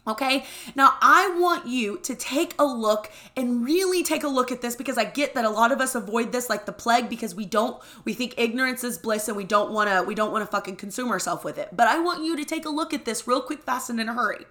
Okay, 0.07 0.45
now 0.75 0.93
I 1.01 1.35
want 1.39 1.67
you 1.67 1.97
to 1.99 2.13
take 2.13 2.53
a 2.59 2.65
look 2.65 3.11
and 3.35 3.65
really 3.65 4.03
take 4.03 4.23
a 4.23 4.27
look 4.27 4.51
at 4.51 4.61
this 4.61 4.75
because 4.75 4.99
I 4.99 5.05
get 5.05 5.33
that 5.33 5.45
a 5.45 5.49
lot 5.49 5.71
of 5.71 5.81
us 5.81 5.95
avoid 5.95 6.31
this 6.31 6.47
like 6.47 6.67
the 6.67 6.71
plague 6.71 7.09
because 7.09 7.33
we 7.33 7.45
don't, 7.45 7.81
we 8.03 8.13
think 8.13 8.35
ignorance 8.37 8.83
is 8.83 8.99
bliss 8.99 9.27
and 9.27 9.35
we 9.35 9.45
don't 9.45 9.71
wanna, 9.71 10.03
we 10.03 10.13
don't 10.13 10.31
wanna 10.31 10.45
fucking 10.45 10.75
consume 10.75 11.09
ourselves 11.09 11.43
with 11.43 11.57
it. 11.57 11.69
But 11.71 11.87
I 11.87 11.99
want 11.99 12.23
you 12.23 12.37
to 12.37 12.45
take 12.45 12.65
a 12.65 12.69
look 12.69 12.93
at 12.93 13.05
this 13.05 13.27
real 13.27 13.41
quick, 13.41 13.63
fast, 13.63 13.89
and 13.89 13.99
in 13.99 14.07
a 14.07 14.13
hurry. 14.13 14.45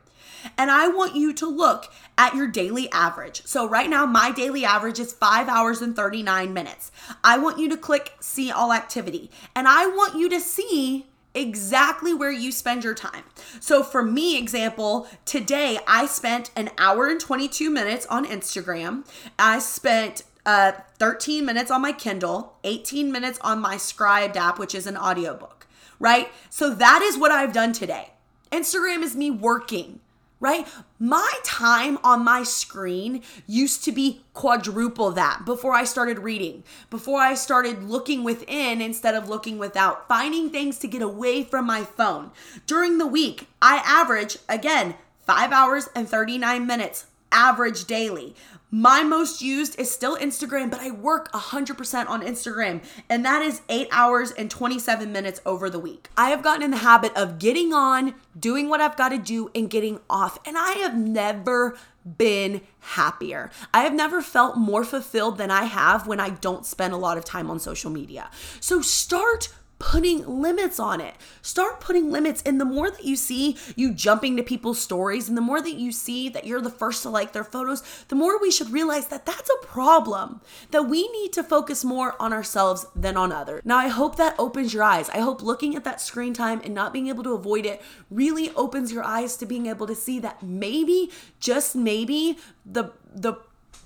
And 0.59 0.71
I 0.71 0.89
want 0.89 1.15
you 1.15 1.33
to 1.35 1.47
look 1.47 1.93
at 2.19 2.35
your 2.35 2.49
daily 2.49 2.91
average. 2.91 3.47
So, 3.47 3.69
right 3.69 3.89
now, 3.89 4.05
my 4.05 4.31
daily 4.31 4.65
average 4.65 4.99
is 4.99 5.13
five 5.13 5.49
hours 5.49 5.81
and 5.81 5.97
39 5.97 6.53
minutes. 6.53 6.91
I 7.23 7.39
want 7.39 7.59
you 7.59 7.69
to 7.71 7.77
click 7.77 8.13
see 8.21 8.51
all 8.51 8.73
activity. 8.73 9.31
And 9.55 9.67
I 9.69 9.87
want 9.87 10.17
you 10.17 10.29
to 10.31 10.41
see 10.41 11.07
exactly 11.35 12.15
where 12.15 12.31
you 12.31 12.53
spend 12.53 12.85
your 12.85 12.95
time. 12.95 13.25
So 13.61 13.83
for 13.83 14.03
me 14.03 14.39
example, 14.39 15.09
today 15.25 15.79
I 15.87 16.07
spent 16.07 16.51
an 16.57 16.71
hour 16.79 17.09
and 17.09 17.21
22 17.21 17.71
minutes 17.71 18.07
on 18.07 18.25
Instagram. 18.25 19.07
I 19.39 19.59
spent 19.59 20.23
uh 20.47 20.73
13 20.99 21.45
minutes 21.45 21.71
on 21.71 21.81
my 21.83 21.93
Kindle, 21.93 22.57
18 22.65 23.11
minutes 23.11 23.39
on 23.41 23.61
my 23.61 23.77
Scribd 23.77 24.37
app 24.37 24.59
which 24.59 24.75
is 24.75 24.87
an 24.87 24.97
audiobook, 24.97 25.67
right? 25.99 26.29
So 26.51 26.75
that 26.75 27.03
is 27.03 27.19
what 27.19 27.31
I've 27.31 27.53
done 27.53 27.73
today. 27.73 28.11
Instagram 28.53 29.03
is 29.03 29.17
me 29.17 29.31
working 29.31 30.01
right? 30.41 30.67
My 30.99 31.33
time 31.45 31.99
on 32.05 32.25
my 32.25 32.43
screen 32.43 33.23
used 33.47 33.85
to 33.85 33.93
be 33.93 34.23
quadruple 34.33 35.11
that 35.13 35.45
before 35.45 35.75
I 35.75 35.85
started 35.85 36.19
reading, 36.19 36.65
before 36.91 37.21
I 37.21 37.35
started 37.35 37.85
looking 37.85 38.25
within 38.25 38.81
instead 38.81 39.15
of 39.15 39.29
looking 39.29 39.59
without, 39.59 40.09
finding 40.09 40.51
things 40.51 40.79
to 40.81 40.89
get 40.89 41.03
away 41.03 41.45
from 41.45 41.67
my 41.67 41.83
phone. 41.83 42.31
During 42.67 42.99
the 42.99 43.07
week, 43.07 43.49
I 43.63 43.83
average, 43.85 44.39
again, 44.49 44.97
five 45.21 45.53
hours 45.53 45.89
and 45.95 46.09
39 46.09 46.67
minutes 46.67 47.07
average 47.35 47.85
daily. 47.85 48.35
My 48.71 49.05
most 49.05 49.41
used 49.41 49.79
is 49.79 49.91
still 49.91 50.17
Instagram, 50.17 50.71
but 50.71 50.81
I 50.81 50.91
work 50.91 51.31
100% 51.33 52.09
on 52.09 52.23
Instagram, 52.23 52.83
and 53.09 53.25
that 53.25 53.41
is 53.43 53.63
eight 53.69 53.87
hours 53.93 54.33
and 54.33 54.51
27 54.51 55.13
minutes 55.13 55.41
over 55.47 55.71
the 55.71 55.79
week. 55.79 56.09
I 56.17 56.31
have 56.31 56.43
gotten 56.43 56.63
in 56.63 56.71
the 56.73 56.79
habit 56.79 57.13
of 57.17 57.39
getting 57.39 57.73
on, 57.73 58.15
doing 58.37 58.69
what 58.69 58.81
I've 58.81 58.97
got 58.97 59.11
to 59.11 59.19
do, 59.19 59.51
and 59.55 59.71
getting 59.71 60.01
off, 60.11 60.39
and 60.45 60.57
I 60.59 60.73
have 60.79 60.97
never 60.97 61.77
been 62.05 62.63
happier. 62.81 63.51
I 63.73 63.83
have 63.83 63.95
never 63.95 64.21
felt 64.21 64.57
more 64.57 64.85
fulfilled 64.85 65.39
than 65.39 65.51
I 65.51 65.65
have 65.65 66.07
when 66.07 66.19
I 66.19 66.31
don't 66.31 66.67
spend 66.67 66.93
a 66.93 66.99
lot 66.99 67.17
of 67.17 67.25
time 67.25 67.51
on 67.51 67.61
social 67.61 67.91
media. 67.91 68.29
So 68.61 68.81
start 68.81 69.51
putting 69.79 70.27
limits 70.27 70.79
on 70.79 71.01
it. 71.01 71.15
Start 71.43 71.81
putting 71.81 72.11
limits. 72.11 72.43
And 72.43 72.61
the 72.61 72.65
more 72.65 72.91
that 72.91 73.05
you 73.05 73.17
see 73.17 73.57
you 73.77 73.93
jumping 73.93 74.37
to 74.37 74.43
people's 74.43 74.81
stories, 74.81 75.29
and 75.29 75.37
the 75.37 75.43
more 75.43 75.61
that 75.61 75.75
you 75.75 75.93
see 75.93 76.29
that 76.29 76.47
you're 76.47 76.61
the 76.61 76.71
first 76.71 77.03
to 77.03 77.11
like 77.11 77.33
their 77.33 77.45
photos, 77.45 77.83
the 78.09 78.15
more 78.15 78.41
we 78.41 78.51
should 78.51 78.71
realize 78.71 79.09
that 79.09 79.27
that's 79.27 79.51
a 79.51 79.67
problem, 79.67 80.41
that 80.71 80.89
we 80.89 81.09
need 81.09 81.33
to 81.33 81.43
focus 81.43 81.85
more 81.85 82.15
on 82.21 82.33
ourselves 82.33 82.87
than 82.95 83.17
on 83.17 83.33
others. 83.33 83.63
Now, 83.65 83.79
I 83.79 83.89
hope 83.89 84.17
that 84.17 84.35
opens 84.39 84.73
your 84.73 84.83
eyes. 84.83 85.11
I 85.11 85.19
hope 85.19 85.43
looking 85.43 85.77
at 85.77 85.85
that 85.85 86.01
screen 86.01 86.35
time 86.35 86.61
and 86.65 86.75
not 86.75 86.93
being 86.93 87.09
able 87.09 87.25
to 87.25 87.33
avoid 87.33 87.67
it 87.67 87.83
really 88.11 88.51
opens 88.55 88.93
your 88.93 89.05
eyes 89.05 89.37
to 89.37 89.47
being 89.47 89.67
able 89.67 89.87
to 89.87 89.95
see 89.95 90.19
that 90.21 90.43
maybe, 90.43 91.11
just 91.41 91.77
maybe, 91.77 92.39
the 92.65 92.93
the 93.15 93.35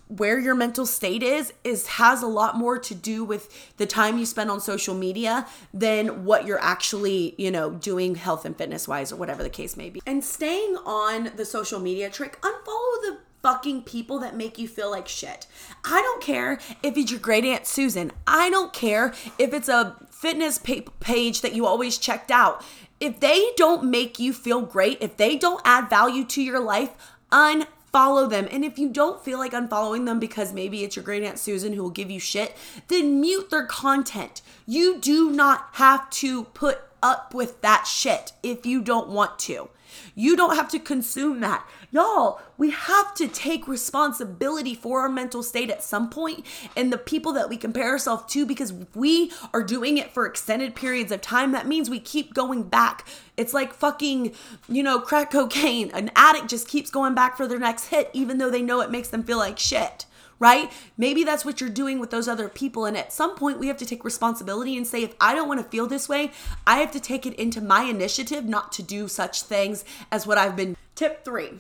where 0.09 0.39
your 0.39 0.55
mental 0.55 0.87
state 0.87 1.23
is 1.23 1.53
is 1.65 1.87
has 1.87 2.23
a 2.23 2.27
lot 2.27 2.57
more 2.57 2.79
to 2.79 2.95
do 2.95 3.25
with 3.25 3.77
the 3.77 3.87
time 3.87 4.19
you 4.19 4.27
spend 4.27 4.51
on 4.51 4.61
social 4.61 4.95
media 4.95 5.47
than 5.73 6.25
what 6.25 6.47
you're 6.47 6.61
actually 6.61 7.35
you 7.39 7.51
know 7.51 7.71
doing 7.71 8.15
health 8.15 8.45
and 8.45 8.57
fitness 8.57 8.89
wise 8.89 9.13
or 9.13 9.17
whatever 9.17 9.43
the 9.43 9.51
case 9.51 9.77
may 9.77 9.91
be. 9.91 10.01
And 10.07 10.25
staying 10.25 10.77
on 10.87 11.33
the 11.37 11.45
social 11.45 11.79
media 11.79 12.11
trick 12.11 12.41
unfollow 12.41 13.03
the 13.03 13.19
fucking 13.43 13.83
people 13.83 14.19
that 14.19 14.37
make 14.37 14.59
you 14.59 14.67
feel 14.67 14.91
like 14.91 15.07
shit. 15.07 15.47
I 15.85 16.03
don't 16.03 16.23
care 16.23 16.59
if 16.83 16.97
it's 16.97 17.11
your 17.11 17.21
great 17.21 17.45
aunt 17.45 17.67
susan. 17.67 18.11
I 18.27 18.51
don't 18.51 18.73
care 18.73 19.15
if 19.39 19.55
it's 19.55 19.69
a 19.69 19.97
fitness 20.11 20.59
page 20.59 21.43
that 21.43 21.55
you 21.55 21.65
always 21.65 21.99
checked 21.99 22.31
out. 22.31 22.65
If 22.99 23.21
they 23.21 23.53
don't 23.57 23.85
make 23.85 24.19
you 24.19 24.33
feel 24.33 24.63
great 24.63 24.99
if 25.01 25.17
they 25.17 25.37
don't 25.37 25.63
add 25.65 25.89
value 25.89 26.25
to 26.25 26.43
your 26.43 26.59
life 26.59 26.91
un 27.31 27.67
follow 27.93 28.27
them. 28.27 28.49
And 28.51 28.65
if 28.65 28.79
you 28.79 28.89
don't 28.89 29.25
feel 29.25 29.39
like 29.39 29.53
unfollowing 29.53 30.07
them 30.07 30.19
because 30.19 30.53
maybe 30.53 30.85
it's 30.85 30.97
your 30.97 31.05
great 31.05 31.23
aunt 31.23 31.39
Susan 31.39 31.73
who 31.73 31.83
will 31.83 31.91
give 31.91 32.11
you 32.11 32.21
shit, 32.21 32.57
then 32.89 33.21
mute 33.21 33.51
their 33.51 33.67
content. 33.67 34.43
You 34.67 34.99
do 34.99 35.31
not 35.31 35.69
have 35.73 36.09
to 36.11 36.45
put 36.45 36.81
up 37.03 37.35
with 37.35 37.61
that 37.63 37.87
shit 37.87 38.33
if 38.43 38.67
you 38.67 38.83
don't 38.83 39.09
want 39.09 39.39
to. 39.41 39.69
You 40.15 40.37
don't 40.37 40.57
have 40.57 40.69
to 40.71 40.79
consume 40.79 41.41
that. 41.41 41.69
Y'all, 41.91 42.41
we 42.57 42.71
have 42.71 43.15
to 43.15 43.29
take 43.29 43.69
responsibility 43.69 44.75
for 44.75 45.01
our 45.01 45.09
mental 45.09 45.43
state 45.43 45.71
at 45.71 45.83
some 45.83 46.11
point 46.11 46.45
and 46.77 46.93
the 46.93 46.99
people 46.99 47.33
that 47.33 47.49
we 47.49 47.57
compare 47.57 47.89
ourselves 47.89 48.33
to 48.33 48.45
because 48.45 48.73
we 48.95 49.33
are 49.55 49.63
doing 49.63 49.99
it 49.99 50.13
for 50.13 50.27
extended 50.27 50.75
periods 50.75 51.13
of 51.13 51.21
time. 51.21 51.53
That 51.53 51.67
means 51.67 51.89
we 51.89 52.01
keep 52.01 52.35
going 52.35 52.65
back. 52.65 53.07
It's 53.37 53.55
like 53.55 53.73
fucking, 53.73 54.35
you 54.69 54.83
know, 54.83 54.99
crack 54.99 55.31
cocaine. 55.31 55.91
An 55.93 56.11
addict 56.17 56.49
just 56.49 56.69
keeps 56.69 56.91
going 56.91 57.15
back 57.15 57.37
for 57.37 57.47
their 57.47 57.59
next 57.59 57.87
hit, 57.87 58.11
even 58.13 58.39
though 58.39 58.51
they 58.51 58.63
know 58.63 58.81
it 58.81 58.91
makes 58.91 59.09
them 59.09 59.23
feel 59.23 59.39
like 59.39 59.59
shit 59.59 60.07
right? 60.39 60.71
Maybe 60.97 61.25
that's 61.25 61.45
what 61.45 61.61
you're 61.61 61.71
doing 61.71 61.99
with 61.99 62.11
those 62.11 62.29
other 62.29 62.49
people. 62.49 62.87
And 62.87 62.97
at 62.97 63.13
some 63.13 63.35
point, 63.35 63.59
we 63.59 63.69
have 63.69 63.77
to 63.79 63.87
take 63.87 64.05
responsibility 64.05 64.77
and 64.77 64.87
say, 64.87 65.03
if 65.03 65.15
I 65.21 65.35
don't 65.35 65.49
want 65.49 65.61
to 65.61 65.69
feel 65.69 65.87
this 65.87 66.09
way, 66.09 66.33
I 66.67 66.79
have 66.79 66.93
to 66.93 67.01
take 67.01 67.27
it 67.27 67.35
into 67.35 67.61
my 67.61 67.83
initiative 67.83 68.45
not 68.45 68.73
to 68.73 68.83
do 68.83 69.09
such 69.09 69.43
things 69.43 69.85
as 70.11 70.27
what 70.27 70.39
I've 70.39 70.57
been. 70.57 70.77
Tip 70.95 71.25
three 71.25 71.51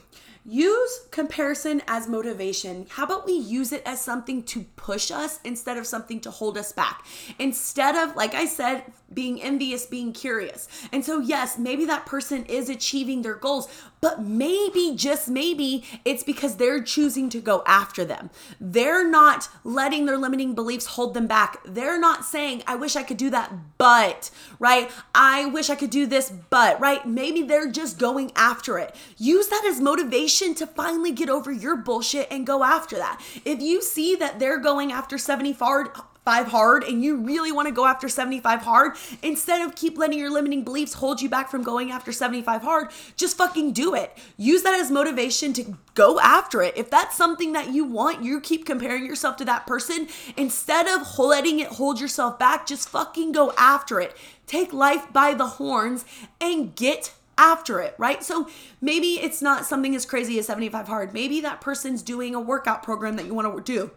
Use 0.50 1.00
comparison 1.10 1.82
as 1.86 2.08
motivation. 2.08 2.86
How 2.88 3.04
about 3.04 3.26
we 3.26 3.34
use 3.34 3.70
it 3.70 3.82
as 3.84 4.00
something 4.00 4.42
to 4.44 4.62
push 4.76 5.10
us 5.10 5.40
instead 5.44 5.76
of 5.76 5.86
something 5.86 6.20
to 6.20 6.30
hold 6.30 6.56
us 6.56 6.72
back? 6.72 7.04
Instead 7.38 7.94
of, 7.96 8.16
like 8.16 8.32
I 8.32 8.46
said, 8.46 8.84
being 9.12 9.40
envious, 9.40 9.86
being 9.86 10.12
curious. 10.12 10.68
And 10.92 11.04
so, 11.04 11.20
yes, 11.20 11.58
maybe 11.58 11.84
that 11.86 12.06
person 12.06 12.44
is 12.46 12.68
achieving 12.68 13.22
their 13.22 13.34
goals, 13.34 13.68
but 14.00 14.22
maybe, 14.22 14.94
just 14.94 15.28
maybe, 15.28 15.84
it's 16.04 16.22
because 16.22 16.56
they're 16.56 16.82
choosing 16.82 17.28
to 17.30 17.40
go 17.40 17.62
after 17.66 18.04
them. 18.04 18.30
They're 18.60 19.08
not 19.08 19.48
letting 19.64 20.06
their 20.06 20.18
limiting 20.18 20.54
beliefs 20.54 20.86
hold 20.86 21.14
them 21.14 21.26
back. 21.26 21.58
They're 21.64 21.98
not 21.98 22.24
saying, 22.24 22.62
I 22.66 22.76
wish 22.76 22.96
I 22.96 23.02
could 23.02 23.16
do 23.16 23.30
that, 23.30 23.52
but, 23.78 24.30
right? 24.58 24.90
I 25.14 25.46
wish 25.46 25.70
I 25.70 25.74
could 25.74 25.90
do 25.90 26.06
this, 26.06 26.30
but, 26.50 26.78
right? 26.80 27.06
Maybe 27.06 27.42
they're 27.42 27.70
just 27.70 27.98
going 27.98 28.30
after 28.36 28.78
it. 28.78 28.94
Use 29.16 29.48
that 29.48 29.64
as 29.66 29.80
motivation 29.80 30.54
to 30.56 30.66
finally 30.66 31.12
get 31.12 31.28
over 31.28 31.50
your 31.50 31.76
bullshit 31.76 32.28
and 32.30 32.46
go 32.46 32.62
after 32.62 32.96
that. 32.96 33.20
If 33.44 33.60
you 33.60 33.82
see 33.82 34.14
that 34.16 34.38
they're 34.38 34.58
going 34.58 34.92
after 34.92 35.18
75 35.18 35.88
75 36.28 36.52
hard 36.52 36.84
and 36.84 37.02
you 37.02 37.16
really 37.16 37.50
want 37.50 37.68
to 37.68 37.72
go 37.72 37.86
after 37.86 38.06
75 38.06 38.60
hard, 38.60 38.92
instead 39.22 39.62
of 39.62 39.74
keep 39.74 39.96
letting 39.96 40.18
your 40.18 40.30
limiting 40.30 40.62
beliefs 40.62 40.92
hold 40.92 41.22
you 41.22 41.28
back 41.28 41.50
from 41.50 41.62
going 41.62 41.90
after 41.90 42.12
75 42.12 42.60
hard, 42.60 42.90
just 43.16 43.38
fucking 43.38 43.72
do 43.72 43.94
it. 43.94 44.16
Use 44.36 44.62
that 44.62 44.78
as 44.78 44.90
motivation 44.90 45.54
to 45.54 45.78
go 45.94 46.20
after 46.20 46.60
it. 46.60 46.76
If 46.76 46.90
that's 46.90 47.16
something 47.16 47.52
that 47.54 47.70
you 47.70 47.86
want, 47.86 48.22
you 48.22 48.42
keep 48.42 48.66
comparing 48.66 49.06
yourself 49.06 49.38
to 49.38 49.44
that 49.46 49.66
person. 49.66 50.06
Instead 50.36 50.86
of 50.86 51.18
letting 51.18 51.60
it 51.60 51.68
hold 51.68 51.98
yourself 51.98 52.38
back, 52.38 52.66
just 52.66 52.90
fucking 52.90 53.32
go 53.32 53.54
after 53.56 53.98
it. 53.98 54.14
Take 54.46 54.74
life 54.74 55.10
by 55.10 55.32
the 55.32 55.46
horns 55.46 56.04
and 56.42 56.76
get 56.76 57.14
after 57.38 57.80
it, 57.80 57.94
right? 57.96 58.22
So 58.22 58.48
maybe 58.82 59.20
it's 59.20 59.40
not 59.40 59.64
something 59.64 59.94
as 59.94 60.04
crazy 60.04 60.38
as 60.38 60.46
75 60.46 60.88
hard. 60.88 61.14
Maybe 61.14 61.40
that 61.40 61.62
person's 61.62 62.02
doing 62.02 62.34
a 62.34 62.40
workout 62.40 62.82
program 62.82 63.16
that 63.16 63.24
you 63.24 63.32
want 63.32 63.56
to 63.56 63.62
do. 63.62 63.92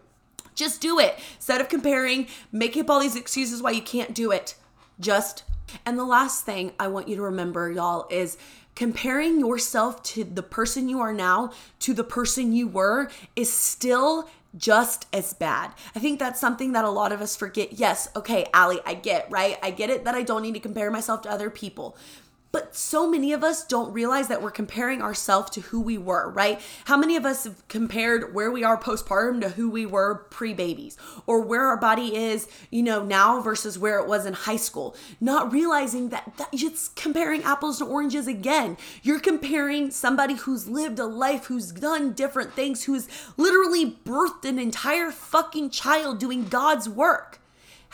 Just 0.54 0.80
do 0.80 0.98
it. 0.98 1.18
Instead 1.36 1.60
of 1.60 1.68
comparing, 1.68 2.26
make 2.50 2.76
up 2.76 2.90
all 2.90 3.00
these 3.00 3.16
excuses 3.16 3.62
why 3.62 3.70
you 3.70 3.82
can't 3.82 4.14
do 4.14 4.30
it. 4.30 4.54
Just. 5.00 5.44
And 5.86 5.98
the 5.98 6.04
last 6.04 6.44
thing 6.44 6.72
I 6.78 6.88
want 6.88 7.08
you 7.08 7.16
to 7.16 7.22
remember, 7.22 7.70
y'all, 7.70 8.06
is 8.10 8.36
comparing 8.74 9.38
yourself 9.38 10.02
to 10.02 10.24
the 10.24 10.42
person 10.42 10.88
you 10.88 11.00
are 11.00 11.12
now 11.12 11.52
to 11.80 11.92
the 11.94 12.04
person 12.04 12.52
you 12.52 12.66
were 12.66 13.10
is 13.36 13.52
still 13.52 14.28
just 14.56 15.06
as 15.12 15.32
bad. 15.32 15.72
I 15.94 15.98
think 15.98 16.18
that's 16.18 16.40
something 16.40 16.72
that 16.72 16.84
a 16.84 16.90
lot 16.90 17.12
of 17.12 17.20
us 17.20 17.36
forget. 17.36 17.74
Yes, 17.74 18.08
okay, 18.14 18.46
Allie, 18.52 18.80
I 18.84 18.94
get, 18.94 19.30
right? 19.30 19.58
I 19.62 19.70
get 19.70 19.90
it 19.90 20.04
that 20.04 20.14
I 20.14 20.22
don't 20.22 20.42
need 20.42 20.54
to 20.54 20.60
compare 20.60 20.90
myself 20.90 21.22
to 21.22 21.30
other 21.30 21.48
people. 21.48 21.96
But 22.52 22.76
so 22.76 23.08
many 23.08 23.32
of 23.32 23.42
us 23.42 23.64
don't 23.64 23.94
realize 23.94 24.28
that 24.28 24.42
we're 24.42 24.50
comparing 24.50 25.00
ourselves 25.00 25.48
to 25.52 25.62
who 25.62 25.80
we 25.80 25.96
were, 25.96 26.30
right? 26.30 26.60
How 26.84 26.98
many 26.98 27.16
of 27.16 27.24
us 27.24 27.44
have 27.44 27.66
compared 27.68 28.34
where 28.34 28.50
we 28.50 28.62
are 28.62 28.78
postpartum 28.78 29.40
to 29.40 29.48
who 29.48 29.70
we 29.70 29.86
were 29.86 30.26
pre 30.30 30.52
babies 30.52 30.98
or 31.26 31.40
where 31.40 31.66
our 31.66 31.78
body 31.78 32.14
is, 32.14 32.46
you 32.70 32.82
know, 32.82 33.02
now 33.02 33.40
versus 33.40 33.78
where 33.78 33.98
it 33.98 34.06
was 34.06 34.26
in 34.26 34.34
high 34.34 34.56
school? 34.56 34.94
Not 35.18 35.50
realizing 35.50 36.10
that, 36.10 36.34
that 36.36 36.50
it's 36.52 36.88
comparing 36.88 37.42
apples 37.42 37.78
to 37.78 37.86
oranges 37.86 38.26
again. 38.26 38.76
You're 39.02 39.20
comparing 39.20 39.90
somebody 39.90 40.34
who's 40.34 40.68
lived 40.68 40.98
a 40.98 41.06
life, 41.06 41.46
who's 41.46 41.72
done 41.72 42.12
different 42.12 42.52
things, 42.52 42.84
who's 42.84 43.08
literally 43.38 43.90
birthed 44.04 44.44
an 44.44 44.58
entire 44.58 45.10
fucking 45.10 45.70
child 45.70 46.18
doing 46.18 46.48
God's 46.48 46.86
work. 46.86 47.38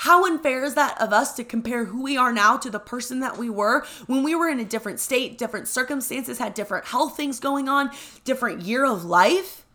How 0.03 0.26
unfair 0.26 0.62
is 0.62 0.74
that 0.74 1.01
of 1.01 1.12
us 1.12 1.34
to 1.34 1.42
compare 1.42 1.86
who 1.86 2.01
we 2.05 2.16
are 2.16 2.32
now 2.32 2.57
to 2.59 2.70
the 2.70 2.78
person 2.78 3.18
that 3.18 3.36
we 3.36 3.51
were 3.51 3.84
when 4.07 4.22
we 4.22 4.32
were 4.32 4.49
in 4.49 4.61
a 4.61 4.64
different 4.64 5.01
state, 5.01 5.36
different 5.36 5.66
circumstances, 5.66 6.38
had 6.38 6.55
different 6.55 6.86
health 6.86 7.16
things 7.16 7.40
going 7.40 7.68
on, 7.68 7.90
different 8.22 8.62
year 8.62 8.84
of 8.84 9.05
life? 9.05 9.66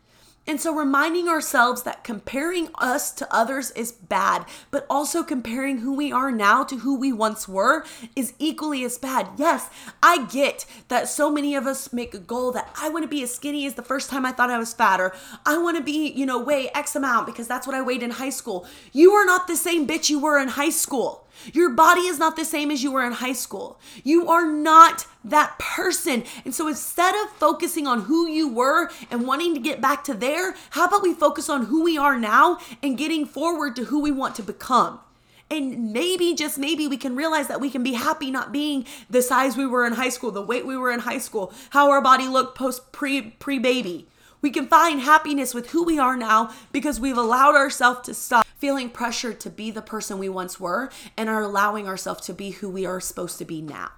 And 0.46 0.60
so 0.60 0.76
reminding 0.76 1.30
ourselves 1.30 1.84
that 1.84 2.04
comparing 2.04 2.68
us 2.76 3.12
to 3.14 3.34
others 3.34 3.72
is 3.72 3.94
bad, 3.94 4.46
but 4.72 4.86
also 4.90 5.24
comparing 5.24 5.78
who 5.78 5.94
we 5.94 6.12
are 6.12 6.32
now 6.32 6.66
to 6.66 6.80
who 6.80 7.00
we 7.00 7.14
once 7.14 7.48
were 7.48 7.86
is 8.14 8.34
equally 8.40 8.84
as 8.84 8.98
bad. 8.98 9.30
Yes, 9.38 9.70
I 10.02 10.26
get 10.26 10.66
that 10.90 11.08
so 11.08 11.32
many 11.32 11.56
of 11.56 11.66
us 11.66 11.94
make 11.94 12.14
a 12.14 12.20
goal 12.20 12.52
that 12.52 12.70
I 12.78 12.90
want 12.90 13.04
to 13.04 13.10
be 13.10 13.24
as 13.24 13.34
skinny 13.34 13.66
as 13.66 13.76
the 13.76 13.82
first 13.82 14.10
time 14.10 14.26
I 14.26 14.34
thought 14.34 14.50
I 14.50 14.58
was 14.58 14.74
fat, 14.74 15.00
or 15.00 15.16
I 15.46 15.58
want 15.58 15.78
to 15.78 15.84
be, 15.84 16.12
you 16.12 16.26
know, 16.26 16.40
weigh 16.40 16.70
X 16.76 16.94
amount 16.96 17.26
because 17.26 17.48
that's 17.48 17.66
what 17.66 17.76
I 17.76 17.82
weighed 17.82 18.04
in 18.04 18.12
high 18.12 18.30
school. 18.30 18.68
You 18.92 19.14
are 19.14 19.26
not 19.26 19.48
the 19.48 19.56
same 19.56 19.88
bitch 19.88 20.10
you 20.10 20.20
were 20.20 20.38
in 20.40 20.50
high 20.50 20.72
school. 20.72 21.23
Your 21.52 21.70
body 21.70 22.02
is 22.02 22.20
not 22.20 22.36
the 22.36 22.46
same 22.46 22.72
as 22.72 22.84
you 22.84 22.92
were 22.92 23.04
in 23.04 23.14
high 23.14 23.34
school. 23.34 23.80
You 24.04 24.30
are 24.30 24.46
not 24.46 25.06
that 25.24 25.58
person. 25.60 26.24
And 26.46 26.54
so 26.54 26.68
instead 26.68 27.16
of 27.24 27.32
focusing 27.32 27.88
on 27.88 28.02
who 28.02 28.28
you 28.28 28.48
were 28.48 28.90
and 29.10 29.28
wanting 29.28 29.54
to 29.54 29.60
get 29.60 29.82
back 29.82 30.04
to 30.06 30.14
there, 30.14 30.56
how 30.72 30.86
about 30.86 31.04
we 31.04 31.14
focus 31.14 31.50
on 31.50 31.66
who 31.66 31.84
we 31.84 31.98
are 31.98 32.18
now 32.18 32.60
and 32.82 32.98
getting 32.98 33.26
forward 33.26 33.76
to 33.78 33.86
who 33.86 34.02
we 34.02 34.12
want 34.12 34.36
to 34.36 34.44
become? 34.44 35.00
And 35.52 35.94
maybe, 35.94 36.34
just 36.34 36.58
maybe, 36.58 36.88
we 36.88 36.98
can 36.98 37.16
realize 37.16 37.48
that 37.48 37.62
we 37.62 37.70
can 37.70 37.84
be 37.84 37.94
happy 37.94 38.32
not 38.32 38.52
being 38.52 38.86
the 39.10 39.22
size 39.22 39.56
we 39.56 39.68
were 39.68 39.86
in 39.86 39.94
high 39.94 40.10
school, 40.10 40.32
the 40.32 40.42
weight 40.42 40.66
we 40.66 40.78
were 40.78 40.92
in 40.92 41.02
high 41.02 41.20
school, 41.20 41.54
how 41.72 41.92
our 41.92 42.02
body 42.02 42.28
looked 42.28 42.58
post 42.58 42.92
pre 42.92 43.22
pre 43.22 43.60
baby. 43.60 44.08
We 44.42 44.50
can 44.50 44.68
find 44.68 45.00
happiness 45.00 45.54
with 45.54 45.70
who 45.70 45.84
we 45.84 46.00
are 46.00 46.18
now 46.18 46.52
because 46.72 47.00
we've 47.00 47.18
allowed 47.18 47.56
ourselves 47.56 48.02
to 48.08 48.14
stop 48.14 48.43
feeling 48.64 48.90
pressured 48.90 49.42
to 49.42 49.50
be 49.50 49.72
the 49.72 49.82
person 49.82 50.18
we 50.18 50.30
once 50.30 50.58
were 50.58 50.90
and 51.18 51.28
are 51.28 51.42
allowing 51.42 51.86
ourselves 51.86 52.26
to 52.26 52.34
be 52.34 52.52
who 52.52 52.70
we 52.70 52.86
are 52.86 53.02
supposed 53.02 53.38
to 53.38 53.44
be 53.44 53.62
now, 53.62 53.92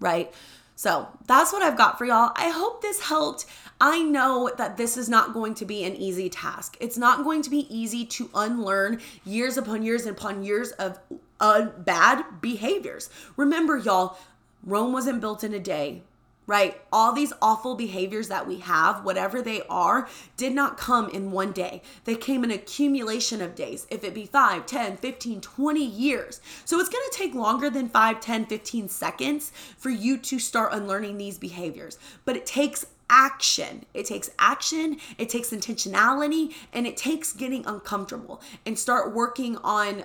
right? 0.00 0.32
So 0.74 1.08
that's 1.26 1.52
what 1.52 1.62
I've 1.62 1.76
got 1.76 1.98
for 1.98 2.06
y'all. 2.06 2.32
I 2.34 2.48
hope 2.48 2.80
this 2.80 3.02
helped. 3.02 3.44
I 3.78 4.02
know 4.02 4.50
that 4.56 4.78
this 4.78 4.96
is 4.96 5.10
not 5.10 5.34
going 5.34 5.52
to 5.56 5.66
be 5.66 5.84
an 5.84 5.94
easy 5.96 6.30
task. 6.30 6.78
It's 6.80 6.96
not 6.96 7.24
going 7.24 7.42
to 7.42 7.50
be 7.50 7.66
easy 7.68 8.06
to 8.06 8.30
unlearn 8.34 9.02
years 9.26 9.58
upon 9.58 9.82
years 9.82 10.06
and 10.06 10.16
upon 10.16 10.44
years 10.44 10.70
of 10.72 10.98
uh, 11.38 11.66
bad 11.66 12.40
behaviors. 12.40 13.10
Remember, 13.36 13.76
y'all, 13.76 14.16
Rome 14.62 14.94
wasn't 14.94 15.20
built 15.20 15.44
in 15.44 15.52
a 15.52 15.60
day 15.60 16.00
right? 16.46 16.80
All 16.92 17.12
these 17.12 17.32
awful 17.42 17.74
behaviors 17.74 18.28
that 18.28 18.46
we 18.46 18.58
have, 18.58 19.04
whatever 19.04 19.42
they 19.42 19.62
are, 19.68 20.08
did 20.36 20.52
not 20.52 20.78
come 20.78 21.08
in 21.10 21.32
one 21.32 21.52
day. 21.52 21.82
They 22.04 22.14
came 22.14 22.44
in 22.44 22.50
accumulation 22.50 23.42
of 23.42 23.54
days, 23.54 23.86
if 23.90 24.04
it 24.04 24.14
be 24.14 24.26
5, 24.26 24.66
10, 24.66 24.96
15, 24.98 25.40
20 25.40 25.84
years. 25.84 26.40
So 26.64 26.78
it's 26.78 26.88
going 26.88 27.04
to 27.10 27.16
take 27.16 27.34
longer 27.34 27.68
than 27.68 27.88
5, 27.88 28.20
10, 28.20 28.46
15 28.46 28.88
seconds 28.88 29.52
for 29.76 29.90
you 29.90 30.16
to 30.18 30.38
start 30.38 30.72
unlearning 30.72 31.18
these 31.18 31.38
behaviors. 31.38 31.98
But 32.24 32.36
it 32.36 32.46
takes 32.46 32.86
action. 33.08 33.84
It 33.94 34.06
takes 34.06 34.30
action, 34.38 34.98
it 35.18 35.28
takes 35.28 35.50
intentionality, 35.50 36.52
and 36.72 36.86
it 36.86 36.96
takes 36.96 37.32
getting 37.32 37.64
uncomfortable 37.66 38.40
and 38.64 38.78
start 38.78 39.14
working 39.14 39.56
on 39.58 40.04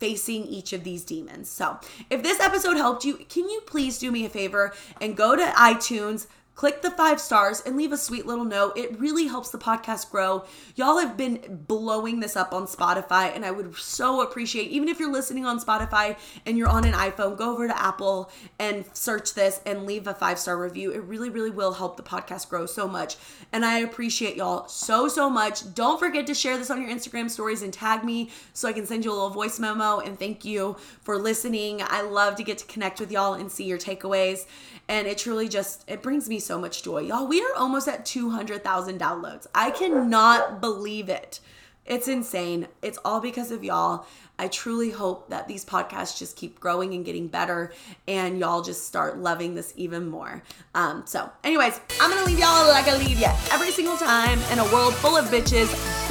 facing 0.00 0.46
each 0.46 0.72
of 0.72 0.82
these 0.82 1.04
demons. 1.04 1.48
So, 1.48 1.78
if 2.08 2.22
this 2.22 2.40
episode 2.40 2.76
helped 2.76 3.04
you, 3.04 3.14
can 3.28 3.48
you 3.48 3.60
please 3.66 3.98
do 3.98 4.10
me 4.10 4.24
a 4.24 4.28
favor 4.28 4.72
and 5.00 5.16
go 5.16 5.36
to 5.36 5.42
iTunes? 5.42 6.26
Click 6.54 6.82
the 6.82 6.90
five 6.90 7.20
stars 7.20 7.62
and 7.64 7.76
leave 7.76 7.92
a 7.92 7.96
sweet 7.96 8.26
little 8.26 8.44
note. 8.44 8.76
It 8.76 8.98
really 9.00 9.26
helps 9.26 9.50
the 9.50 9.58
podcast 9.58 10.10
grow. 10.10 10.44
Y'all 10.76 10.98
have 10.98 11.16
been 11.16 11.64
blowing 11.66 12.20
this 12.20 12.36
up 12.36 12.52
on 12.52 12.66
Spotify, 12.66 13.34
and 13.34 13.46
I 13.46 13.50
would 13.50 13.74
so 13.76 14.20
appreciate, 14.20 14.70
even 14.70 14.88
if 14.88 15.00
you're 15.00 15.10
listening 15.10 15.46
on 15.46 15.58
Spotify 15.58 16.18
and 16.44 16.58
you're 16.58 16.68
on 16.68 16.84
an 16.84 16.92
iPhone, 16.92 17.38
go 17.38 17.52
over 17.52 17.66
to 17.66 17.82
Apple 17.82 18.30
and 18.58 18.84
search 18.92 19.32
this 19.34 19.60
and 19.64 19.86
leave 19.86 20.06
a 20.06 20.12
five 20.12 20.38
star 20.38 20.60
review. 20.60 20.90
It 20.92 21.02
really, 21.04 21.30
really 21.30 21.50
will 21.50 21.72
help 21.72 21.96
the 21.96 22.02
podcast 22.02 22.48
grow 22.50 22.66
so 22.66 22.86
much. 22.86 23.16
And 23.52 23.64
I 23.64 23.78
appreciate 23.78 24.36
y'all 24.36 24.68
so, 24.68 25.08
so 25.08 25.30
much. 25.30 25.74
Don't 25.74 25.98
forget 25.98 26.26
to 26.26 26.34
share 26.34 26.58
this 26.58 26.70
on 26.70 26.82
your 26.82 26.90
Instagram 26.90 27.30
stories 27.30 27.62
and 27.62 27.72
tag 27.72 28.04
me 28.04 28.30
so 28.52 28.68
I 28.68 28.72
can 28.72 28.86
send 28.86 29.04
you 29.04 29.12
a 29.12 29.14
little 29.14 29.30
voice 29.30 29.58
memo. 29.58 30.00
And 30.00 30.18
thank 30.18 30.44
you 30.44 30.76
for 31.02 31.16
listening. 31.16 31.80
I 31.82 32.02
love 32.02 32.36
to 32.36 32.42
get 32.42 32.58
to 32.58 32.66
connect 32.66 33.00
with 33.00 33.10
y'all 33.10 33.34
and 33.34 33.50
see 33.50 33.64
your 33.64 33.78
takeaways. 33.78 34.46
And 34.88 35.06
it 35.06 35.18
truly 35.18 35.48
just, 35.48 35.88
it 35.88 36.02
brings 36.02 36.28
me 36.28 36.40
so 36.40 36.49
so 36.50 36.58
much 36.58 36.82
joy. 36.82 36.98
Y'all, 36.98 37.28
we 37.28 37.40
are 37.40 37.54
almost 37.56 37.86
at 37.86 38.04
200,000 38.04 38.98
downloads. 38.98 39.46
I 39.54 39.70
cannot 39.70 40.60
believe 40.60 41.08
it. 41.08 41.38
It's 41.86 42.08
insane. 42.08 42.66
It's 42.82 42.98
all 43.04 43.20
because 43.20 43.52
of 43.52 43.62
y'all. 43.62 44.04
I 44.36 44.48
truly 44.48 44.90
hope 44.90 45.30
that 45.30 45.46
these 45.46 45.64
podcasts 45.64 46.18
just 46.18 46.34
keep 46.34 46.58
growing 46.58 46.92
and 46.92 47.04
getting 47.04 47.28
better 47.28 47.72
and 48.08 48.40
y'all 48.40 48.62
just 48.62 48.84
start 48.84 49.18
loving 49.18 49.54
this 49.54 49.72
even 49.76 50.08
more. 50.08 50.42
Um, 50.74 51.04
so, 51.06 51.30
anyways, 51.44 51.78
I'm 52.00 52.10
gonna 52.10 52.26
leave 52.26 52.40
y'all 52.40 52.66
like 52.66 52.88
I 52.88 52.96
leave 52.96 53.20
ya 53.20 53.32
every 53.52 53.70
single 53.70 53.96
time 53.96 54.40
in 54.50 54.58
a 54.58 54.64
world 54.72 54.94
full 54.94 55.16
of 55.16 55.26
bitches. 55.26 55.70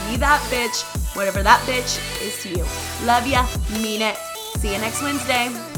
Be 0.10 0.16
that 0.18 0.40
bitch, 0.50 0.86
whatever 1.18 1.44
that 1.44 1.60
bitch 1.68 2.00
is 2.26 2.42
to 2.44 2.50
you. 2.50 2.66
Love 3.06 3.28
ya, 3.28 3.46
mean 3.82 4.02
it. 4.02 4.16
See 4.56 4.72
you 4.74 4.80
next 4.80 5.02
Wednesday. 5.04 5.68